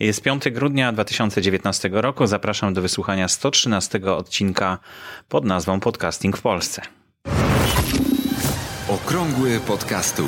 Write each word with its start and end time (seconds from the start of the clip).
Jest 0.00 0.20
5 0.22 0.50
grudnia 0.50 0.92
2019 0.92 1.90
roku. 1.92 2.26
Zapraszam 2.26 2.74
do 2.74 2.82
wysłuchania 2.82 3.28
113 3.28 4.00
odcinka 4.16 4.78
pod 5.28 5.44
nazwą 5.44 5.80
Podcasting 5.80 6.36
w 6.36 6.42
Polsce. 6.42 6.82
Okrągły 8.88 9.60
podcastu. 9.60 10.24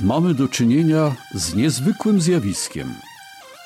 Mamy 0.00 0.34
do 0.34 0.48
czynienia 0.48 1.14
z 1.34 1.54
niezwykłym 1.54 2.20
zjawiskiem. 2.20 2.94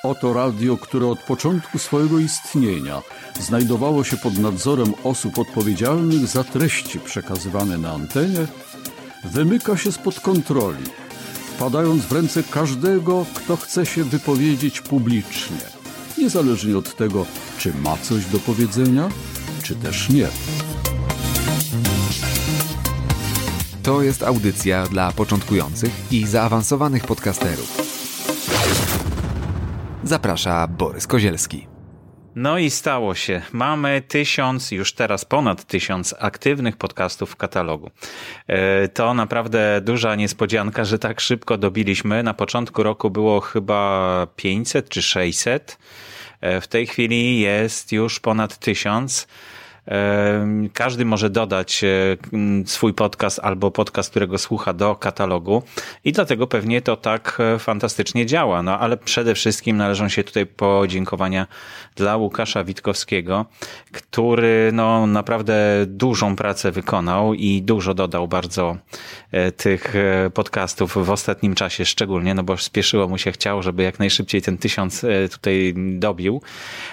Oto 0.04 0.32
radio, 0.32 0.76
które 0.76 1.06
od 1.06 1.18
początku 1.22 1.78
swojego 1.78 2.18
istnienia 2.18 3.02
znajdowało 3.40 4.04
się 4.04 4.16
pod 4.16 4.38
nadzorem 4.38 4.94
osób 5.04 5.38
odpowiedzialnych 5.38 6.26
za 6.26 6.44
treści 6.44 7.00
przekazywane 7.00 7.78
na 7.78 7.92
antenie, 7.92 8.46
wymyka 9.24 9.76
się 9.76 9.92
spod 9.92 10.20
kontroli 10.20 11.03
wpadając 11.54 12.04
w 12.04 12.12
ręce 12.12 12.42
każdego, 12.42 13.26
kto 13.34 13.56
chce 13.56 13.86
się 13.86 14.04
wypowiedzieć 14.04 14.80
publicznie, 14.80 15.60
niezależnie 16.18 16.78
od 16.78 16.96
tego, 16.96 17.26
czy 17.58 17.72
ma 17.74 17.96
coś 17.96 18.26
do 18.26 18.38
powiedzenia, 18.38 19.08
czy 19.62 19.74
też 19.74 20.08
nie. 20.08 20.28
To 23.82 24.02
jest 24.02 24.22
audycja 24.22 24.86
dla 24.86 25.12
początkujących 25.12 25.90
i 26.10 26.26
zaawansowanych 26.26 27.06
podcasterów. 27.06 27.82
Zaprasza 30.04 30.68
Borys 30.68 31.06
Kozielski. 31.06 31.73
No 32.36 32.58
i 32.58 32.70
stało 32.70 33.14
się. 33.14 33.42
Mamy 33.52 34.02
tysiąc, 34.08 34.70
już 34.70 34.92
teraz 34.92 35.24
ponad 35.24 35.64
tysiąc 35.64 36.14
aktywnych 36.18 36.76
podcastów 36.76 37.30
w 37.30 37.36
katalogu. 37.36 37.90
E, 38.46 38.88
to 38.88 39.14
naprawdę 39.14 39.80
duża 39.80 40.14
niespodzianka, 40.14 40.84
że 40.84 40.98
tak 40.98 41.20
szybko 41.20 41.58
dobiliśmy. 41.58 42.22
Na 42.22 42.34
początku 42.34 42.82
roku 42.82 43.10
było 43.10 43.40
chyba 43.40 44.26
500 44.36 44.88
czy 44.88 45.02
600. 45.02 45.78
E, 46.40 46.60
w 46.60 46.68
tej 46.68 46.86
chwili 46.86 47.40
jest 47.40 47.92
już 47.92 48.20
ponad 48.20 48.58
tysiąc. 48.58 49.26
Każdy 50.72 51.04
może 51.04 51.30
dodać 51.30 51.84
e, 51.84 51.88
swój 52.66 52.94
podcast 52.94 53.40
albo 53.42 53.70
podcast, 53.70 54.10
którego 54.10 54.38
słucha 54.38 54.72
do 54.72 54.96
katalogu 54.96 55.62
i 56.04 56.12
dlatego 56.12 56.46
pewnie 56.46 56.82
to 56.82 56.96
tak 56.96 57.38
e, 57.40 57.58
fantastycznie 57.58 58.26
działa. 58.26 58.62
No 58.62 58.78
ale 58.78 58.96
przede 58.96 59.34
wszystkim 59.34 59.76
należą 59.76 60.08
się 60.08 60.24
tutaj 60.24 60.46
podziękowania 60.46 61.46
dla 61.96 62.16
Łukasza 62.16 62.64
Witkowskiego, 62.64 63.46
który 63.92 64.70
no 64.72 65.06
naprawdę 65.06 65.54
dużą 65.86 66.36
pracę 66.36 66.72
wykonał 66.72 67.34
i 67.34 67.62
dużo 67.62 67.94
dodał 67.94 68.28
bardzo 68.28 68.76
e, 69.32 69.52
tych 69.52 69.94
podcastów 70.34 71.06
w 71.06 71.10
ostatnim 71.10 71.54
czasie 71.54 71.84
szczególnie, 71.84 72.34
no 72.34 72.42
bo 72.42 72.56
spieszyło 72.56 73.08
mu 73.08 73.18
się 73.18 73.32
chciał, 73.32 73.62
żeby 73.62 73.82
jak 73.82 73.98
najszybciej 73.98 74.42
ten 74.42 74.58
tysiąc 74.58 75.06
tutaj 75.30 75.74
dobił, 75.76 76.42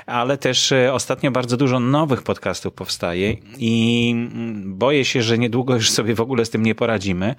ale 0.05 0.37
też 0.37 0.73
ostatnio 0.91 1.31
bardzo 1.31 1.57
dużo 1.57 1.79
nowych 1.79 2.23
podcastów 2.23 2.73
powstaje 2.81 3.35
i 3.57 4.15
boję 4.65 5.05
się, 5.05 5.21
że 5.21 5.37
niedługo 5.37 5.73
już 5.73 5.91
sobie 5.91 6.15
w 6.15 6.21
ogóle 6.21 6.45
z 6.45 6.49
tym 6.49 6.63
nie 6.63 6.75
poradzimy, 6.75 7.35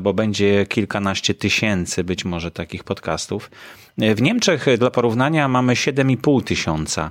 bo 0.00 0.14
będzie 0.14 0.66
kilkanaście 0.66 1.34
tysięcy 1.34 2.04
być 2.04 2.24
może 2.24 2.50
takich 2.50 2.84
podcastów. 2.84 3.50
W 3.98 4.22
Niemczech 4.22 4.66
dla 4.78 4.90
porównania 4.90 5.48
mamy 5.48 5.74
7,5 5.74 6.44
tysiąca 6.44 7.10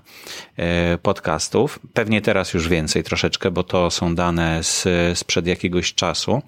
e, 0.58 0.98
podcastów. 0.98 1.80
Pewnie 1.94 2.22
teraz 2.22 2.54
już 2.54 2.68
więcej 2.68 3.04
troszeczkę, 3.04 3.52
bo 3.52 3.64
to 3.64 3.92
są 3.92 4.16
dane 4.16 4.64
z, 4.64 4.88
sprzed 5.18 5.48
jakiegoś 5.48 5.94
czasu. 5.94 6.42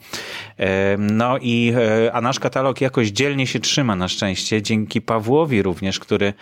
E, 0.58 0.98
no 0.98 1.38
i, 1.42 1.73
e, 1.75 2.14
a 2.14 2.22
nasz 2.22 2.39
katalog 2.39 2.81
jakoś 2.81 3.08
dzielnie 3.08 3.48
się 3.48 3.59
trzyma 3.59 3.95
na 3.95 4.08
szczęście, 4.08 4.61
dzięki 4.61 5.02
Pawłowi 5.02 5.61
również, 5.61 6.00
który 6.00 6.33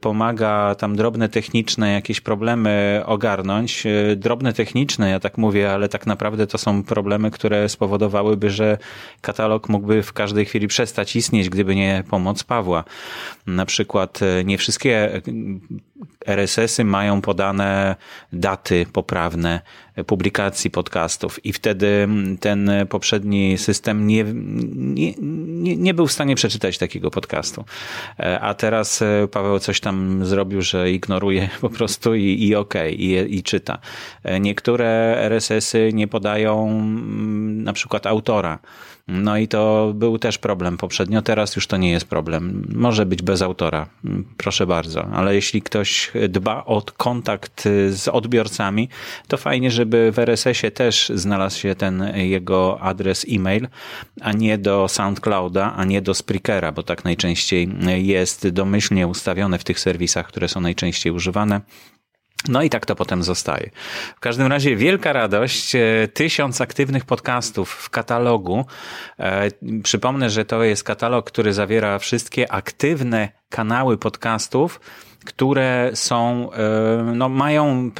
pomaga 0.00 0.74
tam 0.74 0.96
drobne 0.96 1.28
techniczne 1.28 1.92
jakieś 1.92 2.20
problemy 2.20 3.02
ogarnąć. 3.06 3.84
Drobne 4.16 4.52
techniczne, 4.52 5.10
ja 5.10 5.20
tak 5.20 5.38
mówię, 5.38 5.72
ale 5.72 5.88
tak 5.88 6.06
naprawdę 6.06 6.46
to 6.46 6.58
są 6.58 6.82
problemy, 6.82 7.30
które 7.30 7.68
spowodowałyby, 7.68 8.50
że 8.50 8.78
katalog 9.20 9.68
mógłby 9.68 10.02
w 10.02 10.12
każdej 10.12 10.44
chwili 10.44 10.68
przestać 10.68 11.16
istnieć, 11.16 11.48
gdyby 11.48 11.74
nie 11.74 12.04
pomoc 12.10 12.44
Pawła. 12.44 12.84
Na 13.46 13.66
przykład 13.66 14.20
e, 14.22 14.44
nie 14.44 14.58
wszystkie 14.58 15.22
RSS-y 16.26 16.84
mają 16.84 17.20
podane 17.20 17.96
daty 18.32 18.86
poprawne 18.92 19.60
publikacji 20.06 20.70
podcastów 20.70 21.46
i 21.46 21.52
wtedy 21.52 22.08
ten 22.40 22.70
poprzedni 22.88 23.58
system 23.58 24.06
nie, 24.06 24.24
nie, 24.74 25.14
nie, 25.18 25.76
nie 25.76 25.94
był 25.94 26.06
w 26.06 26.12
stanie 26.12 26.34
przeczytać 26.34 26.78
takiego 26.78 27.10
podcastu. 27.10 27.64
E, 28.20 28.40
a 28.40 28.54
teraz 28.54 29.02
e, 29.02 29.28
Paweł 29.28 29.58
coś 29.58 29.80
tam 29.80 30.26
zrobił, 30.26 30.62
że 30.62 30.90
ignoruje 30.90 31.48
po 31.60 31.70
prostu 31.70 32.14
i, 32.14 32.46
i 32.46 32.54
okej, 32.54 32.94
okay, 32.94 33.26
i, 33.26 33.38
i 33.38 33.42
czyta. 33.42 33.78
Niektóre 34.40 35.16
RSS-y 35.18 35.90
nie 35.92 36.08
podają 36.08 36.82
na 37.62 37.72
przykład 37.72 38.06
autora. 38.06 38.58
No 39.12 39.38
i 39.38 39.48
to 39.48 39.92
był 39.94 40.18
też 40.18 40.38
problem 40.38 40.76
poprzednio, 40.76 41.22
teraz 41.22 41.56
już 41.56 41.66
to 41.66 41.76
nie 41.76 41.90
jest 41.90 42.06
problem. 42.06 42.66
Może 42.74 43.06
być 43.06 43.22
bez 43.22 43.42
autora, 43.42 43.86
proszę 44.36 44.66
bardzo, 44.66 45.06
ale 45.06 45.34
jeśli 45.34 45.62
ktoś 45.62 46.12
dba 46.28 46.64
o 46.64 46.82
kontakt 46.96 47.68
z 47.90 48.08
odbiorcami, 48.08 48.88
to 49.28 49.36
fajnie, 49.36 49.70
żeby 49.70 50.12
w 50.12 50.18
RSS-ie 50.18 50.70
też 50.70 51.12
znalazł 51.14 51.58
się 51.58 51.74
ten 51.74 52.12
jego 52.14 52.80
adres 52.80 53.26
e-mail, 53.30 53.68
a 54.20 54.32
nie 54.32 54.58
do 54.58 54.88
SoundClouda, 54.88 55.74
a 55.76 55.84
nie 55.84 56.02
do 56.02 56.14
Spreakera, 56.14 56.72
bo 56.72 56.82
tak 56.82 57.04
najczęściej 57.04 57.68
jest 57.96 58.48
domyślnie 58.48 59.06
ustawione 59.06 59.58
w 59.58 59.64
tych 59.64 59.80
serwisach, 59.80 60.26
które 60.26 60.48
są 60.48 60.60
najczęściej 60.60 61.12
używane. 61.12 61.60
No 62.48 62.62
i 62.62 62.70
tak 62.70 62.86
to 62.86 62.96
potem 62.96 63.22
zostaje. 63.22 63.70
W 64.16 64.20
każdym 64.20 64.46
razie 64.46 64.76
wielka 64.76 65.12
radość, 65.12 65.74
e, 65.74 66.08
tysiąc 66.14 66.60
aktywnych 66.60 67.04
podcastów 67.04 67.70
w 67.70 67.90
katalogu. 67.90 68.64
E, 69.18 69.48
przypomnę, 69.82 70.30
że 70.30 70.44
to 70.44 70.64
jest 70.64 70.84
katalog, 70.84 71.26
który 71.26 71.52
zawiera 71.52 71.98
wszystkie 71.98 72.52
aktywne 72.52 73.28
kanały 73.48 73.98
podcastów, 73.98 74.80
które 75.24 75.90
są, 75.94 76.52
e, 76.52 77.12
no, 77.14 77.28
mają 77.28 77.90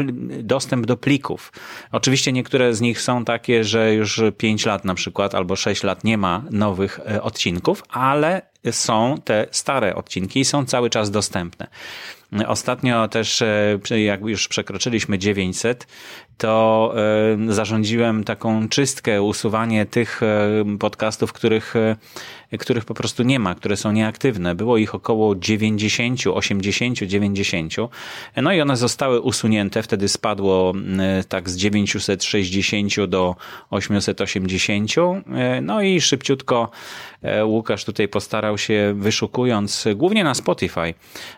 dostęp 0.43 0.87
do 0.87 0.97
plików. 0.97 1.53
Oczywiście 1.93 2.33
niektóre 2.33 2.75
z 2.75 2.81
nich 2.81 3.01
są 3.01 3.25
takie, 3.25 3.65
że 3.65 3.95
już 3.95 4.21
5 4.37 4.67
lat 4.67 4.85
na 4.85 4.95
przykład 4.95 5.35
albo 5.35 5.57
6 5.57 5.83
lat 5.83 6.05
nie 6.05 6.19
ma 6.19 6.43
nowych 6.51 7.01
odcinków, 7.23 7.83
ale 7.89 8.43
są 8.71 9.15
te 9.25 9.47
stare 9.51 9.95
odcinki 9.95 10.41
i 10.41 10.45
są 10.45 10.65
cały 10.65 10.91
czas 10.91 11.11
dostępne. 11.11 11.67
Ostatnio 12.47 13.09
też, 13.09 13.43
e, 13.43 14.01
jak 14.03 14.21
już 14.21 14.49
przekroczyliśmy 14.49 15.19
900, 15.19 15.87
to 16.39 16.95
e, 17.49 17.53
zarządziłem 17.53 18.25
taką 18.25 18.69
czystkę, 18.69 19.23
usuwanie 19.23 19.87
tych 19.87 20.23
e, 20.23 20.79
podcastów, 20.79 21.33
których, 21.33 21.75
których 22.59 22.85
po 22.85 22.95
prostu 22.95 23.23
nie 23.23 23.39
ma, 23.39 23.55
które 23.55 23.77
są 23.77 23.93
nieaktywne. 23.93 24.55
Było 24.55 24.77
ich 24.77 24.95
około 24.95 25.35
90, 25.35 26.27
80, 26.27 26.99
90. 26.99 27.75
No 28.37 28.53
i 28.53 28.61
one 28.61 28.77
zostały 28.77 29.21
usunięte. 29.21 29.83
Wtedy 29.83 30.09
spadło 30.09 30.73
tak 31.29 31.51
z 31.51 31.57
960 31.57 33.05
do 33.09 33.37
880. 33.71 34.91
No 35.63 35.83
i 35.83 36.01
szybciutko 36.01 36.71
Łukasz 37.45 37.85
tutaj 37.85 38.09
postarał 38.09 38.59
się 38.59 38.95
wyszukując, 38.97 39.85
głównie 39.95 40.25
na 40.25 40.35
Spotify. 40.35 40.95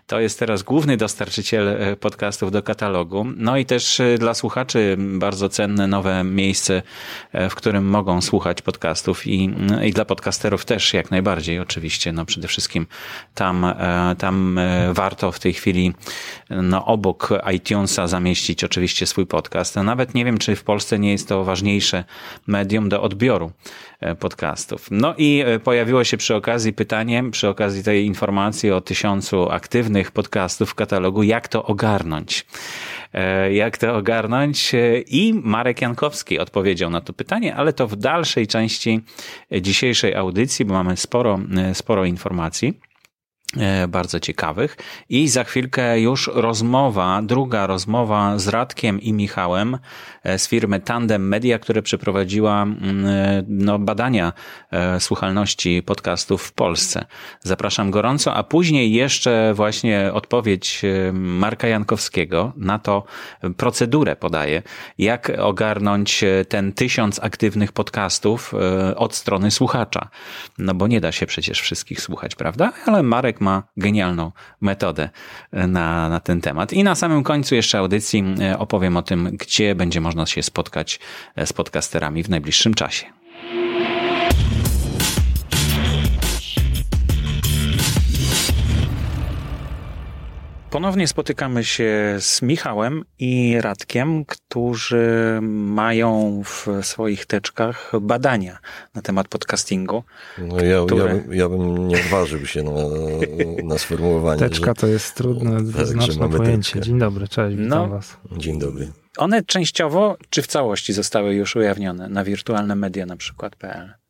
To 0.06 0.20
jest 0.20 0.38
teraz 0.38 0.62
główny 0.62 0.96
dostarczyciel 0.96 1.96
podcastów 2.00 2.50
do 2.50 2.62
katalogu. 2.62 3.26
No 3.36 3.56
i 3.56 3.64
też 3.64 4.02
dla 4.18 4.34
słuchaczy 4.34 4.83
bardzo 4.98 5.48
cenne 5.48 5.86
nowe 5.86 6.24
miejsce, 6.24 6.82
e, 7.32 7.48
w 7.50 7.54
którym 7.54 7.86
mogą 7.86 8.20
słuchać 8.20 8.62
podcastów 8.62 9.26
i, 9.26 9.50
i 9.84 9.92
dla 9.92 10.04
podcasterów 10.04 10.64
też 10.64 10.94
jak 10.94 11.10
najbardziej 11.10 11.60
oczywiście. 11.60 12.12
No 12.12 12.24
przede 12.24 12.48
wszystkim 12.48 12.86
tam, 13.34 13.64
e, 13.64 14.14
tam 14.18 14.58
e, 14.58 14.92
warto 14.92 15.32
w 15.32 15.38
tej 15.38 15.52
chwili 15.52 15.94
no, 16.50 16.84
obok 16.84 17.28
iTunesa 17.54 18.06
zamieścić 18.06 18.64
oczywiście 18.64 19.06
swój 19.06 19.26
podcast. 19.26 19.76
Nawet 19.76 20.14
nie 20.14 20.24
wiem, 20.24 20.38
czy 20.38 20.56
w 20.56 20.64
Polsce 20.64 20.98
nie 20.98 21.12
jest 21.12 21.28
to 21.28 21.44
ważniejsze 21.44 22.04
medium 22.46 22.88
do 22.88 23.02
odbioru 23.02 23.52
podcastów. 24.18 24.88
No 24.90 25.14
i 25.18 25.44
pojawiło 25.64 26.04
się 26.04 26.16
przy 26.16 26.34
okazji 26.34 26.72
pytanie, 26.72 27.24
przy 27.30 27.48
okazji 27.48 27.84
tej 27.84 28.06
informacji 28.06 28.70
o 28.70 28.80
tysiącu 28.80 29.50
aktywnych 29.50 30.10
podcastów 30.10 30.70
w 30.70 30.74
katalogu, 30.74 31.22
jak 31.22 31.48
to 31.48 31.64
ogarnąć. 31.64 32.46
Jak 33.50 33.78
to 33.78 33.96
ogarnąć. 33.96 34.73
I 35.06 35.34
Marek 35.44 35.82
Jankowski 35.82 36.38
odpowiedział 36.38 36.90
na 36.90 37.00
to 37.00 37.12
pytanie, 37.12 37.56
ale 37.56 37.72
to 37.72 37.88
w 37.88 37.96
dalszej 37.96 38.46
części 38.46 39.00
dzisiejszej 39.60 40.14
audycji, 40.14 40.64
bo 40.64 40.74
mamy 40.74 40.96
sporo, 40.96 41.38
e, 41.56 41.74
sporo 41.74 42.04
informacji. 42.04 42.80
E, 43.56 43.88
bardzo 43.88 44.20
ciekawych. 44.20 44.76
I 45.08 45.28
za 45.28 45.44
chwilkę 45.44 46.00
już 46.00 46.30
rozmowa, 46.34 47.22
druga 47.22 47.66
rozmowa 47.66 48.38
z 48.38 48.48
Radkiem 48.48 49.00
i 49.00 49.12
Michałem 49.12 49.78
e, 50.22 50.38
z 50.38 50.48
firmy 50.48 50.80
Tandem 50.80 51.28
Media, 51.28 51.58
które 51.58 51.82
przeprowadziła 51.82 52.62
mm, 52.62 53.06
e, 53.06 53.44
no, 53.48 53.78
badania 53.78 54.32
słuchalności 54.98 55.82
podcastów 55.82 56.42
w 56.42 56.52
Polsce. 56.52 57.04
Zapraszam 57.40 57.90
gorąco, 57.90 58.34
a 58.34 58.42
później 58.42 58.92
jeszcze 58.92 59.52
właśnie 59.54 60.10
odpowiedź 60.12 60.82
Marka 61.12 61.68
Jankowskiego 61.68 62.52
na 62.56 62.78
to 62.78 63.04
procedurę 63.56 64.16
podaje, 64.16 64.62
jak 64.98 65.32
ogarnąć 65.38 66.24
ten 66.48 66.72
tysiąc 66.72 67.20
aktywnych 67.22 67.72
podcastów 67.72 68.54
od 68.96 69.14
strony 69.14 69.50
słuchacza. 69.50 70.08
No 70.58 70.74
bo 70.74 70.86
nie 70.86 71.00
da 71.00 71.12
się 71.12 71.26
przecież 71.26 71.60
wszystkich 71.60 72.00
słuchać, 72.00 72.34
prawda? 72.34 72.72
Ale 72.86 73.02
Marek 73.02 73.40
ma 73.44 73.62
genialną 73.76 74.32
metodę 74.60 75.10
e, 75.52 75.66
na, 75.66 76.08
na 76.08 76.20
ten 76.20 76.40
temat. 76.40 76.72
I 76.72 76.84
na 76.84 76.94
samym 76.94 77.22
końcu 77.22 77.54
jeszcze 77.54 77.78
audycji 77.78 78.24
e, 78.40 78.58
opowiem 78.58 78.96
o 78.96 79.02
tym, 79.02 79.36
gdzie 79.36 79.74
będzie 79.74 80.00
można 80.00 80.26
się 80.26 80.42
spotkać 80.42 81.00
e, 81.36 81.46
z 81.46 81.52
podcasterami 81.52 82.22
w 82.22 82.28
najbliższym 82.28 82.74
czasie. 82.74 83.23
Ponownie 90.74 91.08
spotykamy 91.08 91.64
się 91.64 92.16
z 92.18 92.42
Michałem 92.42 93.04
i 93.18 93.60
Radkiem, 93.60 94.24
którzy 94.24 95.38
mają 95.42 96.42
w 96.44 96.68
swoich 96.82 97.26
teczkach 97.26 97.92
badania 98.00 98.58
na 98.94 99.02
temat 99.02 99.28
podcastingu. 99.28 100.04
No 100.38 100.60
ja, 100.60 100.84
które... 100.86 101.04
ja, 101.04 101.14
bym, 101.14 101.34
ja 101.34 101.48
bym 101.48 101.88
nie 101.88 101.96
odważył 101.96 102.46
się 102.46 102.62
na, 102.62 102.70
na 103.64 103.78
sformułowanie. 103.78 104.38
Teczka 104.38 104.70
że... 104.70 104.74
to 104.74 104.86
jest 104.86 105.14
trudne, 105.14 105.62
dwuznaczne 105.62 106.28
pojęcie. 106.28 106.72
Teczkę. 106.72 106.86
Dzień 106.86 106.98
dobry, 106.98 107.28
cześć, 107.28 107.56
witam 107.56 107.68
no, 107.68 107.88
was. 107.88 108.16
Dzień 108.36 108.58
dobry. 108.58 108.92
One 109.16 109.42
częściowo 109.42 110.16
czy 110.30 110.42
w 110.42 110.46
całości 110.46 110.92
zostały 110.92 111.34
już 111.34 111.56
ujawnione 111.56 112.08
na 112.08 112.24
wirtualne 112.24 112.76
media 112.76 113.06
na 113.06 113.16
przykład.pl? 113.16 114.03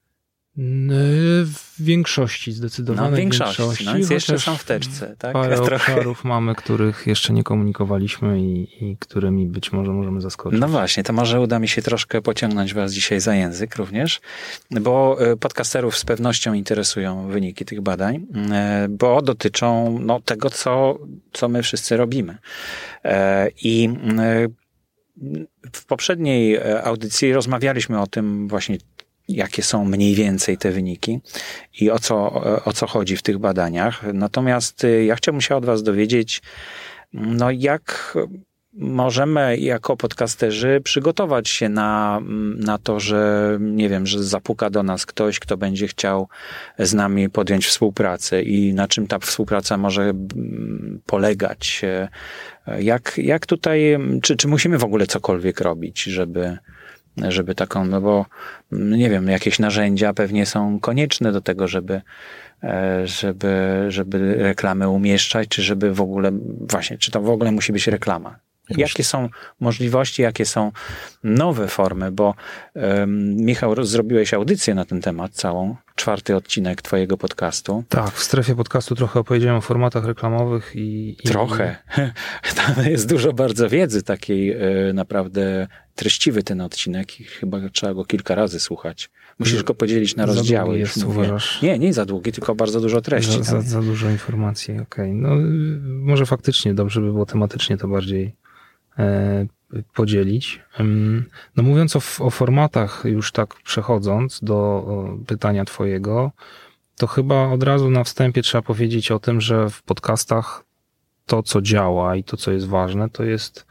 W 0.57 1.75
większości 1.79 2.53
zdecydowanie. 2.53 3.11
No, 3.11 3.17
w 3.17 3.19
większości, 3.19 3.63
większości 3.63 3.85
no, 3.85 3.95
więc 3.95 4.11
jeszcze 4.11 4.39
są 4.39 4.57
w 4.57 4.65
teczce. 4.65 5.17
Tak? 5.19 5.33
Parę 5.33 5.61
obszarów 5.61 6.25
mamy, 6.25 6.55
których 6.55 7.07
jeszcze 7.07 7.33
nie 7.33 7.43
komunikowaliśmy 7.43 8.41
i, 8.41 8.85
i, 8.91 8.97
którymi 8.97 9.47
być 9.47 9.73
może 9.73 9.93
możemy 9.93 10.21
zaskoczyć. 10.21 10.61
No 10.61 10.69
właśnie, 10.69 11.03
to 11.03 11.13
może 11.13 11.41
uda 11.41 11.59
mi 11.59 11.69
się 11.69 11.83
troszkę 11.83 12.23
pociągnąć 12.23 12.75
was 12.75 12.93
dzisiaj 12.93 13.21
za 13.21 13.35
język 13.35 13.77
również, 13.77 14.21
bo 14.71 15.17
e, 15.21 15.37
podcasterów 15.37 15.99
z 15.99 16.05
pewnością 16.05 16.53
interesują 16.53 17.29
wyniki 17.29 17.65
tych 17.65 17.81
badań, 17.81 18.27
e, 18.53 18.87
bo 18.91 19.23
dotyczą 19.23 19.99
no, 19.99 20.21
tego, 20.21 20.51
co, 20.51 20.99
co 21.33 21.49
my 21.49 21.63
wszyscy 21.63 21.97
robimy. 21.97 22.39
E, 23.05 23.49
I 23.63 23.89
w 25.73 25.87
poprzedniej 25.87 26.61
audycji 26.83 27.33
rozmawialiśmy 27.33 28.01
o 28.01 28.07
tym 28.07 28.49
właśnie, 28.49 28.79
jakie 29.29 29.63
są 29.63 29.85
mniej 29.85 30.15
więcej 30.15 30.59
te 30.59 30.71
wyniki 30.71 31.21
i 31.81 31.91
o 31.91 31.99
co, 31.99 32.33
o 32.65 32.73
co 32.73 32.87
chodzi 32.87 33.17
w 33.17 33.23
tych 33.23 33.39
badaniach. 33.39 34.03
Natomiast 34.15 34.85
y, 34.85 35.05
ja 35.05 35.17
chciałbym 35.17 35.41
się 35.41 35.57
od 35.57 35.65
Was 35.65 35.83
dowiedzieć, 35.83 36.43
no 37.13 37.51
jak 37.51 38.15
możemy 38.77 39.59
jako 39.59 39.97
podcasterzy 39.97 40.81
przygotować 40.85 41.49
się 41.49 41.69
na, 41.69 42.21
na 42.57 42.79
to, 42.79 43.01
że 43.01 43.59
nie 43.61 43.89
wiem, 43.89 44.07
że 44.07 44.25
zapuka 44.25 44.71
do 44.71 44.83
nas 44.83 45.07
ktoś, 45.07 45.39
kto 45.39 45.57
będzie 45.57 45.89
chciał 45.89 46.29
z 46.79 46.95
nami 46.95 47.31
podjąć 47.31 47.67
współpracę 47.67 48.43
i 48.43 48.75
na 48.75 48.89
czym 48.89 49.07
ta 49.07 49.19
współpraca 49.19 49.77
może 49.77 50.13
polegać. 51.07 51.83
Jak, 52.79 53.19
jak 53.19 53.47
tutaj, 53.47 53.99
czy, 54.23 54.37
czy 54.37 54.49
musimy 54.49 54.79
w 54.79 54.85
ogóle 54.85 55.07
cokolwiek 55.07 55.61
robić, 55.61 56.03
żeby, 56.03 56.59
żeby 57.17 57.55
taką, 57.55 57.85
no 57.85 58.01
bo 58.01 58.27
nie 58.73 59.11
wiem, 59.11 59.29
jakieś 59.29 59.59
narzędzia 59.59 60.15
pewnie 60.15 60.47
są 60.47 60.81
konieczne 60.81 61.33
do 61.33 61.41
tego, 61.41 61.69
żeby, 61.69 62.01
e, 62.63 63.07
żeby, 63.07 63.85
żeby 63.89 64.35
reklamy 64.35 64.89
umieszczać, 64.89 65.49
czy 65.49 65.63
żeby 65.63 65.95
w 65.95 66.01
ogóle, 66.01 66.31
właśnie, 66.61 66.99
czy 66.99 67.11
to 67.11 67.21
w 67.21 67.31
ogóle 67.31 67.53
musi 67.53 67.73
być 67.73 67.87
reklama. 67.87 68.39
Jakie 68.71 69.05
są 69.05 69.29
możliwości, 69.61 70.23
jakie 70.23 70.47
są 70.47 70.73
nowe 71.25 71.69
formy, 71.69 72.13
bo 72.13 72.35
um, 72.75 73.37
Michał, 73.37 73.85
zrobiłeś 73.85 74.35
audycję 74.35 74.75
na 74.75 74.85
ten 74.85 75.01
temat 75.01 75.33
całą, 75.33 75.77
czwarty 75.95 76.37
odcinek 76.37 76.83
twojego 76.83 77.17
podcastu. 77.17 77.85
Tak, 77.89 78.11
w 78.11 78.23
strefie 78.23 78.55
podcastu 78.55 78.95
trochę 78.95 79.21
opowiedziałem 79.21 79.57
o 79.57 79.61
formatach 79.61 80.05
reklamowych 80.05 80.73
i... 80.75 81.17
i... 81.25 81.29
Trochę. 81.29 81.77
Tam 82.57 82.87
jest 82.87 83.09
dużo 83.09 83.33
bardzo 83.33 83.69
wiedzy 83.69 84.03
takiej 84.03 84.53
e, 84.53 84.59
naprawdę 84.95 85.69
treściwy 85.95 86.43
ten 86.43 86.61
odcinek 86.61 87.21
i 87.21 87.25
chyba 87.25 87.59
trzeba 87.73 87.95
go 87.95 88.05
kilka 88.05 88.35
razy 88.35 88.61
słuchać. 88.61 89.11
Musisz 89.39 89.63
go 89.63 89.75
podzielić 89.75 90.17
na 90.17 90.27
rozdziały. 90.27 90.79
Jest, 90.79 91.05
uważasz? 91.05 91.63
Nie, 91.63 91.79
nie 91.79 91.93
za 91.93 92.05
długi, 92.05 92.33
tylko 92.33 92.55
bardzo 92.55 92.81
dużo 92.81 93.01
treści. 93.01 93.33
Za, 93.33 93.43
za, 93.43 93.61
za 93.61 93.83
dużo 93.83 94.11
informacji, 94.11 94.75
okej. 94.75 94.85
Okay. 94.85 95.15
No, 95.15 95.31
może 95.83 96.27
faktycznie 96.27 96.75
dobrze 96.75 97.01
by 97.01 97.13
było 97.13 97.27
tematycznie 97.27 97.77
to 97.77 97.89
bardziej 97.89 98.35
podzielić. 99.95 100.63
No 101.57 101.63
mówiąc 101.63 101.97
o, 101.97 102.25
o 102.25 102.31
formatach, 102.31 103.03
już 103.05 103.33
tak 103.33 103.55
przechodząc 103.55 104.41
do 104.43 104.87
pytania 105.27 105.65
twojego, 105.65 106.33
to 106.97 107.07
chyba 107.07 107.49
od 107.49 107.63
razu 107.63 107.91
na 107.91 108.05
wstępie 108.05 108.43
trzeba 108.43 108.63
powiedzieć 108.63 109.11
o 109.11 109.19
tym, 109.19 109.41
że 109.41 109.71
w 109.71 109.83
podcastach 109.83 110.65
to, 111.27 111.43
co 111.43 111.63
działa 111.63 112.17
i 112.17 112.25
to, 112.25 112.37
co 112.37 112.53
jest 112.53 112.69
ważne, 112.69 113.11
to 113.11 113.25
jest, 113.25 113.67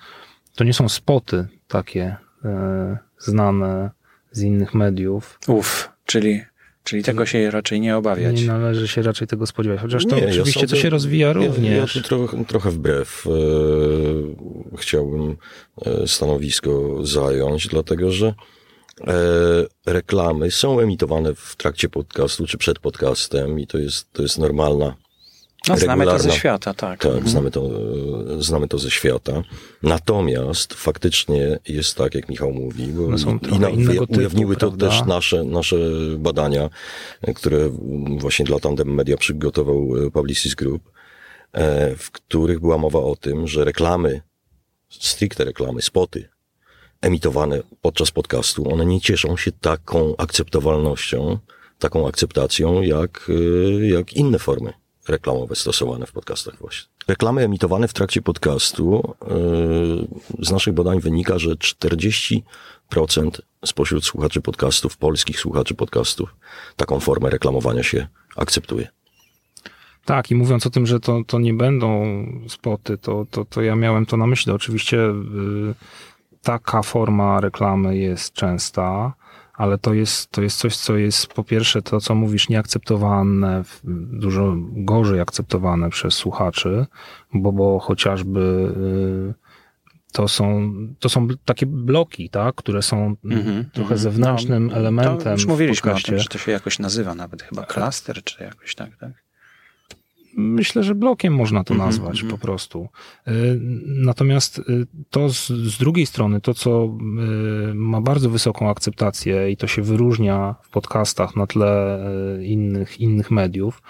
to 0.56 0.64
nie 0.64 0.74
są 0.74 0.90
spoty 0.90 1.48
takie 1.68 2.16
e, 2.46 2.98
znane 3.18 3.92
z 4.32 4.42
innych 4.42 4.74
mediów. 4.74 5.40
Uf, 5.48 5.92
czyli 6.06 6.42
Czyli 6.84 7.04
tego 7.04 7.26
się 7.26 7.52
raczej 7.52 7.82
nie 7.82 7.98
obawiać. 7.98 8.42
Nie 8.42 8.48
należy 8.48 8.88
się 8.88 9.02
raczej 9.02 9.28
tego 9.28 9.48
spodziewać. 9.48 9.82
Chociaż 9.82 10.06
to 10.06 10.16
nie, 10.16 10.28
oczywiście 10.28 10.62
ja 10.62 10.68
to 10.68 10.76
się 10.76 10.90
rozwija 10.90 11.34
również. 11.34 11.72
Ja, 11.72 11.78
ja 11.78 11.88
tu 11.88 12.02
trochę, 12.02 12.46
trochę 12.46 12.72
wbrew 12.72 13.28
e, 13.28 14.78
chciałbym 14.78 15.38
e, 15.86 16.08
stanowisko 16.08 17.00
zająć, 17.06 17.68
dlatego 17.68 18.12
że 18.12 18.34
e, 19.02 19.14
reklamy 19.86 20.52
są 20.52 20.80
emitowane 20.80 21.36
w 21.36 21.56
trakcie 21.56 21.90
podcastu 21.90 22.48
czy 22.48 22.58
przed 22.58 22.80
podcastem 22.80 23.60
i 23.60 23.68
to 23.68 23.78
jest, 23.78 24.14
to 24.14 24.22
jest 24.22 24.38
normalna 24.38 24.96
no, 25.70 25.78
znamy 25.78 26.06
to 26.06 26.20
ze 26.20 26.32
świata, 26.32 26.74
tak. 26.74 27.00
Tak, 27.00 27.12
mhm. 27.12 27.30
znamy, 27.30 27.52
to, 27.52 27.70
znamy 28.40 28.68
to 28.68 28.80
ze 28.80 28.92
świata. 28.92 29.44
Natomiast 29.84 30.74
faktycznie 30.74 31.60
jest 31.68 31.98
tak, 31.98 32.16
jak 32.16 32.30
Michał 32.30 32.52
mówi, 32.52 32.88
bo 32.88 33.08
no 33.08 33.18
są 33.18 33.40
i 33.52 33.60
na, 33.60 33.92
typu, 33.92 34.14
ujawniły 34.18 34.56
to 34.56 34.60
prawda? 34.60 34.90
też 34.90 35.06
nasze, 35.06 35.44
nasze 35.44 35.76
badania, 36.18 36.70
które 37.36 37.70
właśnie 38.18 38.46
dla 38.46 38.60
Tandem 38.60 38.94
Media 38.94 39.18
przygotował 39.18 40.06
e, 40.08 40.12
Publicis 40.12 40.56
Group, 40.56 40.92
e, 41.54 41.96
w 41.96 42.12
których 42.12 42.60
była 42.60 42.78
mowa 42.78 43.00
o 43.00 43.16
tym, 43.16 43.48
że 43.48 43.64
reklamy, 43.64 44.22
stricte 44.90 45.46
reklamy, 45.46 45.82
spoty, 45.82 46.30
emitowane 47.02 47.62
podczas 47.82 48.12
podcastu, 48.12 48.74
one 48.74 48.86
nie 48.86 49.02
cieszą 49.02 49.38
się 49.38 49.52
taką 49.52 50.16
akceptowalnością, 50.18 51.38
taką 51.80 52.08
akceptacją, 52.08 52.82
jak, 52.82 53.30
e, 53.82 53.86
jak 53.86 54.14
inne 54.14 54.40
formy 54.40 54.74
reklamowe 55.08 55.56
stosowane 55.56 56.06
w 56.06 56.12
podcastach 56.12 56.56
właśnie. 56.60 56.90
Reklamy 57.08 57.42
emitowane 57.42 57.88
w 57.88 57.94
trakcie 57.94 58.22
podcastu 58.22 59.16
yy, 60.40 60.46
z 60.46 60.52
naszych 60.52 60.74
badań 60.74 61.00
wynika, 61.00 61.40
że 61.40 61.50
40% 61.50 62.42
spośród 63.66 64.06
słuchaczy 64.06 64.42
podcastów, 64.42 64.98
polskich 64.98 65.40
słuchaczy 65.40 65.76
podcastów, 65.76 66.36
taką 66.76 67.00
formę 67.00 67.30
reklamowania 67.30 67.84
się 67.84 68.08
akceptuje. 68.36 68.88
Tak, 70.06 70.32
i 70.32 70.36
mówiąc 70.36 70.68
o 70.68 70.70
tym, 70.70 70.88
że 70.88 71.00
to, 71.00 71.22
to 71.28 71.40
nie 71.40 71.54
będą 71.54 72.06
spoty, 72.48 72.98
to, 72.98 73.26
to, 73.32 73.46
to 73.46 73.62
ja 73.62 73.76
miałem 73.76 74.06
to 74.06 74.18
na 74.18 74.28
myśli. 74.28 74.52
Oczywiście 74.52 74.98
yy, 74.98 75.76
taka 76.42 76.84
forma 76.84 77.42
reklamy 77.42 77.98
jest 77.98 78.34
częsta 78.34 79.14
ale 79.54 79.78
to 79.78 79.94
jest, 79.94 80.32
to 80.32 80.42
jest 80.42 80.58
coś, 80.58 80.78
co 80.78 80.98
jest 80.98 81.28
po 81.28 81.44
pierwsze 81.44 81.82
to, 81.82 82.00
co 82.00 82.16
mówisz, 82.16 82.50
nieakceptowane, 82.50 83.64
dużo 84.14 84.54
gorzej 84.72 85.20
akceptowane 85.20 85.90
przez 85.90 86.14
słuchaczy, 86.14 86.86
bo, 87.34 87.52
bo 87.52 87.80
chociażby 87.80 88.40
y, 88.40 89.54
to 90.12 90.28
są, 90.28 90.74
to 91.00 91.10
są 91.10 91.28
takie 91.46 91.66
bloki, 91.66 92.30
tak, 92.30 92.56
które 92.56 92.82
są 92.82 93.16
mm-hmm, 93.26 93.64
trochę 93.74 93.96
mm-hmm. 93.96 93.98
zewnętrznym 93.98 94.68
no, 94.68 94.76
elementem. 94.76 95.34
już 95.34 95.46
mówiliśmy 95.46 95.94
o 95.94 96.00
tym, 96.00 96.20
że 96.20 96.28
to 96.30 96.38
się 96.38 96.52
jakoś 96.52 96.80
nazywa 96.80 97.16
nawet 97.16 97.44
chyba 97.44 97.66
klaster, 97.66 98.24
czy 98.24 98.44
jakoś 98.44 98.76
tak, 98.76 98.98
tak? 98.98 99.23
Myślę, 100.38 100.84
że 100.84 100.96
blokiem 100.96 101.36
można 101.36 101.64
to 101.64 101.74
mhm, 101.74 101.90
nazwać 101.90 102.22
mm 102.22 102.28
-hmm. 102.28 102.40
po 102.40 102.46
prostu. 102.46 102.88
Y, 103.28 103.60
natomiast 103.86 104.60
y, 104.60 104.64
to 105.10 105.30
z, 105.30 105.48
z, 105.48 105.78
drugiej 105.78 106.06
strony, 106.06 106.42
to 106.42 106.54
co 106.54 106.86
y, 107.72 107.74
ma 107.74 108.02
bardzo 108.02 108.30
wysoką 108.30 108.70
akceptację 108.70 109.52
i 109.52 109.58
to 109.58 109.68
się 109.68 109.82
wyróżnia 109.82 110.56
w 110.62 110.70
podcastach 110.70 111.36
na 111.36 111.48
tle 111.48 112.00
innych, 112.42 113.00
innych 113.00 113.32
mediów, 113.32 113.82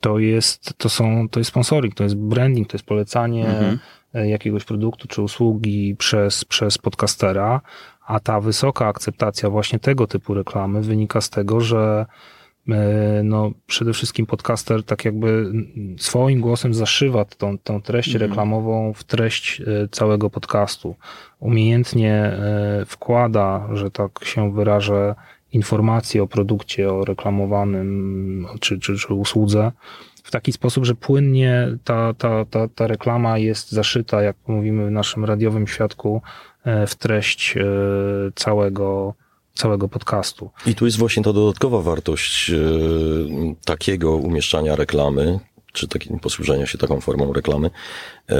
to 0.00 0.18
jest, 0.18 0.74
to 0.78 0.88
są, 0.88 1.28
to 1.28 1.40
jest 1.40 1.50
sponsoring, 1.50 1.94
to 1.94 2.04
jest 2.04 2.16
branding, 2.16 2.68
to 2.68 2.76
jest 2.76 2.86
polecanie 2.86 3.46
mhm. 3.46 3.78
jakiegoś 4.28 4.64
produktu 4.64 5.08
czy 5.08 5.22
usługi 5.22 5.96
przez, 5.98 6.44
przez 6.44 6.78
podcastera, 6.78 7.60
a 8.06 8.20
ta 8.20 8.40
wysoka 8.40 8.86
akceptacja 8.86 9.50
właśnie 9.50 9.78
tego 9.78 10.06
typu 10.06 10.34
reklamy 10.34 10.82
wynika 10.82 11.20
z 11.20 11.30
tego, 11.30 11.60
że 11.60 12.06
no, 13.24 13.52
przede 13.66 13.92
wszystkim 13.92 14.26
podcaster 14.26 14.84
tak 14.84 15.04
jakby 15.04 15.52
swoim 15.98 16.40
głosem 16.40 16.74
zaszywa 16.74 17.24
tą, 17.24 17.58
tą 17.58 17.82
treść 17.82 18.14
mhm. 18.14 18.30
reklamową 18.30 18.92
w 18.92 19.04
treść 19.04 19.60
e, 19.60 19.88
całego 19.90 20.30
podcastu. 20.30 20.96
Umiejętnie 21.40 22.14
e, 22.14 22.84
wkłada, 22.86 23.68
że 23.72 23.90
tak 23.90 24.24
się 24.24 24.52
wyrażę, 24.52 25.14
informacje 25.52 26.22
o 26.22 26.26
produkcie, 26.26 26.92
o 26.92 27.04
reklamowanym 27.04 28.46
czy, 28.60 28.78
czy, 28.78 28.96
czy 28.96 29.14
usłudze 29.14 29.72
w 30.22 30.30
taki 30.30 30.52
sposób, 30.52 30.84
że 30.84 30.94
płynnie 30.94 31.68
ta, 31.84 32.14
ta, 32.14 32.44
ta, 32.44 32.68
ta 32.68 32.86
reklama 32.86 33.38
jest 33.38 33.72
zaszyta, 33.72 34.22
jak 34.22 34.36
mówimy 34.46 34.86
w 34.86 34.90
naszym 34.90 35.24
radiowym 35.24 35.66
świadku, 35.66 36.22
w 36.86 36.94
treść 36.94 37.54
całego 38.34 39.14
całego 39.54 39.88
podcastu. 39.88 40.50
I 40.66 40.74
tu 40.74 40.84
jest 40.84 40.98
właśnie 40.98 41.22
ta 41.22 41.32
dodatkowa 41.32 41.80
wartość 41.80 42.50
e, 42.50 42.56
takiego 43.64 44.16
umieszczania 44.16 44.76
reklamy, 44.76 45.40
czy 45.72 45.88
takim 45.88 46.18
posłużenia 46.18 46.66
się 46.66 46.78
taką 46.78 47.00
formą 47.00 47.32
reklamy. 47.32 47.70
E, 48.30 48.36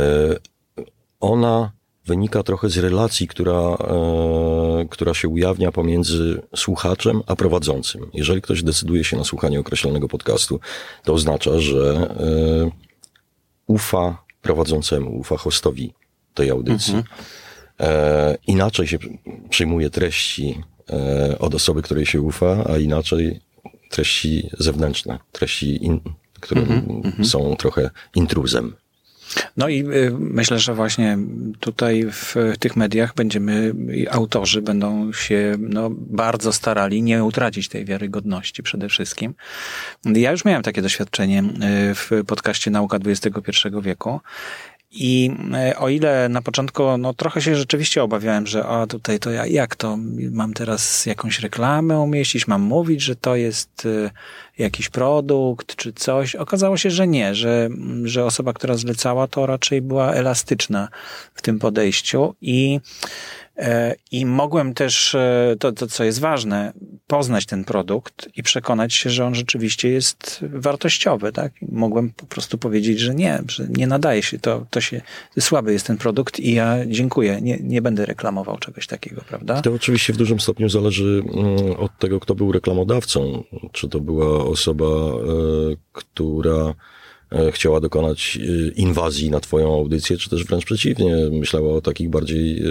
ona 1.21 1.73
wynika 2.07 2.43
trochę 2.43 2.69
z 2.69 2.79
relacji, 2.79 3.29
która, 3.29 3.61
e, 3.61 4.87
która 4.91 5.15
się 5.15 5.29
ujawnia 5.29 5.73
pomiędzy 5.73 6.43
słuchaczem 6.57 7.23
a 7.27 7.37
prowadzącym. 7.37 8.11
Jeżeli 8.15 8.43
ktoś 8.43 8.63
decyduje 8.63 9.05
się 9.05 9.17
na 9.17 9.25
słuchanie 9.25 9.61
określonego 9.61 10.09
podcastu, 10.09 10.61
to 11.05 11.13
oznacza, 11.13 11.61
że 11.61 12.15
ufa 13.67 14.25
prowadzącemu, 14.43 15.19
ufa 15.19 15.37
hostowi 15.37 15.95
tej 16.35 16.51
audycji. 16.51 16.95
Mhm. 16.95 18.37
Inaczej 18.47 18.87
się 18.87 18.99
przyjmuje 19.51 19.91
treści 19.91 20.63
od 21.39 21.55
osoby, 21.55 21.83
której 21.83 22.07
się 22.07 22.21
ufa, 22.21 22.65
a 22.71 22.79
inaczej 22.79 23.41
treści 23.91 24.51
zewnętrzne, 24.59 25.19
treści, 25.33 25.85
in, 25.85 26.01
które 26.41 26.63
mm 26.63 26.81
-hmm. 26.81 27.25
są 27.25 27.57
trochę 27.57 27.91
intruzem. 28.15 28.75
No 29.57 29.69
i 29.69 29.81
y, 29.81 30.17
myślę, 30.19 30.59
że 30.59 30.75
właśnie 30.75 31.19
tutaj 31.61 32.05
w 32.11 32.35
tych 32.59 32.77
mediach 32.77 33.15
będziemy, 33.15 33.75
autorzy 34.11 34.63
będą 34.63 35.13
się 35.13 35.57
no, 35.59 35.91
bardzo 35.91 36.53
starali 36.53 37.03
nie 37.03 37.25
utracić 37.25 37.69
tej 37.69 37.85
wiarygodności 37.85 38.63
przede 38.63 38.89
wszystkim. 38.89 39.35
Ja 40.05 40.31
już 40.31 40.45
miałem 40.45 40.63
takie 40.63 40.83
doświadczenie 40.83 41.43
y, 41.43 41.95
w 41.95 42.11
podcaście 42.27 42.71
Nauka 42.71 42.99
XXI 43.07 43.51
wieku 43.83 44.21
i 44.95 45.31
e, 45.55 45.77
o 45.79 45.89
ile 45.89 46.29
na 46.29 46.43
początku 46.43 46.99
no, 46.99 47.15
trochę 47.15 47.43
się 47.43 47.57
rzeczywiście 47.57 48.03
obawiałem, 48.03 48.47
że 48.47 48.67
a 48.67 48.87
tutaj 48.87 49.19
to 49.19 49.31
ja, 49.31 49.47
jak 49.47 49.77
to, 49.77 49.99
mam 50.31 50.55
teraz 50.55 51.07
jakąś 51.07 51.39
reklamę 51.39 52.01
umieścić, 52.01 52.47
mam 52.49 52.63
mówić, 52.63 53.03
że 53.03 53.17
to 53.17 53.37
jest 53.37 53.87
e, 53.87 54.11
jakiś 54.59 54.89
produkt 54.89 55.77
czy 55.77 55.93
coś. 55.93 56.37
Okazało 56.37 56.77
się, 56.77 56.91
że 56.91 57.07
nie, 57.07 57.35
że, 57.35 57.69
że 58.05 58.25
osoba, 58.25 58.53
która 58.53 58.77
zlecała 58.77 59.27
to 59.27 59.47
raczej 59.47 59.83
była 59.83 60.13
elastyczna 60.13 60.89
w 61.35 61.43
tym 61.43 61.59
podejściu 61.59 62.35
i 62.41 62.81
I 64.11 64.27
mogłem 64.27 64.75
też, 64.75 65.15
e, 65.15 65.57
to, 65.59 65.73
to 65.73 65.87
co 65.87 66.05
jest 66.05 66.21
ważne, 66.21 66.73
poznać 67.07 67.47
ten 67.47 67.65
produkt 67.65 68.29
i 68.37 68.43
przekonać 68.43 68.95
się, 68.95 69.11
że 69.11 69.27
on 69.27 69.35
rzeczywiście 69.35 69.89
jest 69.89 70.45
wartościowy, 70.53 71.33
tak? 71.33 71.53
Mogłem 71.73 72.11
po 72.11 72.27
prostu 72.27 72.59
powiedzieć, 72.59 73.01
że 73.01 73.15
nie, 73.15 73.43
że 73.49 73.67
nie 73.69 73.87
nadaje 73.87 74.23
się, 74.23 74.39
to, 74.39 74.67
to 74.71 74.81
się, 74.81 75.01
słaby 75.41 75.73
jest 75.73 75.87
ten 75.87 75.97
produkt 75.97 76.41
i 76.41 76.55
ja 76.55 76.77
dziękuję, 76.87 77.41
nie, 77.41 77.59
nie 77.61 77.83
będę 77.83 78.07
reklamował 78.07 78.59
czegoś 78.59 78.87
takiego, 78.87 79.23
prawda? 79.29 79.63
To 79.63 79.73
oczywiście 79.73 80.13
w 80.13 80.17
dużym 80.17 80.41
stopniu 80.41 80.69
zależy 80.69 81.23
mm, 81.35 81.57
od 81.79 81.99
tego, 81.99 82.21
kto 82.21 82.35
był 82.35 82.53
reklamodawcą. 82.53 83.45
Czy 83.73 83.89
to 83.89 84.01
była 84.01 84.45
osoba, 84.45 84.85
e, 84.85 85.77
która 85.93 86.75
E, 86.75 86.75
chciała 87.53 87.81
dokonać 87.81 88.39
e, 88.41 88.69
inwazji 88.69 89.31
na 89.31 89.41
twoją 89.41 89.75
audycję, 89.75 90.17
czy 90.17 90.31
też 90.31 90.45
wręcz 90.45 90.65
przeciwnie, 90.65 91.17
myślała 91.31 91.75
o 91.75 91.81
takich 91.81 92.11
bardziej, 92.11 92.63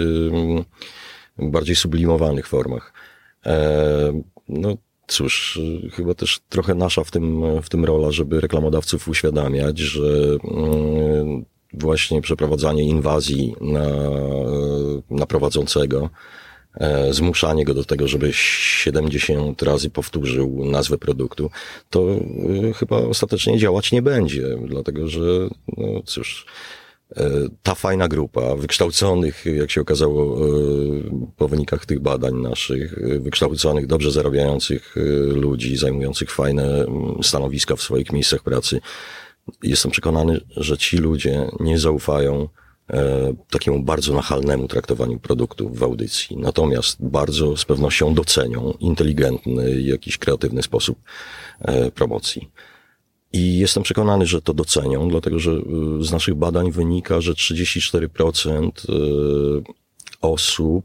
bardziej 1.38 1.76
sublimowanych 1.76 2.46
formach. 2.46 2.92
E, 3.46 4.22
no 4.48 4.76
cóż, 5.06 5.60
chyba 5.92 6.14
też 6.14 6.40
trochę 6.48 6.74
nasza 6.74 7.04
w 7.04 7.10
tym, 7.10 7.42
w 7.62 7.68
tym 7.68 7.84
rola, 7.84 8.10
żeby 8.10 8.40
reklamodawców 8.40 9.08
uświadamiać, 9.08 9.78
że 9.78 10.02
właśnie 11.72 12.20
przeprowadzanie 12.20 12.84
inwazji 12.84 13.54
na, 13.60 13.86
na 15.10 15.26
prowadzącego 15.26 16.10
E, 16.10 16.10
zmuszanie 17.10 17.64
go 17.64 17.74
do 17.74 17.84
tego, 17.84 18.08
żeby 18.08 18.32
70 18.32 19.62
razy 19.62 19.90
powtórzył 19.90 20.64
nazwę 20.64 20.98
produktu, 20.98 21.50
to 21.90 22.00
e, 22.68 22.72
chyba 22.72 22.96
ostatecznie 22.96 23.58
działać 23.58 23.92
nie 23.92 24.02
będzie, 24.02 24.58
dlatego 24.66 25.08
że, 25.08 25.48
no 25.76 26.02
cóż, 26.04 26.46
e, 27.16 27.30
ta 27.62 27.74
fajna 27.74 28.08
grupa 28.08 28.56
wykształconych, 28.56 29.44
jak 29.46 29.70
się 29.70 29.80
okazało 29.80 30.38
po 31.36 31.48
wynikach 31.48 31.86
tych 31.86 32.00
badań 32.00 32.34
naszych, 32.34 32.94
wykształconych, 33.20 33.86
dobrze 33.86 34.10
zarabiających 34.10 34.94
ludzi, 35.34 35.76
zajmujących 35.76 36.30
fajne 36.30 36.86
stanowiska 37.22 37.76
w 37.76 37.82
swoich 37.82 38.12
miejscach 38.12 38.42
pracy, 38.42 38.80
jestem 39.62 39.90
przekonany, 39.90 40.40
że 40.56 40.78
ci 40.78 40.96
ludzie 40.96 41.46
nie 41.60 41.78
zaufają 41.78 42.48
E, 42.48 42.63
takiemu 43.50 43.82
bardzo 43.82 44.14
nachalnemu 44.14 44.68
traktowaniu 44.68 45.18
produktu 45.18 45.68
w 45.68 45.82
audycji. 45.82 46.36
Natomiast 46.36 46.96
bardzo 47.00 47.56
z 47.56 47.64
pewnością 47.64 48.14
docenią 48.14 48.74
inteligentny, 48.80 49.80
jakiś 49.80 50.18
kreatywny 50.18 50.62
sposób 50.62 50.98
e, 51.60 51.90
promocji. 51.90 52.50
I 53.32 53.58
jestem 53.58 53.82
przekonany, 53.82 54.26
że 54.26 54.42
to 54.42 54.54
docenią, 54.54 55.08
dlatego 55.08 55.38
że 55.38 55.50
e, 55.50 55.60
z 56.00 56.12
naszych 56.12 56.34
badań 56.34 56.72
wynika, 56.72 57.20
że 57.20 57.32
34% 57.32 58.70
osób, 60.20 60.84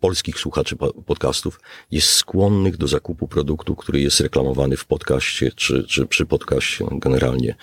polskich 0.00 0.38
słuchaczy 0.38 0.76
podcastów 1.06 1.60
jest 1.90 2.08
skłonnych 2.08 2.76
do 2.76 2.88
zakupu 2.88 3.28
produktu, 3.28 3.76
który 3.76 4.00
jest 4.00 4.20
reklamowany 4.20 4.76
w 4.76 4.84
podcaście, 4.84 5.52
czy, 5.56 5.84
czy 5.84 6.06
przy 6.06 6.26
podcaście, 6.26 6.86
generalnie, 6.90 7.54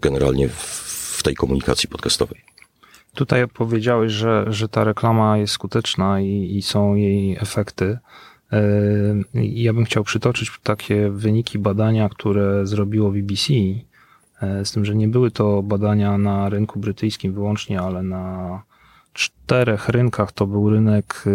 generalnie 0.00 0.48
w 0.48 1.05
tej 1.26 1.34
komunikacji 1.34 1.88
podcastowej. 1.88 2.40
Tutaj 3.14 3.48
powiedziałeś, 3.48 4.12
że, 4.12 4.44
że 4.48 4.68
ta 4.68 4.84
reklama 4.84 5.38
jest 5.38 5.52
skuteczna 5.52 6.20
i, 6.20 6.56
i 6.56 6.62
są 6.62 6.94
jej 6.94 7.36
efekty. 7.36 7.98
E, 8.52 8.62
ja 9.34 9.72
bym 9.72 9.84
chciał 9.84 10.04
przytoczyć 10.04 10.52
takie 10.62 11.10
wyniki 11.10 11.58
badania, 11.58 12.08
które 12.08 12.66
zrobiło 12.66 13.10
BBC, 13.10 13.52
e, 14.42 14.64
z 14.64 14.72
tym, 14.72 14.84
że 14.84 14.94
nie 14.94 15.08
były 15.08 15.30
to 15.30 15.62
badania 15.62 16.18
na 16.18 16.48
rynku 16.48 16.80
brytyjskim 16.80 17.32
wyłącznie, 17.32 17.80
ale 17.80 18.02
na 18.02 18.62
czterech 19.12 19.88
rynkach. 19.88 20.32
To 20.32 20.46
był 20.46 20.70
rynek 20.70 21.24
e, 21.26 21.30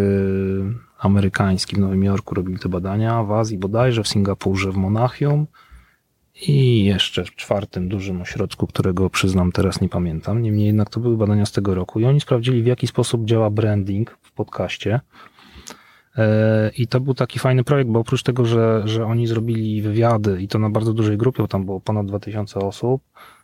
amerykański, 1.00 1.76
w 1.76 1.80
Nowym 1.80 2.04
Jorku 2.04 2.36
robili 2.36 2.60
te 2.60 2.70
badania, 2.70 3.24
w 3.24 3.32
Azji 3.32 3.58
bodajże, 3.58 4.04
w 4.04 4.08
Singapurze, 4.08 4.72
w 4.72 4.78
Monachium, 4.78 5.48
i 6.42 6.86
jeszcze 6.86 7.26
w 7.26 7.36
czwartym 7.36 7.90
dużym 7.90 8.22
ośrodku, 8.22 8.68
którego 8.68 9.10
przyznam 9.10 9.52
teraz 9.52 9.82
nie 9.82 9.90
pamiętam. 9.90 10.42
Niemniej 10.42 10.66
jednak 10.66 10.90
to 10.90 11.00
były 11.00 11.18
badania 11.18 11.46
z 11.46 11.52
tego 11.52 11.76
roku 11.76 12.00
i 12.00 12.06
oni 12.06 12.22
sprawdzili 12.22 12.64
w 12.64 12.66
jaki 12.66 12.88
sposób 12.88 13.26
działa 13.26 13.50
branding 13.50 14.18
w 14.22 14.32
podcaście. 14.32 15.00
E, 16.18 16.72
I 16.78 16.88
to 16.88 17.00
był 17.00 17.14
taki 17.14 17.40
fajny 17.40 17.64
projekt, 17.64 17.90
bo 17.90 18.00
oprócz 18.00 18.24
tego, 18.24 18.46
że, 18.46 18.82
że 18.86 19.06
oni 19.06 19.28
zrobili 19.28 19.82
wywiady 19.82 20.42
i 20.42 20.48
to 20.48 20.60
na 20.60 20.70
bardzo 20.70 20.94
dużej 20.94 21.18
grupie, 21.18 21.44
bo 21.44 21.48
tam 21.48 21.66
było 21.66 21.80
ponad 21.80 22.06
2000 22.06 22.60
osób, 22.60 23.02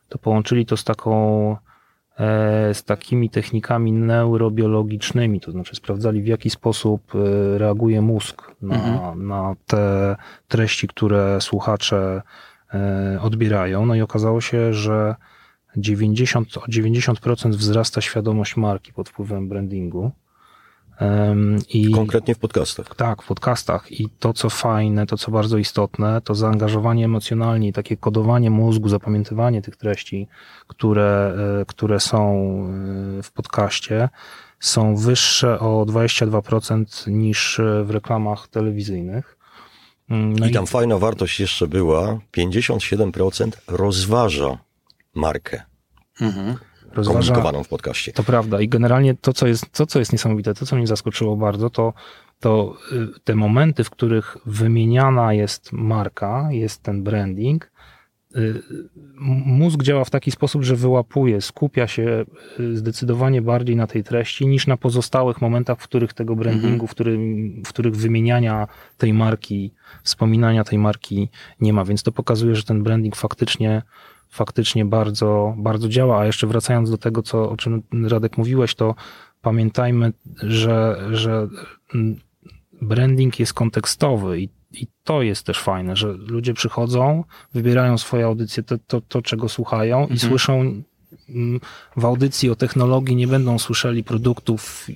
to 0.09 0.17
połączyli 0.17 0.65
to 0.65 0.77
z 0.77 0.83
taką 0.83 1.51
e, 2.19 2.73
z 2.73 2.83
takimi 2.83 3.29
technikami 3.29 3.91
neurobiologicznymi, 3.91 5.39
to 5.39 5.51
znaczy 5.51 5.75
sprawdzali 5.75 6.21
w 6.21 6.27
jaki 6.27 6.49
sposób 6.49 7.15
e, 7.15 7.57
reaguje 7.57 8.01
mózg 8.01 8.55
na, 8.61 8.75
mhm. 8.75 9.27
na 9.27 9.55
te 9.67 10.15
treści, 10.47 10.87
które 10.87 11.41
słuchacze 11.41 12.21
odbierają. 13.21 13.85
No 13.85 13.95
i 13.95 14.01
okazało 14.01 14.41
się, 14.41 14.73
że 14.73 15.15
90, 15.77 16.57
o 16.57 16.61
90% 16.61 17.49
wzrasta 17.49 18.01
świadomość 18.01 18.57
marki 18.57 18.93
pod 18.93 19.09
wpływem 19.09 19.49
brandingu. 19.49 20.11
I, 21.69 21.91
Konkretnie 21.91 22.35
w 22.35 22.39
podcastach. 22.39 22.95
Tak, 22.95 23.23
w 23.23 23.27
podcastach. 23.27 23.91
I 23.91 24.09
to, 24.19 24.33
co 24.33 24.49
fajne, 24.49 25.05
to, 25.05 25.17
co 25.17 25.31
bardzo 25.31 25.57
istotne, 25.57 26.21
to 26.21 26.35
zaangażowanie 26.35 27.05
emocjonalnie 27.05 27.67
i 27.67 27.73
takie 27.73 27.97
kodowanie 27.97 28.49
mózgu, 28.49 28.89
zapamiętywanie 28.89 29.61
tych 29.61 29.75
treści, 29.75 30.27
które, 30.67 31.35
e, 31.61 31.65
które 31.65 31.99
są 31.99 32.19
e, 33.19 33.23
w 33.23 33.31
podcaście, 33.31 34.09
są 34.59 34.95
wyższe 34.95 35.59
o 35.59 35.85
22% 35.85 37.11
niż 37.11 37.61
w 37.83 37.89
reklamach 37.89 38.47
telewizyjnych. 38.47 39.36
Mm, 40.09 40.33
no 40.33 40.47
I 40.47 40.51
tam 40.51 40.63
i... 40.63 40.67
fajna 40.67 40.97
wartość 40.97 41.39
jeszcze 41.39 41.67
była, 41.67 42.19
57% 42.37 43.51
rozważa 43.67 44.57
markę. 45.15 45.61
Mhm. 46.21 46.55
Rozważa, 46.93 47.19
komunikowaną 47.19 47.63
w 47.63 47.67
podcaście. 47.67 48.13
To 48.13 48.23
prawda 48.23 48.61
i 48.61 48.69
generalnie 48.69 49.15
to, 49.15 49.33
co 49.33 49.47
jest, 49.47 49.71
to, 49.71 49.85
co 49.85 49.99
jest 49.99 50.11
niesamowite, 50.11 50.53
to, 50.53 50.65
co 50.65 50.75
mnie 50.75 50.87
zaskoczyło 50.87 51.37
bardzo, 51.37 51.69
to, 51.69 51.93
to 52.39 52.77
y, 52.91 53.19
te 53.23 53.35
momenty, 53.35 53.83
w 53.83 53.89
których 53.89 54.37
wymieniana 54.45 55.33
jest 55.33 55.71
marka, 55.71 56.47
jest 56.51 56.83
ten 56.83 57.03
branding, 57.03 57.71
mózg 59.45 59.83
działa 59.83 60.05
w 60.05 60.09
taki 60.09 60.31
sposób, 60.31 60.63
że 60.63 60.75
wyłapuje, 60.75 61.41
skupia 61.41 61.87
się 61.87 62.25
y, 62.59 62.77
zdecydowanie 62.77 63.41
bardziej 63.41 63.75
na 63.75 63.87
tej 63.87 64.03
treści 64.03 64.47
niż 64.47 64.67
na 64.67 64.77
pozostałych 64.77 65.41
momentach, 65.41 65.79
w 65.79 65.83
których 65.83 66.13
tego 66.13 66.35
brandingu, 66.35 66.67
mhm. 66.67 66.87
w, 66.87 66.91
którym, 66.91 67.63
w 67.65 67.69
których 67.69 67.95
wymieniania 67.95 68.67
tej 68.97 69.13
marki, 69.13 69.71
wspominania 70.03 70.63
tej 70.63 70.79
marki 70.79 71.29
nie 71.61 71.73
ma. 71.73 71.85
Więc 71.85 72.03
to 72.03 72.11
pokazuje, 72.11 72.55
że 72.55 72.63
ten 72.63 72.83
branding 72.83 73.15
faktycznie 73.15 73.81
faktycznie 74.29 74.85
bardzo, 74.85 75.53
bardzo 75.57 75.89
działa. 75.89 76.19
A 76.19 76.25
jeszcze 76.25 76.47
wracając 76.47 76.91
do 76.91 76.97
tego, 76.97 77.23
co, 77.23 77.49
o 77.49 77.57
czym 77.57 77.83
Radek 78.07 78.37
mówiłeś, 78.37 78.75
to 78.75 78.95
pamiętajmy, 79.41 80.13
że, 80.43 81.07
że 81.11 81.47
branding 82.81 83.39
jest 83.39 83.53
kontekstowy 83.53 84.41
i, 84.41 84.49
i 84.81 84.87
to 85.03 85.21
jest 85.21 85.45
też 85.45 85.59
fajne, 85.59 85.95
że 85.95 86.07
ludzie 86.07 86.53
przychodzą, 86.53 87.23
wybierają 87.53 87.97
swoje 87.97 88.25
audycje, 88.25 88.63
to, 88.63 88.77
to, 88.87 89.01
to 89.01 89.21
czego 89.21 89.49
słuchają 89.49 89.97
mhm. 89.99 90.15
i 90.15 90.19
słyszą 90.19 90.83
w 91.97 92.05
audycji 92.05 92.49
o 92.49 92.55
technologii 92.55 93.15
nie 93.15 93.27
będą 93.27 93.59
słyszeli 93.59 94.03
produktów 94.03 94.87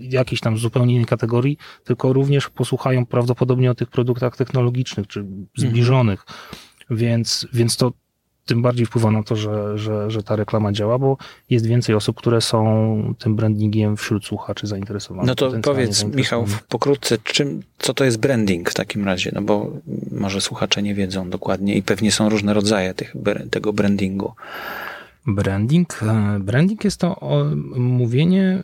jakiejś 0.00 0.40
tam 0.40 0.58
zupełnie 0.58 0.94
innej 0.94 1.06
kategorii, 1.06 1.58
tylko 1.84 2.12
również 2.12 2.50
posłuchają 2.50 3.06
prawdopodobnie 3.06 3.70
o 3.70 3.74
tych 3.74 3.88
produktach 3.88 4.36
technologicznych 4.36 5.06
czy 5.06 5.24
zbliżonych. 5.56 6.20
Mhm. 6.20 6.98
Więc, 6.98 7.46
więc 7.52 7.76
to, 7.76 7.92
tym 8.46 8.62
bardziej 8.62 8.86
wpływa 8.86 9.10
na 9.10 9.22
to, 9.22 9.36
że, 9.36 9.78
że, 9.78 10.10
że 10.10 10.22
ta 10.22 10.36
reklama 10.36 10.72
działa, 10.72 10.98
bo 10.98 11.16
jest 11.50 11.66
więcej 11.66 11.94
osób, 11.94 12.16
które 12.16 12.40
są 12.40 13.14
tym 13.18 13.36
brandingiem 13.36 13.96
wśród 13.96 14.24
słuchaczy 14.26 14.66
zainteresowanych. 14.66 15.28
No 15.28 15.34
to 15.34 15.52
powiedz, 15.62 16.04
Michał, 16.04 16.46
pokrótce, 16.68 17.18
czym, 17.18 17.62
co 17.78 17.94
to 17.94 18.04
jest 18.04 18.18
branding 18.18 18.70
w 18.70 18.74
takim 18.74 19.04
razie? 19.04 19.30
No 19.34 19.42
bo 19.42 19.70
może 20.12 20.40
słuchacze 20.40 20.82
nie 20.82 20.94
wiedzą 20.94 21.30
dokładnie 21.30 21.76
i 21.76 21.82
pewnie 21.82 22.12
są 22.12 22.28
różne 22.28 22.54
rodzaje 22.54 22.94
tych, 22.94 23.14
tego 23.50 23.72
brandingu. 23.72 24.32
Branding, 25.26 26.02
e, 26.02 26.38
branding 26.40 26.84
jest 26.84 27.00
to 27.00 27.20
mówienie 27.76 28.62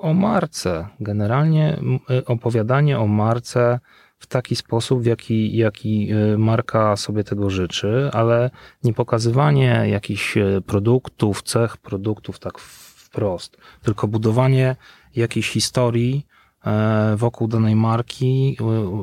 o 0.00 0.14
marce, 0.14 0.88
generalnie 1.00 1.78
e, 2.10 2.24
opowiadanie 2.24 2.98
o 2.98 3.06
marce 3.06 3.80
w 4.22 4.26
taki 4.26 4.56
sposób, 4.56 5.02
w 5.02 5.06
jaki, 5.06 5.56
jaki 5.56 6.12
y, 6.12 6.38
marka 6.38 6.96
sobie 6.96 7.24
tego 7.24 7.50
życzy, 7.50 8.10
ale 8.12 8.50
nie 8.84 8.92
pokazywanie 8.92 9.84
jakichś 9.86 10.36
y, 10.36 10.62
produktów, 10.66 11.42
cech 11.42 11.76
produktów 11.76 12.38
tak 12.38 12.58
wprost, 12.58 13.56
tylko 13.82 14.08
budowanie 14.08 14.76
jakiejś 15.16 15.48
historii 15.50 16.26
e, 16.66 17.16
wokół 17.16 17.48
danej 17.48 17.76
marki, 17.76 18.56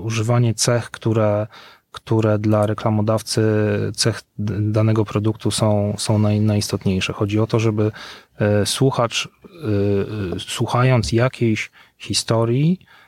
używanie 0.04 0.54
cech, 0.54 0.92
które, 0.92 1.48
które 1.92 2.40
dla 2.40 2.66
reklamodawcy 2.66 3.42
cech 3.96 4.22
danego 4.60 5.06
produktu 5.06 5.52
są, 5.52 5.96
są 5.98 6.20
naj, 6.20 6.42
najistotniejsze. 6.42 7.14
Chodzi 7.14 7.40
o 7.40 7.48
to, 7.48 7.60
żeby 7.60 7.92
e, 8.40 8.66
słuchacz, 8.66 9.26
e, 9.26 10.40
słuchając 10.40 11.12
jakiejś 11.12 11.72
historii, 11.98 12.80
E, 12.80 12.99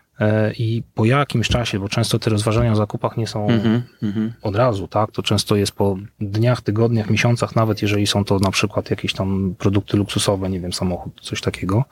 i 0.57 0.83
po 0.95 1.05
jakimś 1.05 1.47
czasie, 1.47 1.79
bo 1.79 1.89
często 1.89 2.19
te 2.19 2.29
rozważania 2.29 2.71
o 2.71 2.75
zakupach 2.75 3.17
nie 3.17 3.27
są 3.27 3.47
mm 3.47 3.81
-hmm. 4.03 4.29
od 4.41 4.55
razu, 4.55 4.87
tak? 4.87 5.11
To 5.11 5.23
często 5.23 5.55
jest 5.55 5.71
po 5.71 5.97
dniach, 6.19 6.61
tygodniach, 6.61 7.09
miesiącach, 7.09 7.55
nawet 7.55 7.81
jeżeli 7.81 8.07
są 8.07 8.25
to 8.25 8.39
na 8.39 8.51
przykład 8.51 8.89
jakieś 8.89 9.13
tam 9.13 9.55
produkty 9.57 9.97
luksusowe, 9.97 10.49
nie 10.49 10.59
wiem, 10.59 10.73
samochód, 10.73 11.21
coś 11.21 11.41
takiego. 11.41 11.85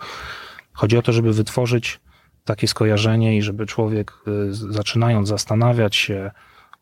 Chodzi 0.73 0.97
o 0.97 1.01
to, 1.01 1.11
żeby 1.11 1.33
wytworzyć 1.33 1.99
takie 2.45 2.67
skojarzenie 2.67 3.37
i 3.37 3.41
żeby 3.41 3.65
człowiek 3.65 4.13
y, 4.27 4.53
zaczynając 4.53 5.27
zastanawiać 5.27 5.95
się 5.95 6.31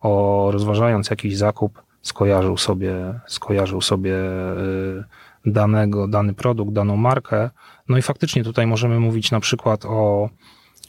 o, 0.01 0.50
rozważając 0.51 1.10
jakiś 1.10 1.38
zakup, 1.38 1.82
skojarzył 2.01 2.58
sobie, 2.58 3.20
skojarzył 3.27 3.82
sobie 3.82 4.16
y, 4.16 5.04
danego, 5.46 6.08
dany 6.08 6.34
produkt, 6.34 6.74
daną 6.74 6.98
markę. 6.98 7.50
No 7.89 7.98
i 7.98 8.01
faktycznie 8.01 8.44
tutaj 8.44 8.68
możemy 8.68 9.00
mówić 9.00 9.32
na 9.32 9.39
przykład 9.39 9.86
o 9.86 10.30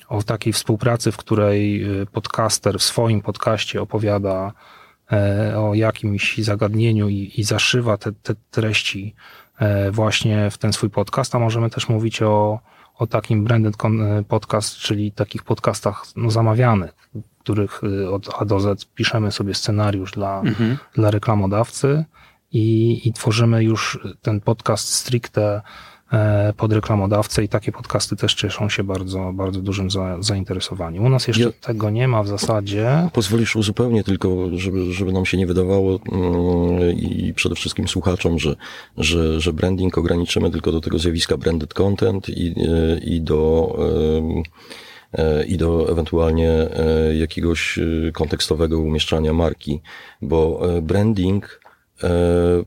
o 0.09 0.23
takiej 0.23 0.53
współpracy, 0.53 1.13
w 1.13 1.17
której 1.17 1.85
y, 2.01 2.07
podcaster 2.07 2.79
w 2.79 2.83
swoim 2.83 3.21
podcaście 3.21 3.83
opowiada 3.83 4.53
e, 5.13 5.59
o 5.59 5.75
jakimś 5.75 6.39
zagadnieniu 6.39 7.09
i, 7.09 7.33
i 7.37 7.45
zaszywa 7.45 7.97
te, 7.97 8.13
te 8.13 8.35
treści 8.51 9.15
e, 9.59 9.91
właśnie 9.91 10.51
w 10.51 10.59
ten 10.59 10.73
swój 10.73 10.91
podcast, 10.91 11.35
a 11.35 11.39
możemy 11.39 11.71
też 11.71 11.89
mówić 11.89 12.23
o, 12.23 12.61
o 12.99 13.07
takim 13.07 13.45
branded 13.45 13.75
e, 13.85 14.25
podcast, 14.29 14.77
czyli 14.77 15.13
takich 15.13 15.43
podcastach 15.43 16.05
no, 16.17 16.31
zamawianych, 16.31 16.93
w 17.15 17.41
których 17.41 17.85
y, 17.85 18.11
od 18.11 18.29
A 18.39 18.45
do 18.45 18.61
Z 18.61 18.85
piszemy 18.85 19.33
sobie 19.33 19.55
scenariusz 19.55 20.13
dla, 20.13 20.41
mhm. 20.41 20.77
dla 20.95 21.11
reklamodawcy 21.11 22.05
i, 22.53 23.01
i 23.09 23.13
tworzymy 23.13 23.65
już 23.65 23.99
ten 24.23 24.41
podcast 24.41 24.89
stricte 24.95 25.63
pod 26.57 26.73
reklamodawcę 26.73 27.45
i 27.45 27.49
takie 27.49 27.73
podcasty 27.73 28.17
też 28.17 28.35
cieszą 28.35 28.69
się 28.69 28.85
bardzo, 28.85 29.33
bardzo 29.35 29.61
dużym 29.61 29.91
za, 29.91 30.17
zainteresowaniem. 30.21 31.05
U 31.05 31.09
nas 31.09 31.29
jeszcze 31.29 31.45
ja, 31.45 31.53
tego 31.61 31.91
nie 31.91 32.09
ma 32.09 32.23
w 32.23 32.29
zasadzie. 32.29 33.09
Pozwolisz 33.13 33.57
uzupełnię 33.57 34.05
tylko, 34.05 34.29
żeby, 34.53 34.93
żeby 34.93 35.13
nam 35.13 35.27
się 35.27 35.37
nie 35.37 35.47
wydawało 35.47 35.93
yy, 35.93 36.93
i 36.93 37.35
przede 37.35 37.55
wszystkim 37.55 37.89
słuchaczom, 37.89 38.39
że, 38.39 38.57
że, 38.97 39.41
że 39.41 39.53
branding 39.53 39.99
ograniczymy 39.99 40.51
tylko 40.51 40.73
do 40.73 40.81
tego 40.81 40.99
zjawiska 40.99 41.37
branded 41.37 41.75
content 41.75 42.29
i, 42.29 42.45
yy, 42.45 43.01
i 43.05 43.21
do 43.21 43.77
yy, 45.15 45.45
i 45.49 45.57
do 45.57 45.93
ewentualnie 45.93 46.69
jakiegoś 47.19 47.79
kontekstowego 48.13 48.79
umieszczania 48.79 49.33
marki, 49.33 49.81
bo 50.23 50.61
branding 50.83 51.61
E, 51.65 51.68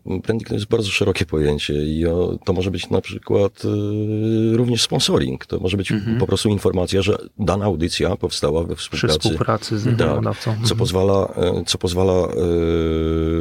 branding 0.05 0.47
to 0.47 0.53
jest 0.53 0.65
bardzo 0.65 0.89
szerokie 0.89 1.25
pojęcie 1.25 1.73
i 1.73 2.05
to 2.45 2.53
może 2.53 2.71
być 2.71 2.89
na 2.89 3.01
przykład 3.01 3.61
e, 3.65 4.57
również 4.57 4.83
sponsoring. 4.83 5.45
To 5.45 5.59
może 5.59 5.77
być 5.77 5.91
mhm. 5.91 6.17
po 6.17 6.27
prostu 6.27 6.49
informacja, 6.49 7.01
że 7.01 7.17
dana 7.39 7.65
audycja 7.65 8.15
powstała 8.15 8.63
we 8.63 8.75
współpracy, 8.75 9.19
Przy 9.19 9.29
współpracy 9.29 9.79
z 9.79 9.87
reklamodawcą. 9.87 10.51
Tak, 10.51 10.59
co, 10.59 10.61
mhm. 10.61 10.79
pozwala, 10.79 11.33
e, 11.35 11.63
co 11.65 11.77
pozwala 11.77 12.27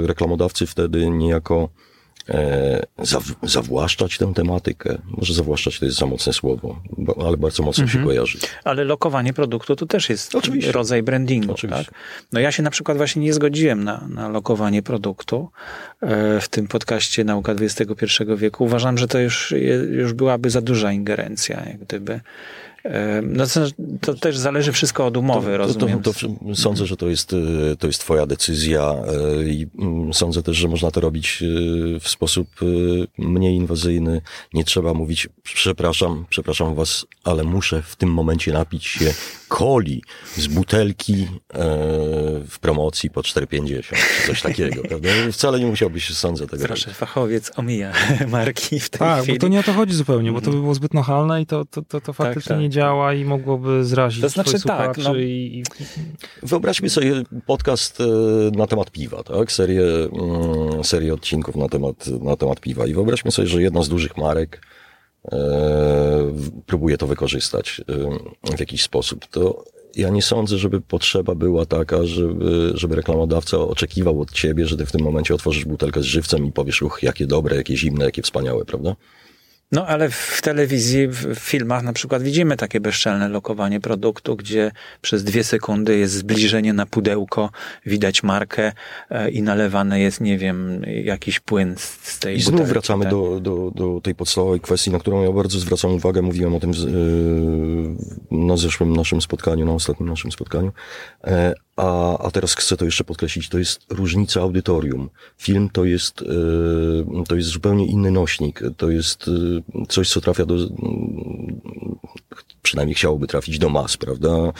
reklamodawcy 0.06 0.66
wtedy 0.66 1.10
niejako 1.10 1.68
E, 2.30 2.86
zawłaszczać 3.42 4.18
tę 4.18 4.32
tematykę. 4.34 4.98
Może 5.18 5.34
zawłaszczać 5.34 5.78
to 5.78 5.84
jest 5.84 5.98
za 5.98 6.06
mocne 6.06 6.32
słowo, 6.32 6.82
ale 7.26 7.36
bardzo 7.36 7.62
mocno 7.62 7.84
mhm. 7.84 8.00
się 8.00 8.06
kojarzy. 8.08 8.38
Ale 8.64 8.84
lokowanie 8.84 9.32
produktu 9.32 9.76
to 9.76 9.86
też 9.86 10.10
jest 10.10 10.34
Oczywiście. 10.34 10.72
rodzaj 10.72 11.02
brandingu. 11.02 11.52
Oczywiście. 11.52 11.84
Tak? 11.84 11.94
No 12.32 12.40
ja 12.40 12.52
się 12.52 12.62
na 12.62 12.70
przykład 12.70 12.96
właśnie 12.96 13.22
nie 13.22 13.32
zgodziłem 13.32 13.84
na, 13.84 14.08
na 14.08 14.28
lokowanie 14.28 14.82
produktu 14.82 15.48
e, 16.00 16.40
w 16.40 16.48
tym 16.48 16.68
podcaście 16.68 17.24
Nauka 17.24 17.52
XXI 17.52 18.06
wieku. 18.36 18.64
Uważam, 18.64 18.98
że 18.98 19.08
to 19.08 19.18
już, 19.18 19.54
już 19.90 20.12
byłaby 20.12 20.50
za 20.50 20.60
duża 20.60 20.92
ingerencja, 20.92 21.62
jak 21.66 21.78
gdyby 21.78 22.20
no 23.22 23.44
to, 23.46 23.60
to, 24.00 24.14
też 24.14 24.38
zależy 24.38 24.72
wszystko 24.72 25.06
od 25.06 25.16
umowy, 25.16 25.50
to, 25.50 25.56
rozumiem. 25.56 26.02
To, 26.02 26.12
to, 26.12 26.54
sądzę, 26.54 26.86
że 26.86 26.96
to 26.96 27.08
jest, 27.08 27.32
e, 27.32 27.76
to 27.76 27.86
jest 27.86 28.00
twoja 28.00 28.26
decyzja 28.26 28.82
e, 28.82 29.48
i 29.48 29.66
mm, 29.78 30.14
sądzę 30.14 30.42
też, 30.42 30.56
że 30.56 30.68
można 30.68 30.90
to 30.90 31.00
robić 31.00 31.42
e, 31.42 32.00
w 32.00 32.08
sposób 32.08 32.48
mniej 33.18 33.54
inwazyjny. 33.54 34.20
Nie 34.54 34.64
trzeba 34.64 34.94
mówić, 34.94 35.28
przepraszam, 35.42 36.26
przepraszam 36.30 36.74
was, 36.74 37.06
ale 37.24 37.44
muszę 37.44 37.82
w 37.82 37.96
tym 37.96 38.12
momencie 38.12 38.52
napić 38.52 38.86
się 38.86 39.14
coli 39.58 40.02
z 40.36 40.46
butelki 40.46 41.26
w 42.48 42.58
promocji 42.60 43.10
po 43.10 43.20
4,50 43.20 43.82
czy 43.82 44.26
coś 44.26 44.42
takiego, 44.42 44.82
prawda? 44.88 45.08
Wcale 45.32 45.60
nie 45.60 45.66
musiałbyś, 45.66 46.16
sądzę, 46.16 46.46
tego 46.46 46.66
Proszę, 46.66 46.86
robić. 46.86 46.98
fachowiec 46.98 47.52
omija 47.56 47.92
marki 48.28 48.80
w 48.80 48.90
tej 48.90 48.98
tak, 48.98 49.22
chwili. 49.22 49.38
bo 49.38 49.40
to 49.40 49.48
nie 49.48 49.60
o 49.60 49.62
to 49.62 49.72
chodzi 49.72 49.94
zupełnie, 49.94 50.32
bo 50.32 50.40
to 50.40 50.50
by 50.50 50.56
było 50.56 50.74
zbyt 50.74 50.94
nachalne 50.94 51.42
i 51.42 51.46
to, 51.46 51.64
to, 51.64 51.82
to, 51.82 52.00
to 52.00 52.12
faktycznie 52.12 52.48
tak, 52.48 52.56
tak. 52.56 52.60
nie 52.60 52.69
działa 52.70 53.14
i 53.14 53.24
mogłoby 53.24 53.84
zrazić 53.84 54.22
to 54.22 54.28
znaczy, 54.28 54.60
tak, 54.60 54.98
no, 54.98 55.16
i, 55.16 55.62
Wyobraźmy 56.42 56.90
sobie 56.90 57.22
podcast 57.46 58.00
e, 58.00 58.04
na 58.56 58.66
temat 58.66 58.90
piwa, 58.90 59.22
tak? 59.22 59.52
Serię, 59.52 59.82
mm, 59.82 60.84
serię 60.84 61.14
odcinków 61.14 61.56
na 61.56 61.68
temat, 61.68 62.06
na 62.06 62.36
temat 62.36 62.60
piwa 62.60 62.86
i 62.86 62.94
wyobraźmy 62.94 63.30
sobie, 63.30 63.48
że 63.48 63.62
jedna 63.62 63.82
z 63.82 63.88
dużych 63.88 64.16
marek 64.16 64.62
e, 65.32 65.38
próbuje 66.66 66.98
to 66.98 67.06
wykorzystać 67.06 67.80
e, 68.50 68.56
w 68.56 68.60
jakiś 68.60 68.82
sposób. 68.82 69.26
To 69.26 69.64
ja 69.96 70.08
nie 70.10 70.22
sądzę, 70.22 70.58
żeby 70.58 70.80
potrzeba 70.80 71.34
była 71.34 71.66
taka, 71.66 72.04
żeby, 72.04 72.72
żeby 72.74 72.96
reklamodawca 72.96 73.58
oczekiwał 73.58 74.20
od 74.20 74.32
ciebie, 74.32 74.66
że 74.66 74.76
ty 74.76 74.86
w 74.86 74.92
tym 74.92 75.02
momencie 75.02 75.34
otworzysz 75.34 75.64
butelkę 75.64 76.00
z 76.00 76.04
żywcem 76.04 76.46
i 76.46 76.52
powiesz, 76.52 76.82
uch, 76.82 77.02
jakie 77.02 77.26
dobre, 77.26 77.56
jakie 77.56 77.76
zimne, 77.76 78.04
jakie 78.04 78.22
wspaniałe, 78.22 78.64
prawda? 78.64 78.96
No 79.72 79.86
ale 79.86 80.10
w 80.10 80.40
telewizji, 80.42 81.08
w 81.08 81.34
filmach 81.34 81.82
na 81.82 81.92
przykład 81.92 82.22
widzimy 82.22 82.56
takie 82.56 82.80
bezczelne 82.80 83.28
lokowanie 83.28 83.80
produktu, 83.80 84.36
gdzie 84.36 84.72
przez 85.00 85.24
dwie 85.24 85.44
sekundy 85.44 85.98
jest 85.98 86.14
zbliżenie 86.14 86.72
na 86.72 86.86
pudełko, 86.86 87.50
widać 87.86 88.22
markę 88.22 88.72
e, 89.10 89.30
i 89.30 89.42
nalewany 89.42 90.00
jest, 90.00 90.20
nie 90.20 90.38
wiem, 90.38 90.82
jakiś 91.04 91.40
płyn 91.40 91.74
z 91.78 92.18
tej 92.18 92.36
I 92.36 92.42
znów 92.42 92.68
wracamy 92.68 93.04
tak? 93.04 93.10
do, 93.10 93.40
do, 93.40 93.70
do 93.74 94.00
tej 94.00 94.14
podstawowej 94.14 94.60
kwestii, 94.60 94.90
na 94.90 94.98
którą 94.98 95.22
ja 95.22 95.32
bardzo 95.32 95.58
zwracam 95.58 95.90
uwagę. 95.90 96.22
Mówiłem 96.22 96.54
o 96.54 96.60
tym 96.60 96.70
e, 96.70 96.74
na 98.30 98.56
zeszłym 98.56 98.96
naszym 98.96 99.20
spotkaniu, 99.20 99.66
na 99.66 99.72
ostatnim 99.72 100.08
naszym 100.08 100.32
spotkaniu. 100.32 100.72
E, 101.80 101.82
a, 101.82 102.18
a 102.18 102.30
teraz 102.30 102.54
chcę 102.54 102.76
to 102.76 102.84
jeszcze 102.84 103.04
podkreślić, 103.04 103.48
to 103.48 103.58
jest 103.58 103.80
różnica 103.88 104.40
audytorium. 104.40 105.10
Film 105.38 105.68
to 105.72 105.84
jest, 105.84 106.24
to 107.28 107.36
jest 107.36 107.48
zupełnie 107.48 107.86
inny 107.86 108.10
nośnik. 108.10 108.60
To 108.76 108.90
jest 108.90 109.30
coś, 109.88 110.10
co 110.10 110.20
trafia 110.20 110.46
do, 110.46 110.56
przynajmniej 112.62 112.94
chciałoby 112.94 113.26
trafić 113.26 113.58
do 113.58 113.68
mas, 113.68 113.96
prawda? 113.96 114.52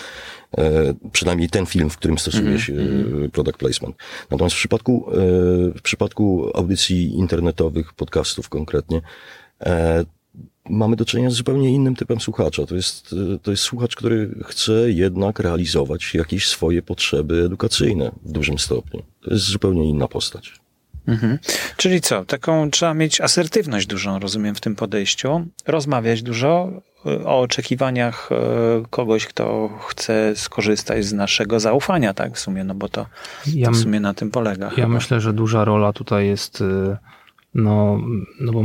E, 0.59 0.95
przynajmniej 1.13 1.49
ten 1.49 1.67
film, 1.67 1.91
w 1.91 1.97
którym 1.97 2.19
stosuje 2.19 2.57
-hmm. 2.57 2.59
się 2.59 2.73
mhm. 2.73 3.31
product 3.31 3.59
placement. 3.59 3.97
Natomiast 4.31 4.57
w 4.57 4.59
przypadku, 4.59 5.11
e, 5.13 5.17
w 5.79 5.83
przypadku 5.83 6.51
audycji 6.55 7.15
internetowych, 7.19 7.93
podcastów 7.93 8.49
konkretnie, 8.49 9.01
e, 9.61 10.05
mamy 10.69 10.97
do 10.97 11.05
czynienia 11.05 11.31
z 11.31 11.35
zupełnie 11.35 11.71
innym 11.71 11.97
typem 11.97 12.21
słuchacza. 12.21 12.67
To 12.67 12.75
jest, 12.75 13.15
to 13.43 13.51
jest 13.51 13.63
słuchacz, 13.63 13.97
który 13.97 14.35
chce 14.45 14.73
jednak 14.91 15.39
realizować 15.39 16.15
jakieś 16.15 16.49
swoje 16.49 16.83
potrzeby 16.83 17.43
edukacyjne 17.45 18.11
w 18.23 18.33
dużym 18.33 18.59
stopniu. 18.59 19.03
To 19.25 19.31
jest 19.31 19.45
zupełnie 19.45 19.89
inna 19.89 20.09
postać. 20.09 20.61
Mhm. 21.07 21.39
Czyli 21.77 22.01
co? 22.01 22.25
Taką 22.25 22.71
trzeba 22.71 22.95
mieć 22.95 23.21
asertywność 23.21 23.87
dużą, 23.87 24.19
rozumiem, 24.19 24.55
w 24.55 24.61
tym 24.61 24.77
podejściu. 24.77 25.47
Rozmawiać 25.67 26.23
dużo 26.23 26.71
y, 27.07 27.27
o 27.27 27.41
oczekiwaniach 27.41 28.29
y, 28.33 28.89
kogoś, 28.91 29.27
kto 29.27 29.71
chce 29.89 30.33
skorzystać 30.37 31.05
z 31.05 31.13
naszego 31.13 31.61
zaufania, 31.61 32.15
tak? 32.15 32.37
W 32.37 32.39
sumie, 32.39 32.65
no 32.65 32.75
bo 32.75 32.89
to, 32.89 33.07
ja, 33.47 33.67
to 33.67 33.73
w 33.73 33.77
sumie 33.77 34.01
na 34.01 34.15
tym 34.15 34.31
polega. 34.31 34.65
Ja 34.65 34.71
chyba. 34.71 34.89
myślę, 34.89 35.21
że 35.21 35.33
duża 35.33 35.65
rola 35.65 35.93
tutaj 35.93 36.27
jest. 36.27 36.65
No, 37.55 38.01
no 38.41 38.53
bo 38.53 38.65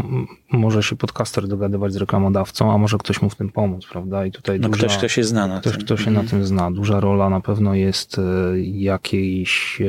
może 0.52 0.84
się 0.84 0.96
podcaster 0.96 1.48
dogadywać 1.48 1.94
z 1.94 1.96
reklamodawcą, 1.96 2.72
a 2.72 2.78
może 2.78 2.98
ktoś 2.98 3.22
mu 3.22 3.30
w 3.30 3.36
tym 3.36 3.50
pomóc, 3.50 3.86
prawda? 3.92 4.26
I 4.26 4.32
tutaj 4.32 4.60
no 4.60 4.70
duża, 4.70 4.88
ktoś, 4.88 4.98
kto 4.98 5.08
się 5.08 5.24
zna 5.24 5.48
na 5.48 5.60
ktoś, 5.60 5.74
tym. 5.74 5.82
Kto 5.82 5.98
się 5.98 6.08
mhm. 6.08 6.26
na 6.26 6.32
tym 6.32 6.46
zna. 6.46 6.72
Duża 6.72 7.00
rola 7.00 7.30
na 7.30 7.42
pewno 7.42 7.76
jest 7.76 8.22
jakiejś 8.64 9.82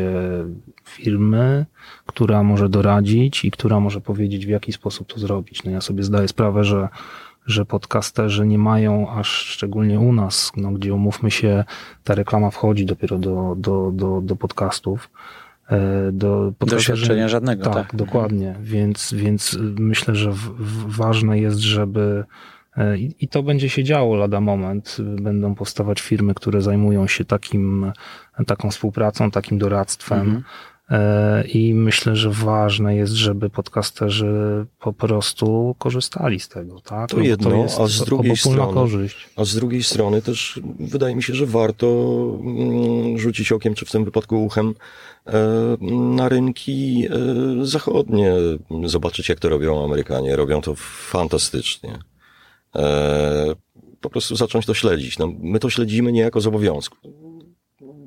firmy, 0.84 1.66
która 2.06 2.42
może 2.42 2.68
doradzić 2.68 3.44
i 3.44 3.50
która 3.50 3.80
może 3.80 4.00
powiedzieć, 4.00 4.46
w 4.46 4.48
jaki 4.48 4.72
sposób 4.72 5.12
to 5.12 5.20
zrobić. 5.20 5.64
No 5.64 5.70
ja 5.70 5.80
sobie 5.80 6.02
zdaję 6.02 6.28
sprawę, 6.28 6.64
że, 6.64 6.88
że 7.46 7.64
podcasterzy 7.64 8.46
nie 8.46 8.58
mają, 8.58 9.10
aż 9.10 9.28
szczególnie 9.28 10.00
u 10.00 10.12
nas, 10.12 10.52
no, 10.56 10.70
gdzie 10.70 10.94
umówmy 10.94 11.30
się, 11.30 11.64
ta 12.04 12.14
reklama 12.14 12.50
wchodzi 12.50 12.86
dopiero 12.86 13.18
do, 13.18 13.54
do, 13.58 13.90
do, 13.94 14.20
do 14.20 14.36
podcastów. 14.36 15.10
E, 15.70 16.12
do 16.12 16.52
Doświadczenia 16.60 17.28
żadnego. 17.28 17.64
Tak, 17.64 17.74
tak, 17.74 17.96
dokładnie. 17.96 18.54
Więc, 18.60 19.14
więc 19.14 19.58
myślę, 19.60 20.14
że 20.14 20.32
w, 20.32 20.36
w 20.36 20.96
ważne 20.96 21.38
jest, 21.38 21.58
żeby 21.58 22.24
e, 22.76 22.98
i, 22.98 23.14
I 23.20 23.28
to 23.28 23.42
będzie 23.42 23.68
się 23.68 23.84
działo 23.84 24.16
lada 24.16 24.40
moment. 24.40 24.96
Będą 25.00 25.54
powstawać 25.54 26.00
firmy, 26.00 26.34
które 26.34 26.62
zajmują 26.62 27.06
się 27.06 27.24
takim, 27.24 27.92
taką 28.46 28.70
współpracą, 28.70 29.30
takim 29.30 29.58
doradztwem. 29.58 30.20
Mhm. 30.20 30.42
E, 30.90 31.44
I 31.46 31.74
myślę, 31.74 32.16
że 32.16 32.30
ważne 32.30 32.96
jest, 32.96 33.12
żeby 33.12 33.50
podcasterzy 33.50 34.66
po 34.80 34.92
prostu 34.92 35.76
korzystali 35.78 36.40
z 36.40 36.48
tego, 36.48 36.80
tak? 36.80 37.10
To 37.10 37.20
jedno, 37.20 37.50
to 37.50 37.56
jest 37.56 37.80
a 37.80 37.86
z 37.86 38.04
drugiej 38.04 38.36
strony, 38.36 38.74
korzyść. 38.74 39.28
a 39.36 39.44
z 39.44 39.54
drugiej 39.54 39.82
strony 39.82 40.22
też 40.22 40.60
wydaje 40.80 41.16
mi 41.16 41.22
się, 41.22 41.34
że 41.34 41.46
warto 41.46 41.86
mm, 42.40 43.18
rzucić 43.18 43.52
okiem, 43.52 43.74
czy 43.74 43.86
w 43.86 43.90
tym 43.90 44.04
wypadku 44.04 44.44
uchem, 44.44 44.74
e, 45.26 45.32
na 45.90 46.28
rynki 46.28 47.08
e, 47.10 47.66
zachodnie, 47.66 48.32
zobaczyć 48.84 49.28
jak 49.28 49.40
to 49.40 49.48
robią 49.48 49.84
Amerykanie. 49.84 50.36
Robią 50.36 50.60
to 50.60 50.74
fantastycznie. 51.10 51.98
Po 54.00 54.10
prostu 54.10 54.36
zacząć 54.36 54.66
to 54.66 54.74
śledzić. 54.74 55.18
No, 55.18 55.32
my 55.40 55.58
to 55.58 55.70
śledzimy 55.70 56.12
niejako 56.12 56.40
z 56.40 56.46
obowiązku 56.46 56.96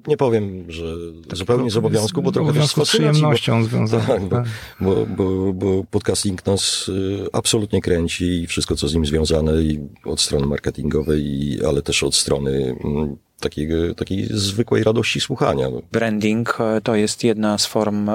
nie 0.07 0.17
powiem, 0.17 0.71
że 0.71 0.83
tak, 1.27 1.37
zupełnie 1.37 1.71
z 1.71 1.77
obowiązku, 1.77 2.21
bo 2.21 2.31
trochę 2.31 2.53
też 2.53 2.69
z 2.69 2.79
przyjemnością 2.83 3.63
związane. 3.63 4.29
Tak, 4.29 4.45
bo, 4.79 4.95
bo, 4.95 5.05
bo, 5.05 5.53
bo 5.53 5.83
podcasting 5.91 6.45
nas 6.45 6.87
y, 6.89 7.27
absolutnie 7.33 7.81
kręci 7.81 8.25
i 8.25 8.47
wszystko, 8.47 8.75
co 8.75 8.87
z 8.87 8.93
nim 8.93 9.05
związane 9.05 9.61
i 9.61 9.79
od 10.05 10.21
strony 10.21 10.47
marketingowej, 10.47 11.59
ale 11.67 11.81
też 11.81 12.03
od 12.03 12.15
strony 12.15 12.75
mm, 12.83 13.15
takiej, 13.39 13.69
takiej 13.97 14.27
zwykłej 14.29 14.83
radości 14.83 15.21
słuchania. 15.21 15.67
Branding 15.91 16.57
e, 16.59 16.81
to 16.81 16.95
jest 16.95 17.23
jedna 17.23 17.57
z 17.57 17.65
form 17.65 18.09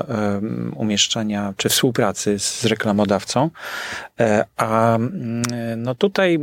umieszczania 0.76 1.54
czy 1.56 1.68
współpracy 1.68 2.38
z 2.38 2.64
reklamodawcą, 2.64 3.50
e, 4.20 4.44
a 4.56 4.96
mm, 4.96 5.42
no 5.76 5.94
tutaj 5.94 6.38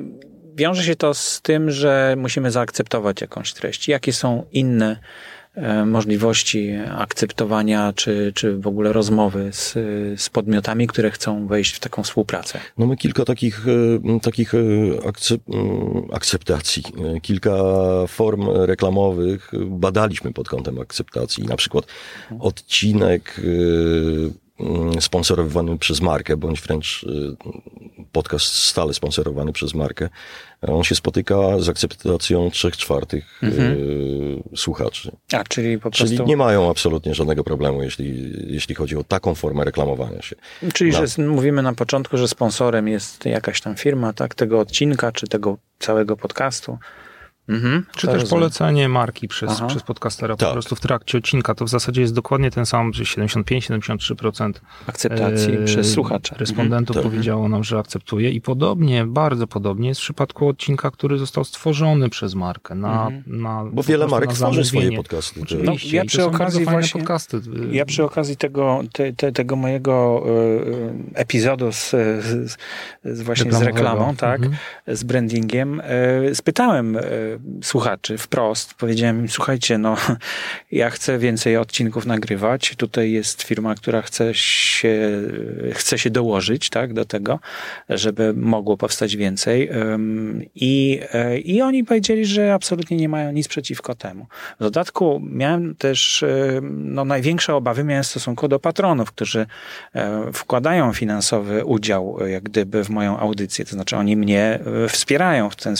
wiąże 0.55 0.83
się 0.83 0.95
to 0.95 1.13
z 1.13 1.41
tym, 1.41 1.71
że 1.71 2.15
musimy 2.17 2.51
zaakceptować 2.51 3.21
jakąś 3.21 3.53
treść. 3.53 3.87
Jakie 3.87 4.13
są 4.13 4.45
inne 4.51 4.99
e, 5.55 5.85
możliwości 5.85 6.71
akceptowania 6.97 7.93
czy, 7.95 8.31
czy 8.35 8.57
w 8.57 8.67
ogóle 8.67 8.93
rozmowy 8.93 9.49
z, 9.53 9.73
z 10.21 10.29
podmiotami, 10.29 10.87
które 10.87 11.11
chcą 11.11 11.47
wejść 11.47 11.75
w 11.75 11.79
taką 11.79 12.03
współpracę? 12.03 12.59
No 12.77 12.87
my 12.87 12.97
kilka 12.97 13.25
takich, 13.25 13.67
e, 13.67 14.19
takich 14.19 14.53
e, 14.53 14.57
akcep 15.07 15.41
akceptacji, 16.11 16.83
kilka 17.21 17.55
form 18.07 18.49
reklamowych 18.49 19.51
badaliśmy 19.67 20.33
pod 20.33 20.49
kątem 20.49 20.79
akceptacji. 20.79 21.43
Na 21.43 21.55
przykład 21.55 21.85
odcinek 22.39 23.41
Mm, 23.41 24.33
sponsorowany 24.99 25.77
przez 25.77 26.01
markę, 26.01 26.37
bądź 26.37 26.61
wręcz 26.61 27.03
y, 27.03 27.35
podcast 28.11 28.45
stale 28.45 28.93
sponsorowany 28.93 29.53
przez 29.53 29.73
markę, 29.73 30.09
on 30.61 30.83
się 30.83 30.95
spotyka 30.95 31.59
z 31.59 31.69
akceptacją 31.69 32.51
trzech 32.51 32.77
czwartych 32.77 33.39
mhm. 33.43 33.77
Y, 33.77 34.57
słuchaczy. 34.57 35.11
A, 35.33 35.43
czyli 35.43 35.77
po 35.77 35.91
prostu... 35.91 36.07
Czyli 36.07 36.25
nie 36.25 36.37
mają 36.37 36.69
absolutnie 36.69 37.15
żadnego 37.15 37.43
problemu, 37.43 37.83
jeśli, 37.83 38.33
jeśli 38.53 38.75
chodzi 38.75 38.97
o 38.97 39.03
taką 39.03 39.35
formę 39.35 39.65
reklamowania 39.65 40.21
się. 40.21 40.35
Czyli, 40.73 40.91
na... 40.91 41.05
że 41.05 41.23
mówimy 41.23 41.61
na 41.61 41.73
początku, 41.73 42.17
że 42.17 42.27
sponsorem 42.27 42.87
jest 42.87 43.25
jakaś 43.25 43.61
tam 43.61 43.75
firma, 43.75 44.13
tak, 44.13 44.35
tego 44.35 44.59
odcinka, 44.59 45.11
czy 45.11 45.27
tego 45.27 45.57
całego 45.79 46.17
podcastu. 46.17 46.77
Mhm, 47.49 47.85
Czy 47.95 48.07
też 48.07 48.21
rozumiem. 48.21 48.29
polecenie 48.29 48.89
marki 48.89 49.27
przez, 49.27 49.61
przez 49.67 49.83
podcastera 49.83 50.35
tak. 50.35 50.49
po 50.49 50.53
prostu 50.53 50.75
w 50.75 50.79
trakcie 50.79 51.17
odcinka. 51.17 51.55
To 51.55 51.65
w 51.65 51.69
zasadzie 51.69 52.01
jest 52.01 52.13
dokładnie 52.13 52.51
ten 52.51 52.65
sam, 52.65 52.91
75-73% 52.91 54.51
akceptacji 54.87 55.53
e, 55.53 55.63
przez 55.65 55.91
słuchacza. 55.91 56.35
Respondentów 56.35 56.97
mhm. 56.97 57.11
powiedziało 57.11 57.49
nam, 57.49 57.63
że 57.63 57.79
akceptuje 57.79 58.31
i 58.31 58.41
podobnie, 58.41 59.05
bardzo 59.05 59.47
podobnie 59.47 59.89
jest 59.89 60.01
w 60.01 60.03
przypadku 60.03 60.47
odcinka, 60.47 60.91
który 60.91 61.17
został 61.17 61.43
stworzony 61.43 62.09
przez 62.09 62.35
markę. 62.35 62.75
Na, 62.75 63.07
mhm. 63.07 63.23
na, 63.41 63.65
Bo 63.73 63.83
wiele 63.83 64.07
marek 64.07 64.33
tworzy 64.33 64.65
swoje 64.65 64.91
podcasty. 64.91 65.41
No, 65.63 65.73
ja 65.91 66.05
przy 66.05 66.25
okazji 66.25 66.65
właśnie, 66.65 67.01
podcasty. 67.01 67.41
ja 67.71 67.85
przy 67.85 68.03
okazji 68.03 68.37
tego, 68.37 68.81
te, 68.93 69.13
te, 69.13 69.31
tego 69.31 69.55
mojego 69.55 70.23
e, 71.15 71.19
epizodu 71.19 71.71
z, 71.71 71.89
z, 71.89 72.57
z 73.03 73.21
właśnie 73.21 73.51
z 73.51 73.61
reklamą, 73.61 74.15
tak, 74.15 74.41
mhm. 74.41 74.57
z 74.87 75.03
brandingiem, 75.03 75.81
e, 75.83 76.35
spytałem 76.35 76.97
słuchaczy 77.63 78.17
wprost. 78.17 78.73
Powiedziałem 78.73 79.19
im, 79.19 79.29
słuchajcie, 79.29 79.77
no 79.77 79.97
ja 80.71 80.89
chcę 80.89 81.19
więcej 81.19 81.57
odcinków 81.57 82.05
nagrywać. 82.05 82.75
Tutaj 82.77 83.11
jest 83.11 83.43
firma, 83.43 83.75
która 83.75 84.01
chce 84.01 84.33
się, 84.33 85.21
chce 85.73 85.97
się 85.97 86.09
dołożyć 86.09 86.69
tak, 86.69 86.93
do 86.93 87.05
tego, 87.05 87.39
żeby 87.89 88.33
mogło 88.33 88.77
powstać 88.77 89.15
więcej. 89.15 89.69
I, 90.55 90.99
e, 91.13 91.39
I 91.39 91.61
oni 91.61 91.83
powiedzieli, 91.83 92.25
że 92.25 92.53
absolutnie 92.53 92.97
nie 92.97 93.09
mają 93.09 93.31
nic 93.31 93.47
przeciwko 93.47 93.95
temu. 93.95 94.27
W 94.59 94.63
dodatku 94.63 95.21
miałem 95.23 95.75
też 95.75 96.25
no, 96.61 97.05
największe 97.05 97.55
obawy 97.55 97.83
miałem 97.83 98.03
w 98.03 98.07
stosunku 98.07 98.47
do 98.47 98.59
patronów, 98.59 99.11
którzy 99.11 99.45
e, 99.95 100.31
wkładają 100.33 100.93
finansowy 100.93 101.65
udział 101.65 102.17
jak 102.27 102.43
gdyby 102.43 102.83
w 102.83 102.89
moją 102.89 103.19
audycję. 103.19 103.65
To 103.65 103.71
znaczy 103.71 103.97
oni 103.97 104.17
mnie 104.17 104.59
e, 104.83 104.87
wspierają 104.87 105.49
w 105.49 105.55
ten 105.55 105.75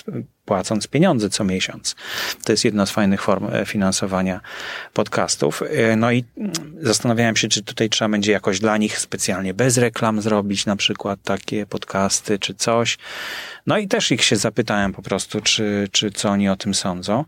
płacąc 0.52 0.88
pieniądze 0.88 1.30
co 1.30 1.44
miesiąc. 1.44 1.96
To 2.44 2.54
jest 2.54 2.66
jedna 2.66 2.86
z 2.86 2.92
fajnych 2.92 3.22
form 3.22 3.48
e, 3.54 3.66
finansowania 3.66 4.42
podcastów. 4.94 5.64
E, 5.70 5.96
no 5.96 6.12
i 6.12 6.24
mm, 6.38 6.52
zastanawiałem 6.82 7.36
się, 7.36 7.48
czy 7.48 7.64
tutaj 7.64 7.90
trzeba 7.90 8.10
będzie 8.10 8.32
jakoś 8.32 8.60
dla 8.60 8.78
nich 8.78 9.00
specjalnie 9.00 9.54
bez 9.54 9.78
reklam 9.78 10.22
zrobić, 10.22 10.66
na 10.66 10.76
przykład 10.76 11.20
takie 11.24 11.66
podcasty, 11.66 12.40
czy 12.40 12.54
coś. 12.54 12.98
No 13.68 13.78
i 13.78 13.88
też 13.88 14.12
ich 14.12 14.24
się 14.24 14.36
zapytałem 14.36 14.94
po 14.94 15.02
prostu, 15.02 15.42
czy, 15.42 15.88
czy 15.92 16.12
co 16.12 16.30
oni 16.30 16.50
o 16.50 16.56
tym 16.56 16.74
sądzą. 16.74 17.26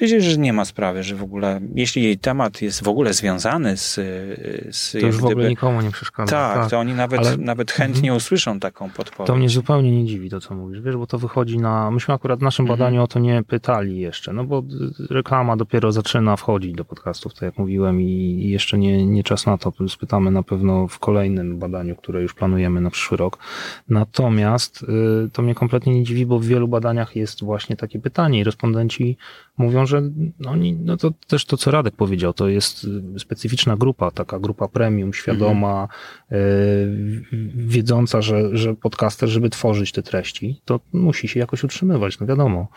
Myślę, 0.00 0.20
że 0.20 0.38
nie 0.38 0.52
ma 0.52 0.64
sprawy, 0.64 1.02
że 1.02 1.14
w 1.14 1.22
ogóle, 1.22 1.60
jeśli 1.74 2.02
jej 2.02 2.18
temat 2.18 2.62
jest 2.62 2.84
w 2.84 2.88
ogóle 2.88 3.14
związany 3.14 3.76
z... 3.76 3.94
z 4.76 4.92
to 4.92 5.06
już 5.06 5.16
w 5.16 5.24
ogóle 5.24 5.48
nikomu 5.48 5.80
nie 5.80 5.90
przeszkadza. 5.90 6.30
Tak, 6.30 6.60
tak. 6.60 6.70
to 6.70 6.78
oni 6.78 6.94
nawet, 6.94 7.20
Ale... 7.20 7.36
nawet 7.36 7.72
chętnie 7.72 8.08
mhm. 8.08 8.16
usłyszą 8.16 8.60
taką 8.60 8.90
podpowiedź. 8.90 9.26
To 9.26 9.36
mnie 9.36 9.48
zupełnie 9.48 9.92
nie 9.92 10.06
dziwi 10.06 10.30
to, 10.30 10.40
co 10.40 10.54
mówisz, 10.54 10.80
wiesz, 10.80 10.96
bo 10.96 11.06
to 11.06 11.18
wychodzi 11.18 11.58
na... 11.58 11.90
Myśmy 11.90 12.14
akurat 12.14 12.38
w 12.38 12.42
naszym 12.42 12.62
mhm. 12.62 12.78
badaniu 12.78 13.02
o 13.02 13.06
to 13.06 13.18
nie 13.18 13.42
pytali 13.42 14.00
jeszcze, 14.00 14.32
no 14.32 14.44
bo 14.44 14.62
reklama 15.10 15.56
dopiero 15.56 15.92
zaczyna 15.92 16.36
wchodzić 16.36 16.72
do 16.72 16.84
podcastów, 16.84 17.34
tak 17.34 17.42
jak 17.42 17.58
mówiłem 17.58 18.00
i 18.00 18.48
jeszcze 18.48 18.78
nie, 18.78 19.06
nie 19.06 19.22
czas 19.22 19.46
na 19.46 19.58
to. 19.58 19.72
Spytamy 19.88 20.30
na 20.30 20.42
pewno 20.42 20.88
w 20.88 20.98
kolejnym 20.98 21.58
badaniu, 21.58 21.96
które 21.96 22.22
już 22.22 22.34
planujemy 22.34 22.80
na 22.80 22.90
przyszły 22.90 23.16
rok. 23.16 23.38
Natomiast 23.88 24.82
y, 24.82 25.30
to 25.32 25.42
mnie 25.42 25.54
kompletnie 25.54 25.94
nie 25.94 26.04
dziwi, 26.04 26.26
bo 26.26 26.38
w 26.38 26.44
wielu 26.44 26.68
badaniach 26.68 27.16
jest 27.16 27.44
właśnie 27.44 27.76
takie 27.76 27.98
pytanie 27.98 28.40
i 28.40 28.44
respondenci 28.44 29.16
mówią, 29.58 29.86
że 29.86 30.02
oni, 30.46 30.72
no 30.74 30.96
to 30.96 31.10
też 31.26 31.44
to, 31.44 31.56
co 31.56 31.70
Radek 31.70 31.96
powiedział, 31.96 32.32
to 32.32 32.48
jest 32.48 32.86
specyficzna 33.18 33.76
grupa, 33.76 34.10
taka 34.10 34.38
grupa 34.38 34.68
premium, 34.68 35.14
świadoma, 35.14 35.88
mhm. 36.30 37.24
wiedząca, 37.54 38.22
że, 38.22 38.56
że 38.56 38.74
podcaster, 38.74 39.28
żeby 39.28 39.50
tworzyć 39.50 39.92
te 39.92 40.02
treści, 40.02 40.60
to 40.64 40.80
musi 40.92 41.28
się 41.28 41.40
jakoś 41.40 41.64
utrzymywać, 41.64 42.18
no 42.18 42.26
wiadomo. 42.26 42.68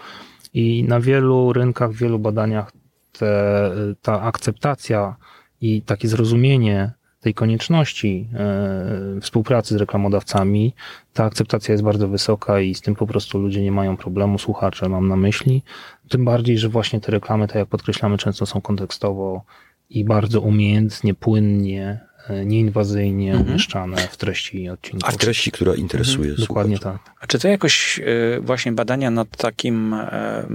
I 0.53 0.83
na 0.83 0.99
wielu 0.99 1.53
rynkach, 1.53 1.91
w 1.91 1.97
wielu 1.97 2.19
badaniach 2.19 2.71
te, 3.11 3.71
ta 4.01 4.21
akceptacja 4.21 5.15
i 5.61 5.81
takie 5.81 6.07
zrozumienie 6.07 6.91
tej 7.19 7.33
konieczności 7.33 8.27
e, 8.33 9.21
współpracy 9.21 9.73
z 9.73 9.77
reklamodawcami, 9.77 10.73
ta 11.13 11.25
akceptacja 11.25 11.71
jest 11.71 11.83
bardzo 11.83 12.07
wysoka 12.07 12.59
i 12.59 12.75
z 12.75 12.81
tym 12.81 12.95
po 12.95 13.07
prostu 13.07 13.39
ludzie 13.39 13.61
nie 13.61 13.71
mają 13.71 13.97
problemu, 13.97 14.37
słuchacze 14.37 14.89
mam 14.89 15.07
na 15.07 15.15
myśli. 15.15 15.63
Tym 16.09 16.25
bardziej, 16.25 16.57
że 16.57 16.69
właśnie 16.69 17.01
te 17.01 17.11
reklamy, 17.11 17.47
tak 17.47 17.55
jak 17.55 17.67
podkreślamy, 17.67 18.17
często 18.17 18.45
są 18.45 18.61
kontekstowo 18.61 19.43
i 19.89 20.05
bardzo 20.05 20.41
umiejętnie, 20.41 21.13
płynnie 21.13 22.08
nieinwazyjnie 22.45 23.31
mhm. 23.31 23.49
umieszczane 23.49 23.97
w 23.97 24.17
treści 24.17 24.69
odcinków. 24.69 25.09
A 25.09 25.11
w 25.11 25.17
treści, 25.17 25.51
która 25.51 25.75
interesuje 25.75 26.29
mhm. 26.29 26.47
Dokładnie 26.47 26.79
tak. 26.79 26.97
A 27.21 27.27
czy 27.27 27.39
to 27.39 27.47
jakoś 27.47 27.99
e, 27.99 28.39
właśnie 28.41 28.71
badania 28.71 29.11
nad 29.11 29.37
takim 29.37 29.93
e, 29.93 30.45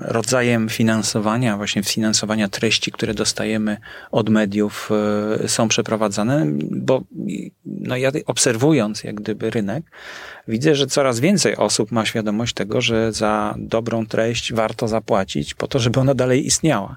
rodzajem 0.00 0.68
finansowania, 0.68 1.56
właśnie 1.56 1.82
finansowania 1.82 2.48
treści, 2.48 2.92
które 2.92 3.14
dostajemy 3.14 3.76
od 4.10 4.28
mediów 4.28 4.90
są 5.46 5.68
przeprowadzane? 5.68 6.46
Bo 6.70 7.02
no 7.64 7.96
ja 7.96 8.12
obserwując 8.26 9.04
jak 9.04 9.14
gdyby 9.14 9.50
rynek, 9.50 9.84
widzę, 10.48 10.74
że 10.74 10.86
coraz 10.86 11.20
więcej 11.20 11.56
osób 11.56 11.92
ma 11.92 12.06
świadomość 12.06 12.54
tego, 12.54 12.80
że 12.80 13.12
za 13.12 13.54
dobrą 13.58 14.06
treść 14.06 14.52
warto 14.52 14.88
zapłacić 14.88 15.54
po 15.54 15.68
to, 15.68 15.78
żeby 15.78 16.00
ona 16.00 16.14
dalej 16.14 16.46
istniała. 16.46 16.96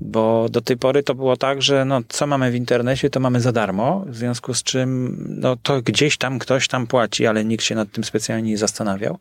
Bo 0.00 0.48
do 0.48 0.60
tej 0.60 0.76
pory 0.76 1.02
to 1.02 1.14
było 1.14 1.36
tak, 1.36 1.62
że 1.62 1.84
no, 1.84 2.00
co 2.08 2.26
mamy 2.26 2.50
w 2.50 2.54
internecie, 2.54 3.10
to 3.10 3.20
mamy 3.20 3.40
za 3.40 3.52
darmo, 3.52 4.04
w 4.06 4.16
związku 4.16 4.54
z 4.54 4.62
czym 4.62 5.16
no, 5.40 5.56
to 5.56 5.82
gdzieś 5.82 6.18
tam 6.18 6.38
ktoś 6.38 6.68
tam 6.68 6.86
płaci, 6.86 7.26
ale 7.26 7.44
nikt 7.44 7.64
się 7.64 7.74
nad 7.74 7.92
tym 7.92 8.04
specjalnie 8.04 8.50
nie 8.50 8.58
zastanawiał. 8.58 9.18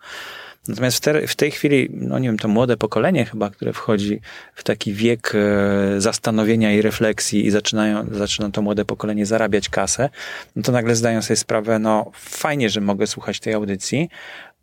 Natomiast 0.67 0.97
w, 0.97 1.01
te, 1.01 1.27
w 1.27 1.35
tej 1.35 1.51
chwili, 1.51 1.89
no 1.93 2.19
nie 2.19 2.27
wiem, 2.27 2.37
to 2.37 2.47
młode 2.47 2.77
pokolenie 2.77 3.25
chyba, 3.25 3.49
które 3.49 3.73
wchodzi 3.73 4.21
w 4.55 4.63
taki 4.63 4.93
wiek 4.93 5.31
e, 5.35 6.01
zastanowienia 6.01 6.73
i 6.73 6.81
refleksji 6.81 7.45
i 7.45 7.51
zaczynają, 7.51 8.07
zaczyna 8.11 8.49
to 8.51 8.61
młode 8.61 8.85
pokolenie 8.85 9.25
zarabiać 9.25 9.69
kasę, 9.69 10.09
no 10.55 10.63
to 10.63 10.71
nagle 10.71 10.95
zdają 10.95 11.21
sobie 11.21 11.37
sprawę, 11.37 11.79
no 11.79 12.11
fajnie, 12.13 12.69
że 12.69 12.81
mogę 12.81 13.07
słuchać 13.07 13.39
tej 13.39 13.53
audycji, 13.53 14.09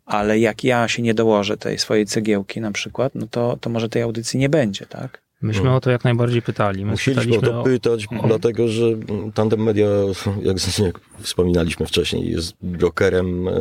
ale 0.05 0.39
jak 0.39 0.63
ja 0.63 0.87
się 0.87 1.01
nie 1.01 1.13
dołożę 1.13 1.57
tej 1.57 1.79
swojej 1.79 2.05
cegiełki 2.05 2.61
na 2.61 2.71
przykład, 2.71 3.15
no 3.15 3.27
to, 3.31 3.57
to 3.61 3.69
może 3.69 3.89
tej 3.89 4.01
audycji 4.01 4.39
nie 4.39 4.49
będzie, 4.49 4.85
tak? 4.85 5.26
Myśmy 5.41 5.61
hmm. 5.61 5.77
o 5.77 5.79
to 5.79 5.91
jak 5.91 6.03
najbardziej 6.03 6.41
pytali. 6.41 6.85
My 6.85 6.91
Musieliśmy 6.91 7.37
o 7.37 7.41
to 7.41 7.63
pytać, 7.63 8.07
o... 8.23 8.27
dlatego 8.27 8.67
że 8.67 8.85
Tandem 9.33 9.63
Media, 9.63 9.87
jak, 10.41 10.57
jak 10.85 10.99
wspominaliśmy 11.21 11.85
wcześniej, 11.85 12.31
jest 12.31 12.55
brokerem 12.61 13.47
e, 13.47 13.53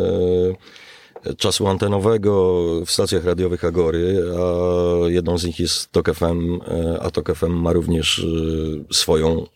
czasu 1.36 1.66
antenowego 1.66 2.62
w 2.86 2.90
stacjach 2.90 3.24
radiowych 3.24 3.64
Agory, 3.64 4.22
a 4.38 5.08
jedną 5.08 5.38
z 5.38 5.44
nich 5.44 5.60
jest 5.60 5.92
Tok 5.92 6.14
FM, 6.14 6.60
e, 6.68 7.00
a 7.02 7.10
Tok 7.10 7.36
FM 7.36 7.52
ma 7.52 7.72
również 7.72 8.18
e, 8.18 8.94
swoją 8.94 9.46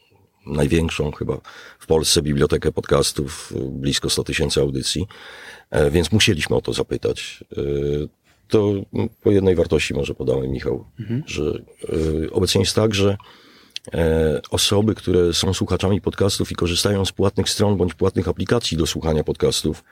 największą 0.47 1.13
chyba 1.13 1.41
w 1.79 1.87
Polsce 1.87 2.23
bibliotekę 2.23 2.73
podcastów, 2.73 3.53
blisko 3.71 4.11
100 4.11 4.25
tysięcy 4.25 4.61
audycji, 4.61 5.07
e, 5.71 5.91
więc 5.91 6.13
musieliśmy 6.13 6.57
o 6.57 6.61
to 6.61 6.73
zapytać. 6.73 7.45
To 8.51 8.75
po 9.23 9.31
jednej 9.31 9.55
wartości 9.55 9.95
może 9.95 10.15
podamy, 10.15 10.49
Michał, 10.49 10.85
mhm. 11.01 11.23
że 11.27 11.43
obecnie 12.33 12.61
jest 12.61 12.77
tak, 12.77 12.95
że 12.95 13.17
osoby, 14.51 14.95
które 14.95 15.33
są 15.35 15.55
słuchaczami 15.55 16.01
podcastów 16.01 16.53
i 16.53 16.55
korzystają 16.55 17.05
z 17.05 17.13
płatnych 17.13 17.49
stron 17.49 17.77
bądź 17.77 17.95
płatnych 17.95 18.29
aplikacji 18.29 18.77
do 18.77 18.87
słuchania 18.87 19.25
podcastów, 19.25 19.85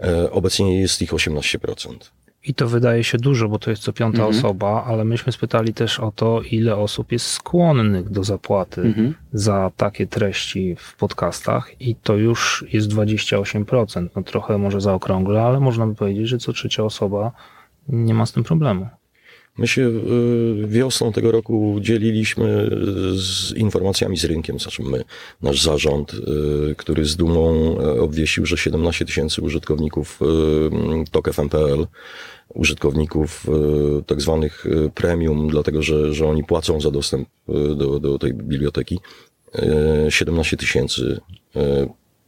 E, 0.00 0.30
obecnie 0.30 0.80
jest 0.80 1.02
ich 1.02 1.12
18%. 1.12 2.10
I 2.44 2.54
to 2.54 2.68
wydaje 2.68 3.04
się 3.04 3.18
dużo, 3.18 3.48
bo 3.48 3.58
to 3.58 3.70
jest 3.70 3.82
co 3.82 3.92
piąta 3.92 4.18
mhm. 4.18 4.36
osoba, 4.36 4.84
ale 4.86 5.04
myśmy 5.04 5.32
spytali 5.32 5.74
też 5.74 6.00
o 6.00 6.12
to, 6.12 6.42
ile 6.50 6.76
osób 6.76 7.12
jest 7.12 7.26
skłonnych 7.26 8.10
do 8.10 8.24
zapłaty 8.24 8.80
mhm. 8.80 9.14
za 9.32 9.70
takie 9.76 10.06
treści 10.06 10.76
w 10.78 10.96
podcastach 10.96 11.80
i 11.80 11.94
to 11.94 12.16
już 12.16 12.64
jest 12.72 12.88
28%. 12.88 14.08
No 14.16 14.22
trochę 14.22 14.58
może 14.58 14.80
zaokrągle, 14.80 15.42
ale 15.42 15.60
można 15.60 15.86
by 15.86 15.94
powiedzieć, 15.94 16.28
że 16.28 16.38
co 16.38 16.52
trzecia 16.52 16.84
osoba 16.84 17.32
nie 17.88 18.14
ma 18.14 18.26
z 18.26 18.32
tym 18.32 18.44
problemu. 18.44 18.86
My 19.58 19.68
się 19.68 19.82
y, 19.82 20.66
wiosną 20.66 21.12
tego 21.12 21.32
roku 21.32 21.78
dzieliliśmy 21.80 22.70
z 23.14 23.52
informacjami 23.52 24.16
z 24.16 24.24
rynkiem, 24.24 24.58
znaczy 24.58 24.82
my, 24.82 25.04
nasz 25.42 25.62
zarząd, 25.62 26.14
y, 26.14 26.74
który 26.74 27.04
z 27.04 27.16
dumą 27.16 27.76
e, 27.78 28.00
obwiesił, 28.00 28.46
że 28.46 28.56
17 28.56 29.04
tysięcy 29.04 29.42
użytkowników 29.42 30.20
y, 30.22 31.10
TokFM.pl, 31.10 31.86
użytkowników 32.48 33.46
tak 34.06 34.20
zwanych 34.20 34.66
premium, 34.94 35.48
dlatego 35.48 35.82
że, 35.82 36.14
że 36.14 36.28
oni 36.28 36.44
płacą 36.44 36.80
za 36.80 36.90
dostęp 36.90 37.28
do, 37.76 37.98
do 37.98 38.18
tej 38.18 38.34
biblioteki. 38.34 38.98
17 40.08 40.56
tysięcy 40.56 41.20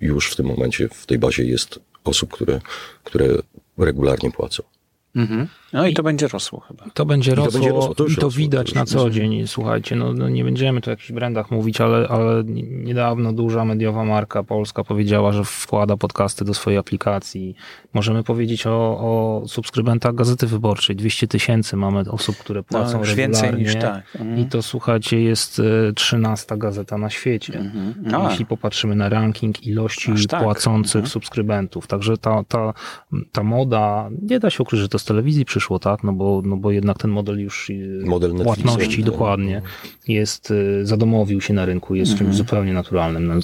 już 0.01 0.31
w 0.31 0.37
tym 0.37 0.47
momencie 0.47 0.88
w 0.88 1.07
tej 1.07 1.19
bazie 1.19 1.45
jest 1.45 1.81
osób, 2.05 2.33
które, 2.33 2.61
które 3.05 3.29
regularnie 3.79 4.31
płacą. 4.31 4.62
Mhm. 5.14 5.51
No 5.73 5.87
i 5.87 5.95
to 5.95 6.03
będzie 6.03 6.29
rosło 6.29 6.61
chyba. 6.61 6.85
To 6.95 7.07
będzie 7.07 7.35
rosło, 7.35 7.53
to, 7.53 7.59
będzie 7.59 7.71
rosło. 7.71 7.95
to, 7.95 8.05
to 8.21 8.31
widać 8.31 8.73
to 8.73 8.79
na 8.79 8.87
co 8.87 9.11
dzień. 9.11 9.47
Słuchajcie, 9.47 9.97
no, 9.97 10.13
no, 10.13 10.29
nie 10.29 10.45
będziemy 10.45 10.81
tu 10.81 10.91
o 10.91 10.93
jakichś 10.93 11.13
brandach 11.13 11.51
mówić, 11.51 11.81
ale, 11.81 12.09
ale 12.09 12.45
niedawno 12.69 13.33
duża 13.33 13.65
mediowa 13.65 14.05
marka 14.05 14.43
polska 14.43 14.85
powiedziała, 14.85 15.33
że 15.33 15.45
wkłada 15.45 15.97
podcasty 15.97 16.45
do 16.45 16.55
swojej 16.55 16.79
aplikacji. 16.79 17.55
Możemy 17.95 18.23
powiedzieć 18.23 18.67
o, 18.67 18.71
o 18.99 19.43
subskrybentach 19.49 20.15
Gazety 20.15 20.47
Wyborczej. 20.47 20.97
200 20.97 21.29
tysięcy 21.29 21.77
mamy 21.77 22.01
osób, 22.11 22.37
które 22.37 22.61
no, 22.61 22.65
płacą 22.65 22.93
no, 22.93 23.05
regularnie. 23.05 23.17
więcej 23.17 23.55
niż 23.55 23.77
tak. 23.77 24.03
Mhm. 24.15 24.39
I 24.39 24.45
to 24.45 24.63
słuchajcie, 24.63 25.21
jest 25.21 25.63
13 25.95 26.55
e, 26.55 26.59
gazeta 26.59 26.99
na 26.99 27.11
świecie. 27.11 27.59
Mhm. 27.59 27.95
No. 28.03 28.31
Jeśli 28.31 28.47
popatrzymy 28.47 28.95
na 28.97 29.09
ranking 29.09 29.67
ilości 29.67 30.13
tak. 30.29 30.43
płacących 30.43 30.97
mhm. 30.97 31.11
subskrybentów. 31.11 31.87
Także 31.87 32.17
ta, 32.17 32.45
ta, 32.45 32.75
ta 33.33 33.43
moda, 33.43 34.11
nie 34.23 34.41
da 34.41 34.51
się 34.51 34.63
ukryć, 34.63 34.81
że 34.81 34.89
to 34.89 34.99
z 34.99 35.05
telewizji 35.05 35.45
przyszło 35.45 35.62
przyszło, 35.62 35.79
tak? 35.79 36.03
No 36.03 36.12
bo, 36.12 36.42
no 36.44 36.57
bo 36.57 36.70
jednak 36.70 36.98
ten 36.98 37.11
model 37.11 37.40
już 37.40 37.70
y, 37.70 38.03
model 38.05 38.35
płatności 38.35 39.01
no. 39.01 39.07
dokładnie 39.07 39.62
jest, 40.09 40.51
y, 40.51 40.87
zadomowił 40.87 41.40
się 41.40 41.55
na 41.55 41.66
rynku, 41.66 41.94
jest 41.94 42.12
mhm. 42.12 42.27
czymś 42.27 42.37
zupełnie 42.37 42.72
naturalnym. 42.72 43.27
No, 43.27 43.35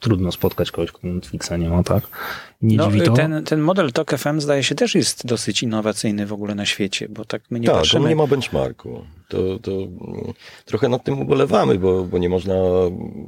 trudno 0.00 0.32
spotkać 0.32 0.70
kogoś, 0.70 0.92
kto 0.92 1.08
Netflixa 1.08 1.52
nie 1.58 1.68
ma, 1.68 1.82
tak? 1.82 2.08
Nie 2.62 2.76
no, 2.76 2.90
dziwi 2.90 3.02
to. 3.02 3.12
Ten, 3.12 3.44
ten 3.44 3.60
model 3.60 3.92
TOK 3.92 4.10
FM 4.18 4.40
zdaje 4.40 4.62
się 4.62 4.74
też 4.74 4.94
jest 4.94 5.26
dosyć 5.26 5.62
innowacyjny 5.62 6.26
w 6.26 6.32
ogóle 6.32 6.54
na 6.54 6.66
świecie, 6.66 7.08
bo 7.08 7.24
tak 7.24 7.42
my 7.50 7.60
nie 7.60 7.66
tak, 7.66 7.76
patrzymy. 7.76 8.02
Tak, 8.02 8.10
nie 8.10 8.16
ma 8.16 8.26
benchmarku. 8.26 9.04
To, 9.28 9.58
to 9.58 9.70
trochę 10.64 10.88
nad 10.88 11.04
tym 11.04 11.20
ubolewamy, 11.20 11.78
bo, 11.78 12.04
bo 12.04 12.18
nie 12.18 12.28
można, 12.28 12.54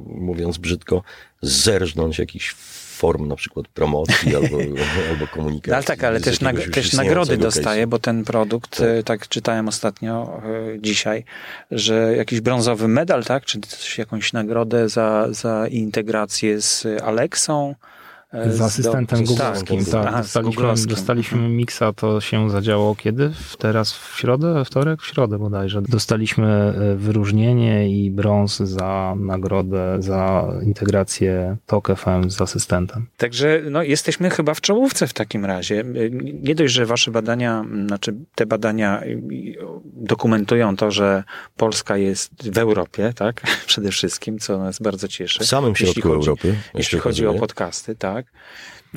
mówiąc 0.05 0.57
brzydko, 0.57 1.03
zerżnąć 1.41 2.19
jakichś 2.19 2.55
form 3.03 3.27
na 3.27 3.35
przykład 3.35 3.67
promocji 3.67 4.35
albo, 4.37 4.57
albo 5.09 5.27
komunikacji. 5.27 5.69
No, 5.69 5.75
ale 5.75 5.83
tak, 5.83 6.03
ale 6.03 6.19
też, 6.19 6.39
też 6.71 6.93
nagrody 6.93 7.37
dostaje, 7.37 7.87
bo 7.87 7.99
ten 7.99 8.23
produkt, 8.23 8.77
tak. 8.77 8.87
E, 8.87 9.03
tak. 9.03 9.27
czytałem 9.27 9.67
ostatnio 9.67 10.41
e, 10.75 10.79
dzisiaj, 10.81 11.23
że 11.71 12.15
jakiś 12.17 12.41
brązowy 12.41 12.87
medal, 12.87 13.23
tak, 13.23 13.45
czy 13.45 13.59
coś, 13.59 13.97
jakąś 13.97 14.33
nagrodę 14.33 14.89
za, 14.89 15.27
za 15.31 15.67
integrację 15.67 16.61
z 16.61 16.87
Alexą, 17.03 17.75
z 18.33 18.61
asystentem 18.61 19.23
do, 19.23 19.25
googleskim, 19.25 19.85
tak. 19.85 20.17
dostaliśmy, 20.17 20.75
dostaliśmy 20.87 21.49
miksa, 21.49 21.93
to 21.93 22.21
się 22.21 22.49
zadziało 22.49 22.95
kiedy? 22.95 23.31
Teraz 23.57 23.93
w 23.93 24.19
środę, 24.19 24.65
wtorek? 24.65 25.01
W 25.01 25.05
środę 25.05 25.39
bodajże. 25.39 25.81
Dostaliśmy 25.81 26.47
e, 26.47 26.95
wyróżnienie 26.95 27.89
i 27.89 28.11
brąz 28.11 28.57
za 28.57 29.15
nagrodę, 29.19 29.97
za 29.99 30.51
integrację 30.63 31.57
TOK 31.65 31.87
FM 31.95 32.29
z 32.29 32.41
asystentem. 32.41 33.05
Także 33.17 33.61
no, 33.71 33.83
jesteśmy 33.83 34.29
chyba 34.29 34.53
w 34.53 34.61
czołówce 34.61 35.07
w 35.07 35.13
takim 35.13 35.45
razie. 35.45 35.79
E, 35.79 35.83
nie 36.43 36.55
dość, 36.55 36.73
że 36.73 36.85
wasze 36.85 37.11
badania, 37.11 37.65
znaczy 37.87 38.15
te 38.35 38.45
badania 38.45 39.01
e, 39.01 39.05
dokumentują 39.85 40.75
to, 40.75 40.91
że 40.91 41.23
Polska 41.57 41.97
jest 41.97 42.51
w 42.51 42.57
Europie, 42.57 43.13
tak? 43.15 43.41
Przede 43.67 43.91
wszystkim, 43.91 44.39
co 44.39 44.57
nas 44.57 44.79
bardzo 44.79 45.07
cieszy. 45.07 45.39
W 45.39 45.45
samym 45.45 45.75
środku 45.75 45.99
jeśli 45.99 46.01
chodzi, 46.01 46.29
Europy. 46.29 46.55
Jeśli 46.73 46.99
chodzi 46.99 47.27
o 47.27 47.33
podcasty, 47.33 47.95
tak. 47.95 48.22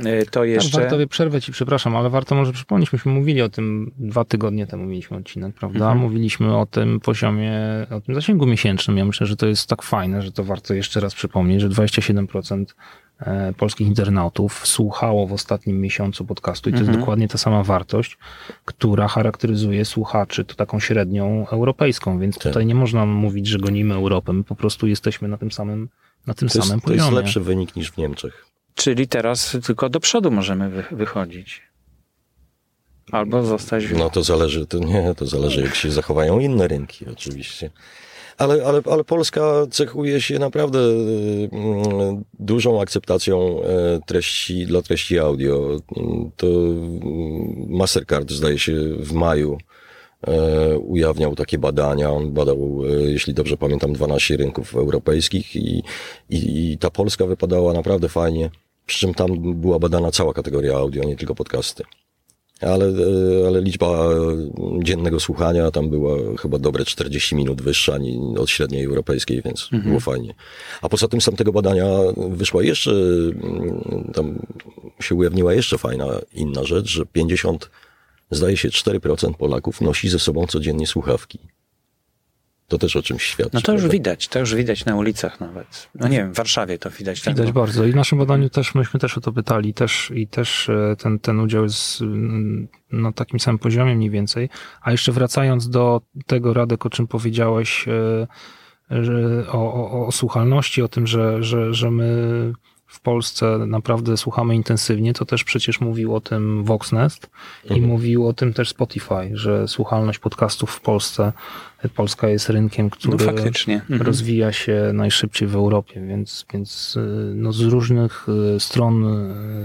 E, 0.05 0.27
to 0.27 0.45
jeszcze... 0.45 0.79
Tak, 0.79 0.91
warto 0.91 1.09
przerwę 1.09 1.41
ci, 1.41 1.53
przepraszam, 1.53 1.97
ale 1.97 2.11
warto 2.11 2.35
może 2.35 2.53
przypomnieć, 2.53 2.93
myśmy 2.93 3.13
mówili 3.13 3.43
o 3.43 3.49
tym 3.49 3.93
dwa 3.99 4.25
tygodnie 4.25 4.67
temu 4.67 4.85
mieliśmy 4.85 5.17
odcinek, 5.17 5.55
prawda? 5.55 5.79
Mhm. 5.79 5.99
Mówiliśmy 5.99 6.57
o 6.57 6.67
tym 6.67 7.01
poziomie, 7.01 7.53
o 7.91 8.01
tym 8.01 8.15
zasięgu 8.15 8.47
miesięcznym. 8.47 8.97
Ja 8.97 9.05
myślę, 9.05 9.27
że 9.27 9.37
to 9.37 9.47
jest 9.47 9.69
tak 9.69 9.83
fajne, 9.83 10.23
że 10.23 10.33
to 10.33 10.45
warto 10.45 10.75
jeszcze 10.75 11.01
raz 11.01 11.15
przypomnieć, 11.15 11.61
że 11.61 11.69
27% 11.69 12.65
e, 13.21 13.53
polskich 13.53 13.87
internautów 13.87 14.67
słuchało 14.67 15.27
w 15.27 15.33
ostatnim 15.33 15.81
miesiącu 15.81 16.25
podcastu 16.25 16.71
i 16.71 16.73
to 16.73 16.79
mhm. 16.79 16.93
jest 16.93 17.01
dokładnie 17.01 17.29
ta 17.29 17.39
sama 17.39 17.63
wartość, 17.63 18.19
która 18.65 19.09
charakteryzuje 19.09 19.85
słuchaczy, 19.85 20.45
to 20.45 20.55
taką 20.55 20.81
średnią 20.81 21.47
europejską, 21.49 22.19
więc 22.19 22.35
tak. 22.35 22.43
tutaj 22.43 22.67
nie 22.67 22.75
można 22.75 23.07
mówić, 23.07 23.47
że 23.47 23.59
gonimy 23.59 23.95
Europę, 23.95 24.33
my 24.33 24.45
po 24.45 24.57
prostu 24.57 24.87
jesteśmy 24.87 25.29
na 25.29 25.39
tym 25.39 25.53
samym, 25.53 25.89
na 26.27 26.35
tym 26.35 26.49
to 26.49 26.55
samym 26.55 26.77
jest, 26.77 26.85
poziomie. 26.85 26.99
To 26.99 27.05
jest 27.05 27.25
lepszy 27.25 27.41
wynik 27.41 27.77
niż 27.77 27.91
w 27.91 27.97
Niemczech. 27.97 28.56
Czyli 28.77 29.09
teraz 29.09 29.57
tylko 29.67 29.89
do 29.89 30.01
przodu 30.01 30.31
możemy 30.31 30.85
wychodzić. 30.91 31.63
Albo 33.13 33.43
zostać. 33.43 33.85
No 33.99 34.11
to 34.11 34.23
zależy, 34.23 34.67
to 34.67 34.79
nie, 34.79 35.15
to 35.15 35.27
zależy, 35.27 35.61
jak 35.61 35.75
się 35.75 35.91
zachowają 35.91 36.39
inne 36.39 36.69
rynki, 36.69 37.07
oczywiście. 37.13 37.71
Ale, 38.39 38.65
ale, 38.67 38.83
ale 38.91 39.05
Polska 39.05 39.67
cechuje 39.71 40.21
się 40.21 40.39
naprawdę 40.39 40.79
mm, 40.79 42.25
dużą 42.39 42.81
akceptacją 42.81 43.63
e, 43.63 44.01
treści 44.07 44.67
dla 44.67 44.83
treści 44.83 45.19
audio. 45.19 45.81
To 46.37 46.47
Mastercard, 47.69 48.31
zdaje 48.31 48.59
się, 48.59 48.73
w 48.99 49.13
maju 49.13 49.59
e, 50.27 50.79
ujawniał 50.79 51.35
takie 51.35 51.59
badania. 51.59 52.11
On 52.11 52.33
badał, 52.33 52.83
e, 52.85 52.91
jeśli 52.91 53.35
dobrze 53.35 53.57
pamiętam, 53.57 53.93
12 53.93 54.37
rynków 54.37 54.77
europejskich 54.77 55.57
i, 55.57 55.83
i, 56.31 56.73
i 56.73 56.79
ta 56.79 56.91
Polska 56.91 57.27
wypadała 57.27 57.73
naprawdę 57.73 58.09
fajnie. 58.09 58.51
Przy 58.87 58.99
czym 58.99 59.15
tam 59.15 59.61
była 59.61 59.79
badana 59.79 60.11
cała 60.11 60.33
kategoria 60.33 60.77
audio, 60.77 61.05
nie 61.05 61.17
tylko 61.17 61.35
podcasty. 61.35 61.85
Ale, 62.61 62.87
e, 62.87 63.47
ale 63.47 63.63
liczba 63.63 64.09
dziennego 64.83 65.21
słuchania 65.21 65.71
tam 65.71 65.91
była 65.91 66.17
chyba 66.39 66.59
dobre 66.59 66.85
40 66.85 67.35
minut 67.35 67.63
wyższa 67.63 67.99
od 68.39 68.51
średniej 68.51 68.85
europejskiej, 68.85 69.43
więc 69.43 69.63
mhm. 69.63 69.83
było 69.83 70.01
fajnie. 70.01 70.35
A 70.83 70.89
poza 70.89 71.09
tym 71.09 71.21
z 71.21 71.25
tamtego 71.25 71.53
badania 71.53 71.87
wyszła 72.17 72.63
jeszcze, 72.63 72.91
mm, 72.91 74.11
tam 74.15 74.39
się 75.01 75.15
ujawniła 75.15 75.55
jeszcze 75.55 75.79
fajna 75.79 76.07
inna 76.35 76.65
rzecz, 76.65 76.89
że 76.89 77.07
50, 77.07 77.71
zdaje 78.31 78.57
się 78.57 78.69
4% 78.69 79.35
Polaków 79.35 79.81
nosi 79.81 80.09
ze 80.09 80.19
sobą 80.19 80.47
codziennie 80.47 80.87
słuchawki. 80.87 81.39
To 82.69 82.79
też 82.79 82.97
o 82.97 83.03
czymś 83.03 83.23
świadczy. 83.23 83.55
No 83.55 83.61
to 83.61 83.73
już 83.73 83.89
widać, 83.89 84.29
to 84.29 84.39
już 84.39 84.55
widać 84.55 84.85
na 84.85 84.97
ulicach 84.97 85.41
nawet. 85.41 85.89
No 85.95 86.09
nie 86.09 86.17
wiem, 86.17 86.33
w 86.33 86.37
Warszawie 86.37 86.79
to 86.79 86.91
widać. 86.91 87.23
Tak, 87.23 87.35
widać 87.35 87.47
tak, 87.47 87.55
bardzo. 87.55 87.85
I 87.85 87.93
w 87.93 87.97
naszym 87.97 88.19
badaniu 88.19 88.51
też, 88.51 88.75
myśmy 88.75 89.01
też 89.01 89.19
o 89.19 89.21
to 89.21 89.33
pytali 89.33 89.75
też 89.75 90.13
i 90.15 90.27
też 90.27 90.69
e, 90.69 90.97
ten, 90.99 91.19
ten 91.19 91.41
udział 91.41 91.63
jest 91.63 92.01
mm, 92.01 92.69
na 92.93 93.13
takim 93.13 93.41
samym 93.41 93.59
poziomie 93.59 93.97
mniej 93.97 94.11
więcej. 94.11 94.49
A 94.83 94.91
jeszcze 94.91 95.13
wracając 95.13 95.69
do 95.69 96.01
tego, 96.27 96.55
Radek, 96.55 96.87
o 96.87 96.91
czym 96.91 97.07
powiedziałeś, 97.07 97.89
e, 97.89 98.27
że, 98.91 99.45
o, 99.49 99.75
o, 99.75 100.07
o 100.07 100.13
słuchalności, 100.13 100.83
o 100.83 100.89
tym, 100.89 101.07
że, 101.07 101.43
że, 101.43 101.75
że 101.75 101.91
my 101.91 102.53
w 102.97 103.01
Polsce 103.01 103.59
naprawdę 103.67 104.17
słuchamy 104.17 104.55
intensywnie, 104.55 105.13
to 105.13 105.25
też 105.25 105.45
przecież 105.45 105.81
mówił 105.81 106.15
o 106.15 106.21
tym 106.21 106.65
Voxnest 106.65 107.31
mhm. 107.63 107.81
i 107.81 107.87
mówił 107.87 108.29
o 108.29 108.33
tym 108.33 108.53
też 108.53 108.69
Spotify, 108.69 109.31
że 109.33 109.69
słuchalność 109.69 110.19
podcastów 110.19 110.71
w 110.71 110.81
Polsce, 110.81 111.33
Polska 111.95 112.29
jest 112.29 112.49
rynkiem, 112.49 112.91
który 112.91 113.27
no, 113.89 113.99
rozwija 113.99 114.53
się 114.53 114.91
najszybciej 114.95 115.49
w 115.49 115.55
Europie, 115.55 116.07
więc, 116.07 116.47
więc 116.53 116.97
y, 116.97 117.33
no, 117.35 117.53
z 117.53 117.61
różnych 117.61 118.27
y, 118.57 118.61
stron, 118.61 119.05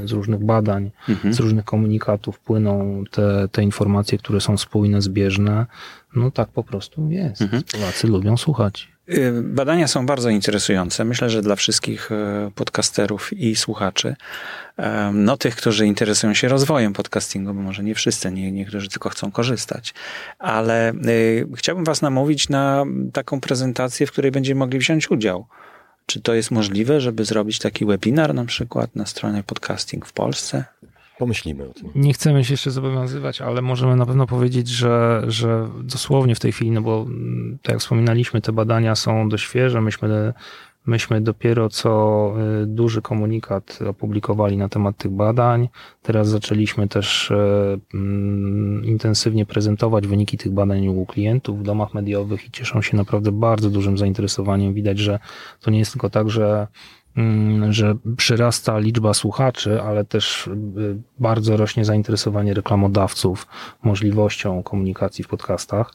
y, 0.04 0.08
z 0.08 0.12
różnych 0.12 0.46
badań, 0.46 0.92
mhm. 1.10 1.34
z 1.34 1.40
różnych 1.40 1.66
komunikatów 1.66 2.40
płyną 2.40 3.04
te, 3.12 3.48
te 3.52 3.64
informacje, 3.64 4.18
które 4.18 4.42
są 4.42 4.58
spójne, 4.58 5.02
zbieżne. 5.02 5.66
No 6.16 6.32
tak 6.32 6.50
po 6.50 6.64
prostu 6.64 7.12
jest. 7.12 7.42
Mhm. 7.42 7.64
Polacy 7.72 8.08
lubią 8.08 8.38
słuchać. 8.38 8.92
Y, 9.10 9.32
badania 9.44 9.88
są 9.88 10.06
bardzo 10.06 10.30
interesujące. 10.30 11.06
Myślę, 11.06 11.30
że 11.30 11.42
dla 11.42 11.56
wszystkich 11.56 12.12
y, 12.12 12.52
podcasterów 12.56 13.34
i 13.34 13.56
słuchaczy, 13.56 14.16
no 15.14 15.38
tych, 15.38 15.56
którzy 15.56 15.88
interesują 15.88 16.34
się 16.34 16.48
rozwojem 16.48 16.94
podcastingu, 16.94 17.54
bo 17.54 17.62
może 17.62 17.84
nie 17.84 17.96
wszyscy, 17.96 18.32
nie, 18.32 18.52
niektórzy 18.52 18.90
tylko 18.90 19.10
chcą 19.10 19.32
korzystać, 19.32 19.94
ale 20.40 20.94
y, 20.94 21.48
chciałbym 21.56 21.86
Was 21.86 22.02
namówić 22.02 22.50
na 22.50 22.86
taką 23.14 23.42
prezentację, 23.42 24.08
w 24.08 24.12
której 24.12 24.32
będziemy 24.32 24.60
mogli 24.60 24.80
wziąć 24.80 25.12
udział. 25.12 25.46
Czy 26.06 26.22
to 26.22 26.34
jest 26.34 26.52
możliwe, 26.52 27.02
żeby 27.02 27.26
zrobić 27.26 27.60
taki 27.60 27.86
webinar 27.86 28.34
na 28.34 28.46
przykład 28.46 28.96
na 28.96 29.06
stronie 29.06 29.44
podcasting 29.44 30.06
w 30.06 30.14
Polsce? 30.14 30.66
Pomyślimy 31.22 31.70
o 31.70 31.74
tym. 31.74 31.90
Nie 31.96 32.14
chcemy 32.14 32.44
się 32.44 32.54
jeszcze 32.54 32.72
zobowiązywać, 32.72 33.42
ale 33.42 33.62
możemy 33.62 33.96
na 33.96 34.06
pewno 34.06 34.28
powiedzieć, 34.28 34.68
że, 34.68 35.24
że 35.28 35.70
dosłownie 35.84 36.36
w 36.36 36.40
tej 36.40 36.52
chwili, 36.52 36.72
no 36.72 36.82
bo 36.82 37.02
mm, 37.02 37.58
tak 37.62 37.74
jak 37.74 37.80
wspominaliśmy, 37.80 38.42
te 38.42 38.52
badania 38.52 38.96
są 38.96 39.30
dość 39.30 39.44
świeże. 39.44 39.82
Myśmy, 39.82 40.34
myśmy 40.86 41.22
dopiero 41.22 41.70
co 41.70 42.34
y, 42.64 42.66
duży 42.66 43.02
komunikat 43.02 43.80
opublikowali 43.90 44.58
na 44.58 44.70
temat 44.70 44.98
tych 44.98 45.12
badań. 45.12 45.70
Teraz 46.02 46.28
zaczęliśmy 46.28 46.88
też 46.88 47.32
y, 47.32 47.36
mm, 47.94 48.86
intensywnie 48.86 49.46
prezentować 49.46 50.08
wyniki 50.08 50.38
tych 50.38 50.52
badań 50.52 50.88
u 50.88 51.06
klientów 51.06 51.60
w 51.60 51.64
domach 51.64 51.94
mediowych 51.94 52.46
i 52.46 52.52
cieszą 52.52 52.82
się 52.82 52.98
naprawdę 52.98 53.32
bardzo 53.32 53.70
dużym 53.70 53.98
zainteresowaniem. 53.98 54.74
Widać, 54.74 55.00
że 55.00 55.20
to 55.60 55.72
nie 55.72 55.80
jest 55.80 55.92
tylko 55.92 56.10
tak, 56.10 56.30
że 56.30 56.68
że 57.70 57.96
przyrasta 58.18 58.80
liczba 58.80 59.14
słuchaczy, 59.14 59.82
ale 59.82 60.06
też 60.06 60.48
y, 60.48 60.52
bardzo 61.20 61.58
rośnie 61.58 61.86
zainteresowanie 61.86 62.54
reklamodawców 62.54 63.48
możliwością 63.84 64.64
komunikacji 64.64 65.24
w 65.24 65.28
podcastach. 65.28 65.94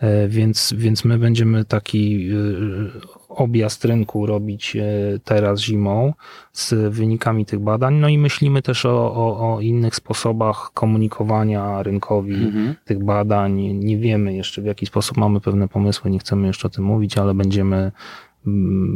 E, 0.00 0.28
więc, 0.28 0.74
więc 0.76 1.04
my 1.04 1.18
będziemy 1.18 1.64
taki 1.64 2.30
y, 2.30 2.90
objazd 3.28 3.84
rynku 3.84 4.26
robić 4.26 4.76
e, 4.76 4.82
teraz 5.24 5.60
zimą 5.60 6.12
z 6.52 6.94
wynikami 6.94 7.46
tych 7.46 7.60
badań. 7.60 7.94
No 7.94 8.08
i 8.08 8.18
myślimy 8.18 8.62
też 8.62 8.86
o, 8.86 9.14
o, 9.14 9.54
o 9.54 9.60
innych 9.60 9.94
sposobach 9.94 10.70
komunikowania 10.74 11.82
rynkowi 11.82 12.34
mhm. 12.34 12.74
tych 12.84 13.04
badań. 13.04 13.60
Nie 13.60 13.98
wiemy 13.98 14.34
jeszcze 14.34 14.62
w 14.62 14.64
jaki 14.64 14.86
sposób 14.86 15.16
mamy 15.16 15.40
pewne 15.40 15.68
pomysły, 15.68 16.10
nie 16.10 16.18
chcemy 16.18 16.46
jeszcze 16.46 16.66
o 16.68 16.70
tym 16.70 16.84
mówić, 16.84 17.18
ale 17.18 17.34
będziemy 17.34 17.92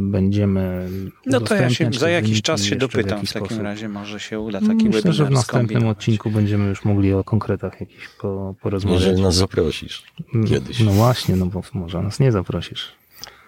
będziemy. 0.09 0.89
No 1.25 1.41
to 1.41 1.55
ja 1.55 1.69
się 1.69 1.89
za 1.93 2.09
jakiś 2.09 2.41
czas 2.41 2.63
się 2.63 2.75
dopytam 2.75 3.25
w, 3.25 3.29
w 3.29 3.33
takim 3.33 3.61
razie, 3.61 3.89
może 3.89 4.19
się 4.19 4.39
uda 4.39 4.61
taki 4.61 4.73
Myślę, 4.73 4.91
webinar 4.91 5.13
że 5.13 5.25
w 5.25 5.31
następnym 5.31 5.87
odcinku 5.87 6.31
będziemy 6.31 6.69
już 6.69 6.85
mogli 6.85 7.13
o 7.13 7.23
konkretach 7.23 7.79
jakichś 7.79 8.07
po, 8.21 8.55
porozmawiać. 8.61 9.01
Jeżeli 9.01 9.21
nas 9.21 9.35
zaprosisz 9.35 10.03
kiedyś. 10.49 10.79
No 10.79 10.91
właśnie, 10.91 11.35
no 11.35 11.45
bo 11.45 11.61
może 11.73 12.01
nas 12.01 12.19
nie 12.19 12.31
zaprosisz. 12.31 12.91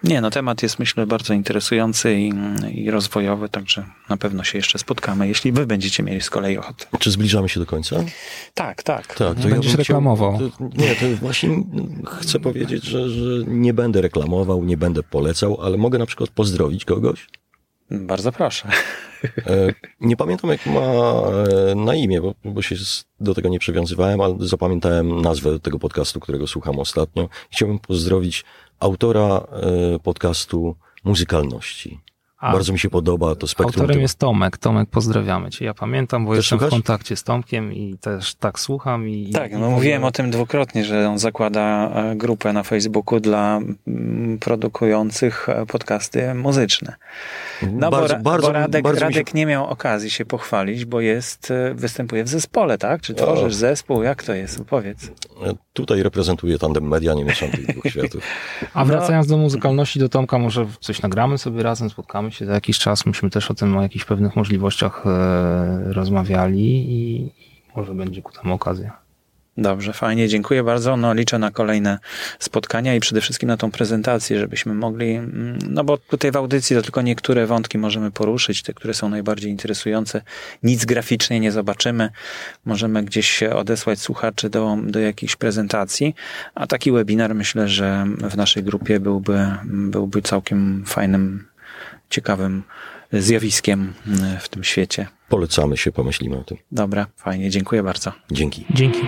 Nie, 0.02 0.20
no 0.20 0.30
temat 0.30 0.62
jest 0.62 0.78
myślę 0.78 1.06
bardzo 1.06 1.34
interesujący 1.34 2.14
i, 2.14 2.32
i 2.74 2.90
rozwojowy, 2.90 3.48
także 3.48 3.84
na 4.08 4.16
pewno 4.16 4.44
się 4.44 4.58
jeszcze 4.58 4.78
spotkamy, 4.78 5.28
jeśli 5.28 5.52
wy 5.52 5.66
będziecie 5.66 6.02
mieli 6.02 6.20
z 6.20 6.30
kolei 6.30 6.58
ochotę. 6.58 6.86
Czy 6.98 7.10
zbliżamy 7.10 7.48
się 7.48 7.60
do 7.60 7.66
końca? 7.66 7.96
Tak, 8.54 8.82
tak. 8.82 9.06
tak 9.06 9.16
to 9.16 9.48
Będziesz 9.48 9.72
ja 9.72 9.78
reklamował. 9.78 10.36
Chciał, 10.36 10.50
to, 10.50 10.64
nie, 10.82 10.94
to 10.94 11.16
właśnie 11.20 11.62
chcę 12.06 12.40
powiedzieć, 12.40 12.84
że, 12.84 13.08
że 13.08 13.44
nie 13.46 13.74
będę 13.74 14.00
reklamował, 14.00 14.64
nie 14.64 14.76
będę 14.76 15.02
polecał, 15.02 15.60
ale 15.62 15.76
mogę 15.76 15.98
na 15.98 16.06
przykład 16.06 16.30
pozdrowić 16.30 16.84
kogoś? 16.84 17.26
Bardzo 17.90 18.32
proszę. 18.32 18.68
E, 19.46 19.74
nie 20.00 20.16
pamiętam, 20.16 20.50
jak 20.50 20.66
ma 20.66 20.80
e, 20.80 21.74
na 21.74 21.94
imię, 21.94 22.20
bo, 22.20 22.34
bo 22.44 22.62
się 22.62 22.76
do 23.20 23.34
tego 23.34 23.48
nie 23.48 23.58
przywiązywałem, 23.58 24.20
ale 24.20 24.34
zapamiętałem 24.40 25.20
nazwę 25.20 25.58
tego 25.58 25.78
podcastu, 25.78 26.20
którego 26.20 26.46
słucham 26.46 26.78
ostatnio. 26.78 27.28
Chciałbym 27.50 27.78
pozdrowić 27.78 28.44
autora 28.80 29.46
e, 29.94 29.98
podcastu 29.98 30.76
Muzykalności. 31.04 32.00
A 32.38 32.52
Bardzo 32.52 32.72
mi 32.72 32.78
się 32.78 32.90
podoba 32.90 33.34
to 33.34 33.46
spektrum. 33.46 33.68
Autorem 33.68 33.88
tego. 33.88 34.00
jest 34.00 34.18
Tomek. 34.18 34.58
Tomek, 34.58 34.88
pozdrawiamy 34.90 35.50
cię. 35.50 35.64
Ja 35.64 35.74
pamiętam, 35.74 36.24
bo 36.24 36.30
też 36.30 36.36
jestem 36.36 36.58
słuchasz? 36.58 36.68
w 36.68 36.72
kontakcie 36.72 37.16
z 37.16 37.24
Tomkiem 37.24 37.72
i 37.72 37.98
też 38.00 38.34
tak 38.34 38.60
słucham. 38.60 39.08
I, 39.08 39.30
tak, 39.30 39.52
no 39.52 39.68
i 39.68 39.70
mówiłem 39.70 40.04
o 40.04 40.12
tym 40.12 40.30
dwukrotnie, 40.30 40.84
że 40.84 41.08
on 41.08 41.18
zakłada 41.18 41.90
e, 41.94 42.16
grupę 42.16 42.52
na 42.52 42.62
Facebooku 42.62 43.20
dla 43.20 43.60
mm, 43.86 44.38
produkujących 44.38 45.48
e, 45.48 45.66
podcasty 45.66 46.34
muzyczne. 46.34 46.94
No 47.72 47.90
bardzo, 47.90 48.16
bo, 48.16 48.22
bardzo, 48.22 48.46
bo 48.46 48.52
Radek, 48.52 48.82
bardzo 48.82 49.00
Radek 49.00 49.28
się... 49.30 49.38
nie 49.38 49.46
miał 49.46 49.66
okazji 49.66 50.10
się 50.10 50.24
pochwalić, 50.24 50.84
bo 50.84 51.00
jest, 51.00 51.50
e, 51.50 51.74
występuje 51.74 52.24
w 52.24 52.28
zespole, 52.28 52.78
tak? 52.78 53.00
Czy 53.00 53.14
tworzysz 53.14 53.54
o. 53.54 53.56
zespół? 53.56 54.02
Jak 54.02 54.22
to 54.22 54.34
jest? 54.34 54.60
Opowiedz. 54.60 55.10
Tutaj 55.72 56.02
reprezentuję 56.02 56.58
tandem 56.58 56.88
media, 56.88 57.14
nie 57.14 57.24
mieszam 57.24 57.50
tych 57.50 57.66
dwóch 57.66 57.84
światów. 57.84 58.22
A 58.74 58.84
wracając 58.84 59.26
do 59.26 59.36
muzykalności, 59.36 59.98
do 59.98 60.08
Tomka, 60.08 60.38
może 60.38 60.66
coś 60.80 61.02
nagramy 61.02 61.38
sobie 61.38 61.62
razem, 61.62 61.90
spotkamy 61.90 62.27
się 62.32 62.46
za 62.46 62.52
jakiś 62.52 62.78
czas. 62.78 63.06
Myśmy 63.06 63.30
też 63.30 63.50
o 63.50 63.54
tym, 63.54 63.76
o 63.76 63.82
jakichś 63.82 64.04
pewnych 64.04 64.36
możliwościach 64.36 65.06
e, 65.06 65.92
rozmawiali 65.92 66.92
i 66.92 67.30
może 67.76 67.94
będzie 67.94 68.22
ku 68.22 68.32
temu 68.32 68.54
okazja. 68.54 69.08
Dobrze, 69.58 69.92
fajnie, 69.92 70.28
dziękuję 70.28 70.62
bardzo. 70.62 70.96
No, 70.96 71.14
liczę 71.14 71.38
na 71.38 71.50
kolejne 71.50 71.98
spotkania 72.38 72.94
i 72.94 73.00
przede 73.00 73.20
wszystkim 73.20 73.46
na 73.46 73.56
tą 73.56 73.70
prezentację, 73.70 74.38
żebyśmy 74.38 74.74
mogli, 74.74 75.10
mm, 75.10 75.58
no 75.68 75.84
bo 75.84 75.96
tutaj 75.96 76.30
w 76.30 76.36
audycji 76.36 76.76
to 76.76 76.82
tylko 76.82 77.02
niektóre 77.02 77.46
wątki 77.46 77.78
możemy 77.78 78.10
poruszyć, 78.10 78.62
te, 78.62 78.74
które 78.74 78.94
są 78.94 79.08
najbardziej 79.08 79.50
interesujące. 79.50 80.22
Nic 80.62 80.84
graficznie 80.84 81.40
nie 81.40 81.52
zobaczymy. 81.52 82.10
Możemy 82.64 83.02
gdzieś 83.02 83.42
odesłać 83.42 84.00
słuchaczy 84.00 84.50
do, 84.50 84.76
do 84.82 85.00
jakichś 85.00 85.36
prezentacji, 85.36 86.14
a 86.54 86.66
taki 86.66 86.92
webinar 86.92 87.34
myślę, 87.34 87.68
że 87.68 88.06
w 88.30 88.36
naszej 88.36 88.62
grupie 88.62 89.00
byłby, 89.00 89.46
byłby 89.64 90.22
całkiem 90.22 90.84
fajnym, 90.86 91.44
ciekawym 92.10 92.62
zjawiskiem 93.12 93.92
w 94.40 94.48
tym 94.48 94.64
świecie. 94.64 95.06
Polecamy 95.28 95.76
się, 95.76 95.92
pomyślimy 95.92 96.38
o 96.38 96.44
tym. 96.44 96.58
Dobra, 96.72 97.06
fajnie, 97.16 97.50
dziękuję 97.50 97.82
bardzo. 97.82 98.12
Dzięki. 98.30 98.66
Dzięki. 98.70 99.00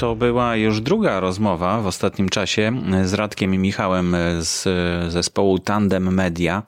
To 0.00 0.16
była 0.16 0.56
już 0.56 0.80
druga 0.80 1.20
rozmowa 1.20 1.80
w 1.82 1.86
ostatnim 1.86 2.28
czasie 2.28 2.72
z 3.04 3.14
Radkiem 3.14 3.54
i 3.54 3.58
Michałem 3.58 4.16
z 4.38 4.62
zespołu 5.12 5.58
Tandem 5.58 6.14
Media, 6.14 6.62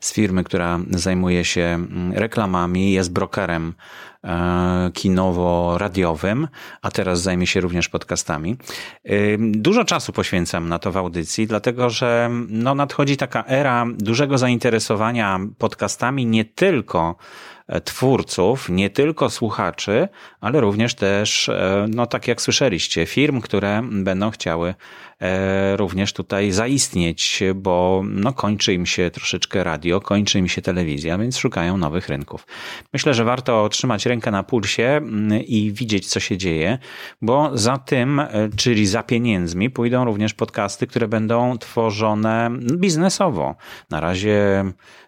z 0.00 0.12
firmy, 0.12 0.44
która 0.44 0.80
zajmuje 0.90 1.44
się 1.44 1.86
reklamami, 2.12 2.92
jest 2.92 3.12
brokerem 3.12 3.68
e, 3.68 4.13
kinowo-radiowym, 4.92 6.48
a 6.82 6.90
teraz 6.90 7.22
zajmie 7.22 7.46
się 7.46 7.60
również 7.60 7.88
podcastami. 7.88 8.56
E, 9.04 9.14
dużo 9.38 9.84
czasu 9.84 10.12
poświęcam 10.12 10.68
na 10.68 10.78
to 10.78 10.92
w 10.92 10.96
audycji, 10.96 11.46
dlatego 11.46 11.90
że 11.90 12.30
no, 12.48 12.74
nadchodzi 12.74 13.16
taka 13.16 13.44
era 13.46 13.86
dużego 13.98 14.38
zainteresowania 14.38 15.40
podcastami 15.58 16.26
nie 16.26 16.44
tylko 16.44 17.16
E, 17.68 17.80
twórców, 17.80 18.68
nie 18.68 18.90
tylko 18.90 19.30
słuchaczy, 19.30 20.08
ale 20.40 20.60
również 20.60 20.94
też, 20.94 21.48
e, 21.48 21.86
no 21.88 22.06
tak 22.06 22.28
jak 22.28 22.42
słyszeliście, 22.42 23.06
firm, 23.06 23.40
które 23.40 23.82
będą 23.92 24.30
chciały 24.30 24.68
e, 24.68 24.74
również 25.76 26.12
tutaj 26.12 26.50
zaistnieć, 26.50 27.42
bo 27.54 28.02
no 28.06 28.32
kończy 28.32 28.74
im 28.74 28.86
się 28.86 29.10
troszeczkę 29.10 29.64
radio, 29.64 30.00
kończy 30.00 30.38
im 30.38 30.48
się 30.48 30.62
telewizja, 30.62 31.18
więc 31.18 31.36
szukają 31.36 31.76
nowych 31.76 32.08
rynków. 32.08 32.46
Myślę, 32.92 33.14
że 33.14 33.24
warto 33.24 33.68
trzymać 33.68 34.06
rękę 34.06 34.30
na 34.30 34.42
pulsie 34.42 34.82
mm, 34.82 35.42
i 35.42 35.72
widzieć, 35.72 36.06
co 36.06 36.20
się 36.20 36.36
dzieje, 36.36 36.78
bo 37.22 37.50
za 37.58 37.78
tym, 37.78 38.22
czyli 38.56 38.86
za 38.86 39.02
pieniędzmi, 39.02 39.70
pójdą 39.70 40.04
również 40.04 40.34
podcasty, 40.34 40.86
które 40.86 41.08
będą 41.08 41.58
tworzone 41.58 42.50
biznesowo. 42.76 43.54
Na 43.90 44.00
razie 44.00 44.64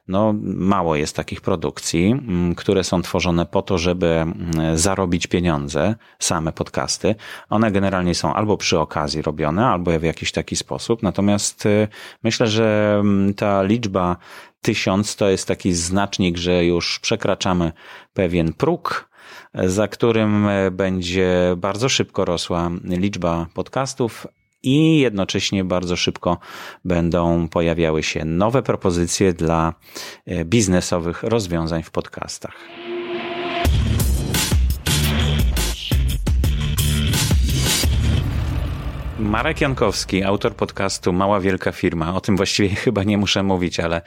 no, 0.08 0.34
mało 0.42 0.96
jest 0.96 1.16
takich 1.16 1.40
produkcji, 1.40 2.06
mm, 2.10 2.54
które 2.54 2.84
są 2.84 3.02
tworzone 3.02 3.46
po 3.46 3.62
to, 3.62 3.78
żeby 3.78 4.06
mm, 4.06 4.78
zarobić 4.78 5.26
pieniądze, 5.26 5.94
same 6.18 6.52
podcasty. 6.52 7.14
One 7.50 7.72
generalnie 7.72 8.14
są 8.14 8.34
albo 8.34 8.56
przy 8.56 8.78
okazji 8.78 9.22
robione, 9.22 9.66
albo 9.66 9.98
w 9.98 10.02
jakiś 10.02 10.32
taki 10.32 10.56
sposób. 10.56 11.02
Natomiast 11.02 11.66
y, 11.66 11.88
myślę, 12.22 12.46
że 12.46 12.96
mm, 13.00 13.34
ta 13.34 13.62
liczba 13.62 14.16
tysiąc 14.62 15.16
to 15.16 15.28
jest 15.28 15.48
taki 15.48 15.72
znacznik, 15.72 16.36
że 16.36 16.64
już 16.64 16.98
przekraczamy 16.98 17.72
pewien 18.14 18.52
próg, 18.52 19.08
za 19.54 19.88
którym 19.88 20.48
y, 20.48 20.70
będzie 20.70 21.54
bardzo 21.56 21.88
szybko 21.88 22.24
rosła 22.24 22.70
liczba 22.84 23.46
podcastów, 23.54 24.26
i 24.66 24.98
jednocześnie 24.98 25.64
bardzo 25.64 25.96
szybko 25.96 26.38
będą 26.84 27.48
pojawiały 27.48 28.02
się 28.02 28.24
nowe 28.24 28.62
propozycje 28.62 29.32
dla 29.32 29.74
e, 30.26 30.44
biznesowych 30.44 31.22
rozwiązań 31.22 31.82
w 31.82 31.90
podcastach. 31.90 32.56
Marek 39.26 39.60
Jankowski, 39.60 40.24
autor 40.24 40.54
podcastu 40.54 41.12
Mała 41.12 41.40
Wielka 41.40 41.72
Firma. 41.72 42.14
O 42.14 42.20
tym 42.20 42.36
właściwie 42.36 42.68
chyba 42.84 43.02
nie 43.02 43.18
muszę 43.18 43.42
mówić, 43.42 43.80
ale, 43.80 44.02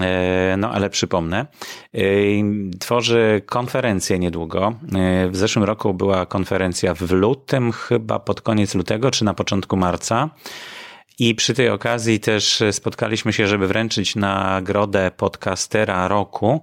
e, 0.00 0.54
no, 0.58 0.70
ale 0.70 0.90
przypomnę. 0.90 1.46
E, 1.94 2.00
tworzy 2.80 3.42
konferencję 3.46 4.18
niedługo. 4.18 4.74
E, 4.94 5.28
w 5.28 5.36
zeszłym 5.36 5.64
roku 5.64 5.94
była 5.94 6.26
konferencja 6.26 6.94
w 6.94 7.10
lutym, 7.10 7.72
chyba 7.72 8.18
pod 8.18 8.40
koniec 8.40 8.74
lutego 8.74 9.10
czy 9.10 9.24
na 9.24 9.34
początku 9.34 9.76
marca. 9.76 10.30
I 11.18 11.34
przy 11.34 11.54
tej 11.54 11.68
okazji 11.68 12.20
też 12.20 12.62
spotkaliśmy 12.70 13.32
się, 13.32 13.46
żeby 13.46 13.66
wręczyć 13.68 14.16
nagrodę 14.16 15.10
podcastera 15.16 16.08
roku 16.08 16.62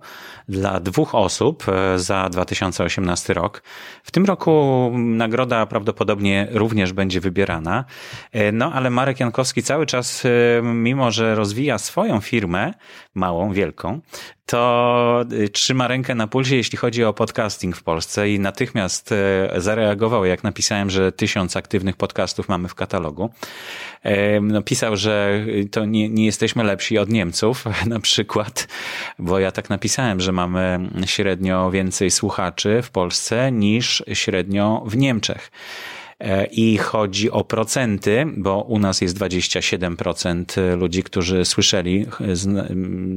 dla 0.49 0.79
dwóch 0.79 1.15
osób 1.15 1.65
e, 1.67 1.99
za 1.99 2.29
2018 2.29 3.33
rok. 3.33 3.63
W 4.03 4.11
tym 4.11 4.25
roku 4.25 4.91
nagroda 4.97 5.65
prawdopodobnie 5.65 6.47
również 6.51 6.93
będzie 6.93 7.21
wybierana. 7.21 7.85
E, 8.31 8.51
no 8.51 8.73
ale 8.73 8.89
Marek 8.89 9.19
Jankowski 9.19 9.63
cały 9.63 9.85
czas, 9.85 10.23
e, 10.25 10.29
mimo 10.61 11.11
że 11.11 11.35
rozwija 11.35 11.77
swoją 11.77 12.19
firmę, 12.21 12.73
małą, 13.15 13.53
wielką, 13.53 14.01
to 14.45 15.25
trzyma 15.51 15.87
rękę 15.87 16.15
na 16.15 16.27
pulsie, 16.27 16.55
jeśli 16.55 16.77
chodzi 16.77 17.03
o 17.03 17.13
podcasting 17.13 17.77
w 17.77 17.83
Polsce 17.83 18.29
i 18.29 18.39
natychmiast 18.39 19.13
zareagował, 19.57 20.25
jak 20.25 20.43
napisałem, 20.43 20.89
że 20.89 21.11
tysiąc 21.11 21.57
aktywnych 21.57 21.97
podcastów 21.97 22.49
mamy 22.49 22.67
w 22.67 22.75
katalogu. 22.75 23.29
No, 24.41 24.61
pisał, 24.61 24.97
że 24.97 25.45
to 25.71 25.85
nie, 25.85 26.09
nie 26.09 26.25
jesteśmy 26.25 26.63
lepsi 26.63 26.97
od 26.97 27.09
Niemców, 27.09 27.65
na 27.85 27.99
przykład, 27.99 28.67
bo 29.19 29.39
ja 29.39 29.51
tak 29.51 29.69
napisałem, 29.69 30.19
że 30.19 30.31
mamy 30.33 30.89
średnio 31.05 31.71
więcej 31.71 32.11
słuchaczy 32.11 32.81
w 32.81 32.89
Polsce 32.89 33.51
niż 33.51 34.03
średnio 34.13 34.83
w 34.85 34.97
Niemczech. 34.97 35.51
E, 36.23 36.45
i 36.45 36.77
chodzi 36.77 37.31
o 37.31 37.43
procenty, 37.43 38.25
bo 38.37 38.61
u 38.61 38.79
nas 38.79 39.01
jest 39.01 39.17
27% 39.17 40.77
ludzi, 40.77 41.03
którzy 41.03 41.45
słyszeli 41.45 42.05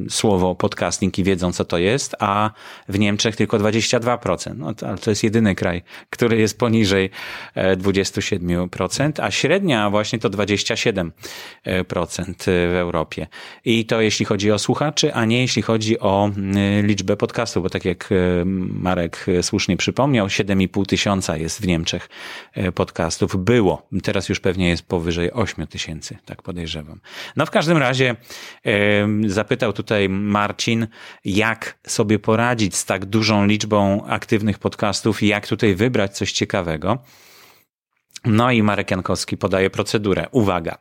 słowo 0.09 0.55
podcasting 0.55 1.19
i 1.19 1.25
wiedzą, 1.25 1.53
co 1.53 1.65
to 1.65 1.79
jest, 1.79 2.17
a 2.19 2.51
w 2.89 2.99
Niemczech 2.99 3.37
tylko 3.37 3.59
22%. 3.59 4.57
No 4.57 4.75
to, 4.75 4.89
ale 4.89 4.99
to 4.99 5.11
jest 5.11 5.25
jedyny 5.25 5.55
kraj, 5.55 5.83
który 6.11 6.39
jest 6.39 6.59
poniżej 6.59 7.11
27%, 7.77 9.21
e, 9.21 9.25
a 9.25 9.31
średnia 9.31 9.91
właśnie 9.91 10.19
to 10.19 10.31
27% 10.31 11.11
w 12.47 12.75
Europie. 12.75 13.27
I 13.65 13.85
to 13.85 14.01
jeśli 14.01 14.27
chodzi 14.27 14.53
o 14.53 14.59
słuchaczy, 14.59 15.15
a 15.15 15.25
nie 15.25 15.41
jeśli 15.41 15.63
chodzi 15.63 16.01
o 16.01 16.31
liczbę 16.83 17.17
podcastów, 17.17 17.63
bo 17.63 17.71
tak 17.71 17.85
jak 17.85 18.09
e, 18.13 18.15
Marek 18.73 19.27
słusznie 19.43 19.77
przypomniał, 19.77 20.27
7,5 20.27 20.87
tysiąca 20.87 21.37
jest 21.37 21.61
w 21.61 21.67
Niemczech 21.67 22.09
podcastów 22.75 22.96
podcastów 22.97 23.45
było. 23.45 23.89
Teraz 24.03 24.29
już 24.29 24.41
pewnie 24.41 24.69
jest 24.69 24.83
powyżej 24.83 25.33
8 25.33 25.67
tysięcy, 25.67 26.19
tak 26.25 26.43
podejrzewam. 26.43 27.01
No 27.37 27.47
w 27.47 27.51
każdym 27.51 27.77
razie 27.77 28.17
zapytał 29.27 29.73
tutaj 29.73 30.09
Marcin, 30.09 30.87
jak 31.25 31.79
sobie 31.87 32.19
poradzić 32.19 32.77
z 32.77 32.85
tak 32.85 33.05
dużą 33.05 33.47
liczbą 33.47 34.07
aktywnych 34.07 34.59
podcastów 34.59 35.23
i 35.23 35.27
jak 35.27 35.47
tutaj 35.47 35.75
wybrać 35.75 36.17
coś 36.17 36.33
ciekawego. 36.33 36.99
No 38.25 38.51
i 38.51 38.63
Marek 38.63 38.91
Jankowski 38.91 39.37
podaje 39.37 39.71
procedurę. 39.71 40.29
Uwaga. 40.31 40.79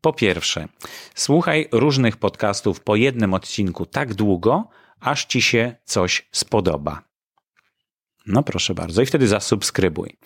Po 0.00 0.12
pierwsze, 0.12 0.68
słuchaj 1.14 1.68
różnych 1.72 2.16
podcastów 2.16 2.80
po 2.80 2.96
jednym 2.96 3.34
odcinku 3.34 3.86
tak 3.86 4.14
długo, 4.14 4.68
aż 5.00 5.24
ci 5.24 5.42
się 5.42 5.76
coś 5.84 6.28
spodoba. 6.32 7.11
No 8.26 8.42
proszę 8.42 8.74
bardzo. 8.74 9.02
I 9.02 9.06
wtedy 9.06 9.28
zasubskrybuj. 9.28 10.16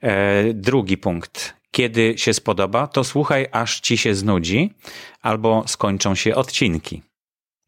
E, 0.00 0.44
drugi 0.54 0.96
punkt. 0.96 1.54
Kiedy 1.70 2.18
się 2.18 2.34
spodoba, 2.34 2.86
to 2.86 3.04
słuchaj, 3.04 3.46
aż 3.52 3.80
ci 3.80 3.98
się 3.98 4.14
znudzi, 4.14 4.74
albo 5.20 5.64
skończą 5.66 6.14
się 6.14 6.34
odcinki. 6.34 7.02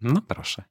No 0.00 0.22
proszę. 0.28 0.64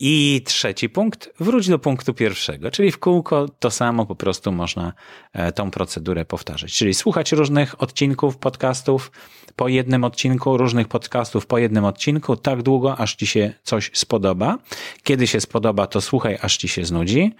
I 0.00 0.42
trzeci 0.44 0.88
punkt, 0.88 1.30
wróć 1.40 1.68
do 1.68 1.78
punktu 1.78 2.14
pierwszego, 2.14 2.70
czyli 2.70 2.92
w 2.92 2.98
kółko 2.98 3.46
to 3.58 3.70
samo 3.70 4.06
po 4.06 4.16
prostu 4.16 4.52
można 4.52 4.92
e, 5.32 5.52
tą 5.52 5.70
procedurę 5.70 6.24
powtarzać. 6.24 6.72
Czyli 6.72 6.94
słuchać 6.94 7.32
różnych 7.32 7.82
odcinków 7.82 8.36
podcastów 8.36 9.10
po 9.56 9.68
jednym 9.68 10.04
odcinku, 10.04 10.56
różnych 10.56 10.88
podcastów 10.88 11.46
po 11.46 11.58
jednym 11.58 11.84
odcinku, 11.84 12.36
tak 12.36 12.62
długo, 12.62 12.96
aż 12.96 13.14
ci 13.14 13.26
się 13.26 13.52
coś 13.62 13.90
spodoba. 13.94 14.58
Kiedy 15.02 15.26
się 15.26 15.40
spodoba, 15.40 15.86
to 15.86 16.00
słuchaj, 16.00 16.38
aż 16.42 16.56
ci 16.56 16.68
się 16.68 16.84
znudzi, 16.84 17.34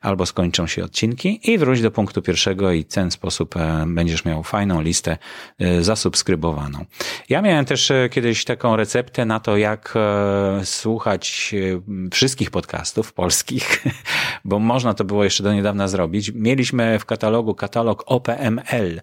albo 0.00 0.26
skończą 0.26 0.66
się 0.66 0.84
odcinki 0.84 1.50
i 1.50 1.58
wróć 1.58 1.82
do 1.82 1.90
punktu 1.90 2.22
pierwszego 2.22 2.72
i 2.72 2.84
w 2.84 2.88
ten 2.88 3.10
sposób 3.10 3.56
e, 3.56 3.84
będziesz 3.86 4.24
miał 4.24 4.42
fajną 4.42 4.80
listę 4.80 5.18
e, 5.58 5.82
zasubskrybowaną. 5.82 6.84
Ja 7.28 7.42
miałem 7.42 7.64
też 7.64 7.92
kiedyś 8.10 8.44
taką 8.44 8.76
receptę 8.76 9.24
na 9.24 9.40
to, 9.40 9.56
jak 9.56 9.94
słuchać 10.64 11.54
wszystkich 12.12 12.50
podcastów 12.50 13.12
polskich, 13.12 13.84
bo 14.44 14.58
można 14.58 14.94
to 14.94 15.04
było 15.04 15.24
jeszcze 15.24 15.42
do 15.42 15.52
niedawna 15.52 15.88
zrobić. 15.88 16.32
Mieliśmy 16.34 16.98
w 16.98 17.04
katalogu 17.04 17.54
katalog 17.54 18.04
OPML, 18.06 19.00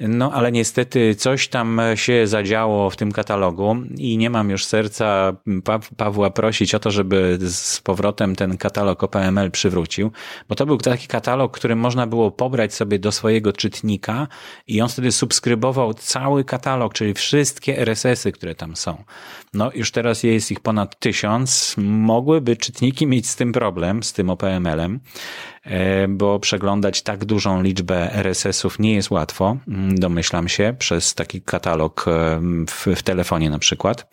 no 0.00 0.32
ale 0.32 0.52
niestety 0.52 1.14
coś 1.14 1.48
tam 1.48 1.80
się 1.94 2.26
zadziało 2.26 2.90
w 2.90 2.96
tym 2.96 3.12
katalogu 3.12 3.76
i 3.96 4.18
nie 4.18 4.30
mam 4.30 4.50
już 4.50 4.64
serca 4.64 5.36
pa 5.64 5.78
Pawła 5.96 6.30
prosić 6.30 6.74
o 6.74 6.78
to, 6.78 6.90
żeby 6.90 7.38
z 7.40 7.80
powrotem 7.80 8.36
ten 8.36 8.56
katalog 8.56 9.04
OPML 9.04 9.50
przywrócił, 9.50 10.10
bo 10.48 10.54
to 10.54 10.66
był 10.66 10.78
taki 10.78 11.06
katalog, 11.06 11.56
który 11.56 11.76
można 11.76 12.06
było 12.06 12.30
pobrać 12.30 12.74
sobie 12.74 12.98
do 12.98 13.12
swojego 13.12 13.52
czytnika 13.52 14.28
i 14.66 14.80
on 14.80 14.88
wtedy 14.88 15.12
subskrybował 15.12 15.94
cały 15.94 16.44
katalog, 16.44 16.94
czyli 16.94 17.14
wszystkie 17.14 17.78
RSS-y, 17.78 18.32
które 18.32 18.54
tam 18.54 18.76
są. 18.76 19.04
No 19.54 19.70
już 19.74 19.90
teraz 19.90 20.22
jest 20.22 20.50
ich 20.50 20.60
ponad 20.60 20.98
tysiąc. 20.98 21.74
Mogłyby 21.78 22.56
czytniki 22.56 23.06
mieć 23.06 23.28
z 23.28 23.36
tym 23.36 23.52
problem, 23.52 24.02
z 24.02 24.12
tym 24.12 24.30
OPML-em. 24.30 25.00
E, 25.64 26.08
bo 26.08 26.38
przeglądać 26.38 27.02
tak 27.02 27.24
dużą 27.24 27.62
liczbę 27.62 28.12
RSS-ów 28.12 28.78
nie 28.78 28.94
jest 28.94 29.10
łatwo, 29.10 29.56
mm, 29.68 29.98
domyślam 29.98 30.48
się, 30.48 30.74
przez 30.78 31.14
taki 31.14 31.42
katalog 31.42 32.04
e, 32.08 32.40
w, 32.68 32.86
w 32.96 33.02
telefonie 33.02 33.50
na 33.50 33.58
przykład. 33.58 34.06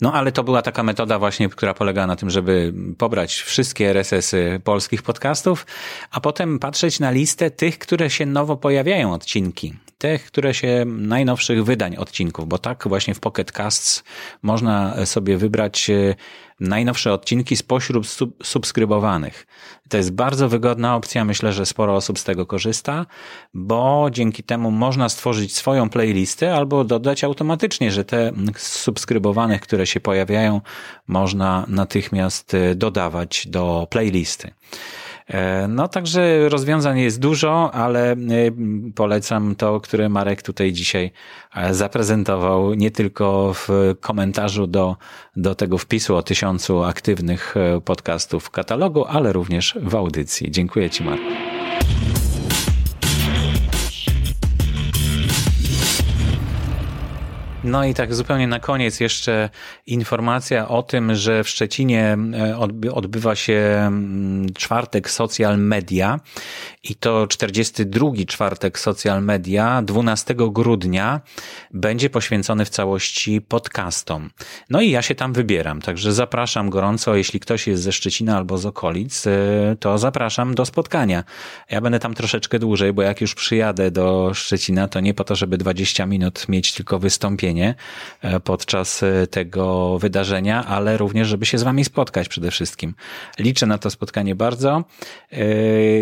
No 0.00 0.12
ale 0.12 0.32
to 0.32 0.44
była 0.44 0.62
taka 0.62 0.82
metoda 0.82 1.18
właśnie, 1.18 1.48
która 1.48 1.74
polegała 1.74 2.06
na 2.06 2.16
tym, 2.16 2.30
żeby 2.30 2.74
pobrać 2.98 3.34
wszystkie 3.34 3.90
RSS-y 3.90 4.60
polskich 4.64 5.02
podcastów, 5.02 5.66
a 6.10 6.20
potem 6.20 6.58
patrzeć 6.58 7.00
na 7.00 7.10
listę 7.10 7.50
tych, 7.50 7.78
które 7.78 8.10
się 8.10 8.26
nowo 8.26 8.56
pojawiają 8.56 9.12
odcinki. 9.12 9.74
Tych, 9.98 10.26
które 10.26 10.54
się 10.54 10.84
najnowszych 10.86 11.64
wydań 11.64 11.96
odcinków, 11.96 12.48
bo 12.48 12.58
tak 12.58 12.88
właśnie 12.88 13.14
w 13.14 13.20
Pocket 13.20 13.52
Casts 13.52 14.04
można 14.42 15.06
sobie 15.06 15.36
wybrać 15.36 15.90
e, 15.90 16.14
najnowsze 16.60 17.12
odcinki 17.12 17.56
spośród 17.56 18.06
sub 18.06 18.44
subskrybowanych. 18.44 19.46
To 19.88 19.96
jest 19.96 20.12
bardzo 20.12 20.48
wygodna 20.48 20.96
opcja, 20.96 21.24
myślę, 21.24 21.52
że 21.52 21.66
sporo 21.66 21.94
osób 21.94 22.18
z 22.18 22.24
tego 22.24 22.46
korzysta, 22.46 23.06
bo 23.54 24.08
dzięki 24.10 24.42
temu 24.42 24.70
można 24.70 25.08
stworzyć 25.08 25.56
swoją 25.56 25.90
playlistę 25.90 26.54
albo 26.54 26.84
dodać 26.84 27.24
automatycznie, 27.24 27.90
że 27.92 28.04
te 28.04 28.32
subskrybowanych, 28.56 29.60
które 29.60 29.86
się 29.86 30.00
pojawiają, 30.00 30.60
można 31.06 31.64
natychmiast 31.68 32.54
e, 32.54 32.74
dodawać 32.74 33.46
do 33.46 33.86
playlisty. 33.90 34.50
E, 35.28 35.68
no 35.68 35.88
także 35.88 36.48
rozwiązań 36.48 36.98
jest 36.98 37.20
dużo, 37.20 37.74
ale 37.74 38.12
e, 38.12 38.16
polecam 38.94 39.56
to, 39.56 39.80
które 39.80 40.08
Marek 40.08 40.42
tutaj 40.42 40.72
dzisiaj 40.72 41.10
e, 41.54 41.74
zaprezentował, 41.74 42.74
nie 42.74 42.90
tylko 42.90 43.54
w 43.54 43.68
komentarzu 44.00 44.66
do, 44.66 44.96
do 45.36 45.54
tego 45.54 45.78
wpisu 45.78 46.16
o 46.16 46.22
tysiącu 46.22 46.84
aktywnych 46.84 47.54
podcastów 47.84 48.44
w 48.44 48.50
katalogu, 48.50 49.04
ale 49.04 49.32
również 49.32 49.78
w 49.82 49.94
audycji. 49.94 50.50
Dziękuję 50.50 50.90
Ci, 50.90 51.04
Marek. 51.04 51.22
No 57.68 57.84
i 57.84 57.94
tak 57.94 58.14
zupełnie 58.14 58.46
na 58.46 58.60
koniec 58.60 59.00
jeszcze 59.00 59.50
informacja 59.86 60.68
o 60.68 60.82
tym, 60.82 61.14
że 61.14 61.44
w 61.44 61.48
Szczecinie 61.48 62.16
e, 62.34 62.58
odbywa 62.94 63.34
się 63.34 63.54
mm, 63.54 64.52
czwartek 64.54 65.10
social 65.10 65.58
media 65.58 66.20
i 66.84 66.94
to 66.94 67.26
42 67.26 68.10
czwartek 68.26 68.78
social 68.78 69.22
media 69.22 69.82
12 69.82 70.34
grudnia 70.38 71.20
będzie 71.70 72.10
poświęcony 72.10 72.64
w 72.64 72.68
całości 72.68 73.40
podcastom. 73.40 74.30
No 74.70 74.80
i 74.80 74.90
ja 74.90 75.02
się 75.02 75.14
tam 75.14 75.32
wybieram, 75.32 75.82
także 75.82 76.12
zapraszam 76.12 76.70
gorąco, 76.70 77.16
jeśli 77.16 77.40
ktoś 77.40 77.66
jest 77.66 77.82
ze 77.82 77.92
Szczecina 77.92 78.36
albo 78.36 78.58
z 78.58 78.66
okolic, 78.66 79.26
e, 79.26 79.30
to 79.80 79.98
zapraszam 79.98 80.54
do 80.54 80.64
spotkania. 80.64 81.24
Ja 81.70 81.80
będę 81.80 81.98
tam 81.98 82.14
troszeczkę 82.14 82.58
dłużej, 82.58 82.92
bo 82.92 83.02
jak 83.02 83.20
już 83.20 83.34
przyjadę 83.34 83.90
do 83.90 84.30
Szczecina, 84.34 84.88
to 84.88 85.00
nie 85.00 85.14
po 85.14 85.24
to, 85.24 85.36
żeby 85.36 85.58
20 85.58 86.06
minut 86.06 86.48
mieć 86.48 86.72
tylko 86.74 86.98
wystąpienie, 86.98 87.74
E, 88.22 88.40
podczas 88.40 89.02
e, 89.02 89.26
tego 89.26 89.98
wydarzenia, 89.98 90.64
ale 90.64 90.96
również, 90.96 91.28
żeby 91.28 91.46
się 91.46 91.58
z 91.58 91.62
Wami 91.62 91.84
spotkać 91.84 92.28
przede 92.28 92.50
wszystkim. 92.50 92.94
Liczę 93.38 93.66
na 93.66 93.78
to 93.78 93.90
spotkanie 93.90 94.34
bardzo 94.34 94.84
e, 95.32 95.44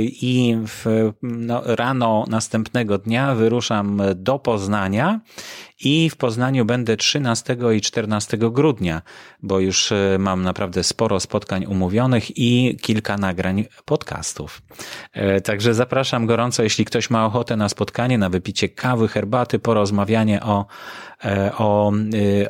i 0.01 0.59
w, 0.67 1.13
no, 1.23 1.63
rano 1.65 2.25
następnego 2.29 2.99
dnia 2.99 3.35
wyruszam 3.35 4.03
do 4.15 4.39
Poznania 4.39 5.21
i 5.81 6.11
w 6.11 6.17
Poznaniu 6.17 6.65
będę 6.65 6.97
13 6.97 7.57
i 7.77 7.81
14 7.81 8.39
grudnia, 8.39 9.03
bo 9.43 9.61
już 9.61 9.93
e, 9.93 10.17
mam 10.19 10.43
naprawdę 10.43 10.85
sporo 10.85 11.21
spotkań 11.21 11.67
umówionych 11.67 12.39
i 12.39 12.77
kilka 12.83 13.17
nagrań 13.17 13.65
podcastów. 13.85 14.63
E, 15.13 15.41
także 15.41 15.75
zapraszam 15.75 16.27
gorąco, 16.27 16.63
jeśli 16.63 16.85
ktoś 16.85 17.11
ma 17.11 17.27
ochotę 17.27 17.57
na 17.57 17.69
spotkanie, 17.69 18.19
na 18.19 18.29
wypicie 18.29 18.69
kawy, 18.69 19.09
herbaty, 19.09 19.59
porozmawianie 19.59 20.43
o, 20.43 20.67
e, 21.25 21.53
o, 21.59 21.93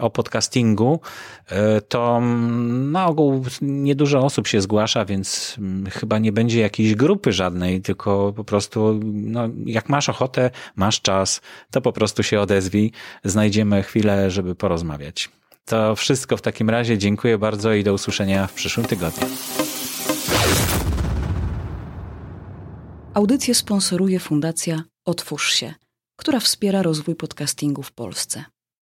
o 0.00 0.10
podcastingu, 0.10 1.00
to 1.88 2.20
na 2.66 3.06
ogół 3.06 3.44
niedużo 3.62 4.18
osób 4.18 4.46
się 4.46 4.60
zgłasza, 4.60 5.04
więc 5.04 5.56
mm, 5.58 5.86
chyba 5.90 6.18
nie 6.18 6.32
będzie 6.32 6.60
jakiejś 6.60 6.94
grupy 6.94 7.32
żadnej, 7.32 7.80
tylko 7.80 8.32
po 8.36 8.44
prostu, 8.44 9.00
no, 9.02 9.48
jak 9.66 9.88
masz 9.88 10.08
ochotę, 10.08 10.50
masz 10.76 11.00
czas, 11.00 11.40
to 11.70 11.80
po 11.80 11.92
prostu 11.92 12.22
się 12.22 12.40
odezwij 12.40 12.92
znajdziemy 13.24 13.82
chwilę, 13.82 14.30
żeby 14.30 14.54
porozmawiać. 14.54 15.30
To 15.64 15.96
wszystko 15.96 16.36
w 16.36 16.42
takim 16.42 16.70
razie. 16.70 16.98
Dziękuję 16.98 17.38
bardzo 17.38 17.72
i 17.72 17.84
do 17.84 17.94
usłyszenia 17.94 18.46
w 18.46 18.52
przyszłym 18.52 18.86
tygodniu. 18.86 19.26
Audycję 23.14 23.54
sponsoruje 23.54 24.20
Fundacja 24.20 24.82
Otwórz 25.04 25.52
się, 25.52 25.74
która 26.16 26.40
wspiera 26.40 26.82
rozwój 26.82 27.14
podcastingu 27.14 27.82
w 27.82 27.92
Polsce. 27.92 28.44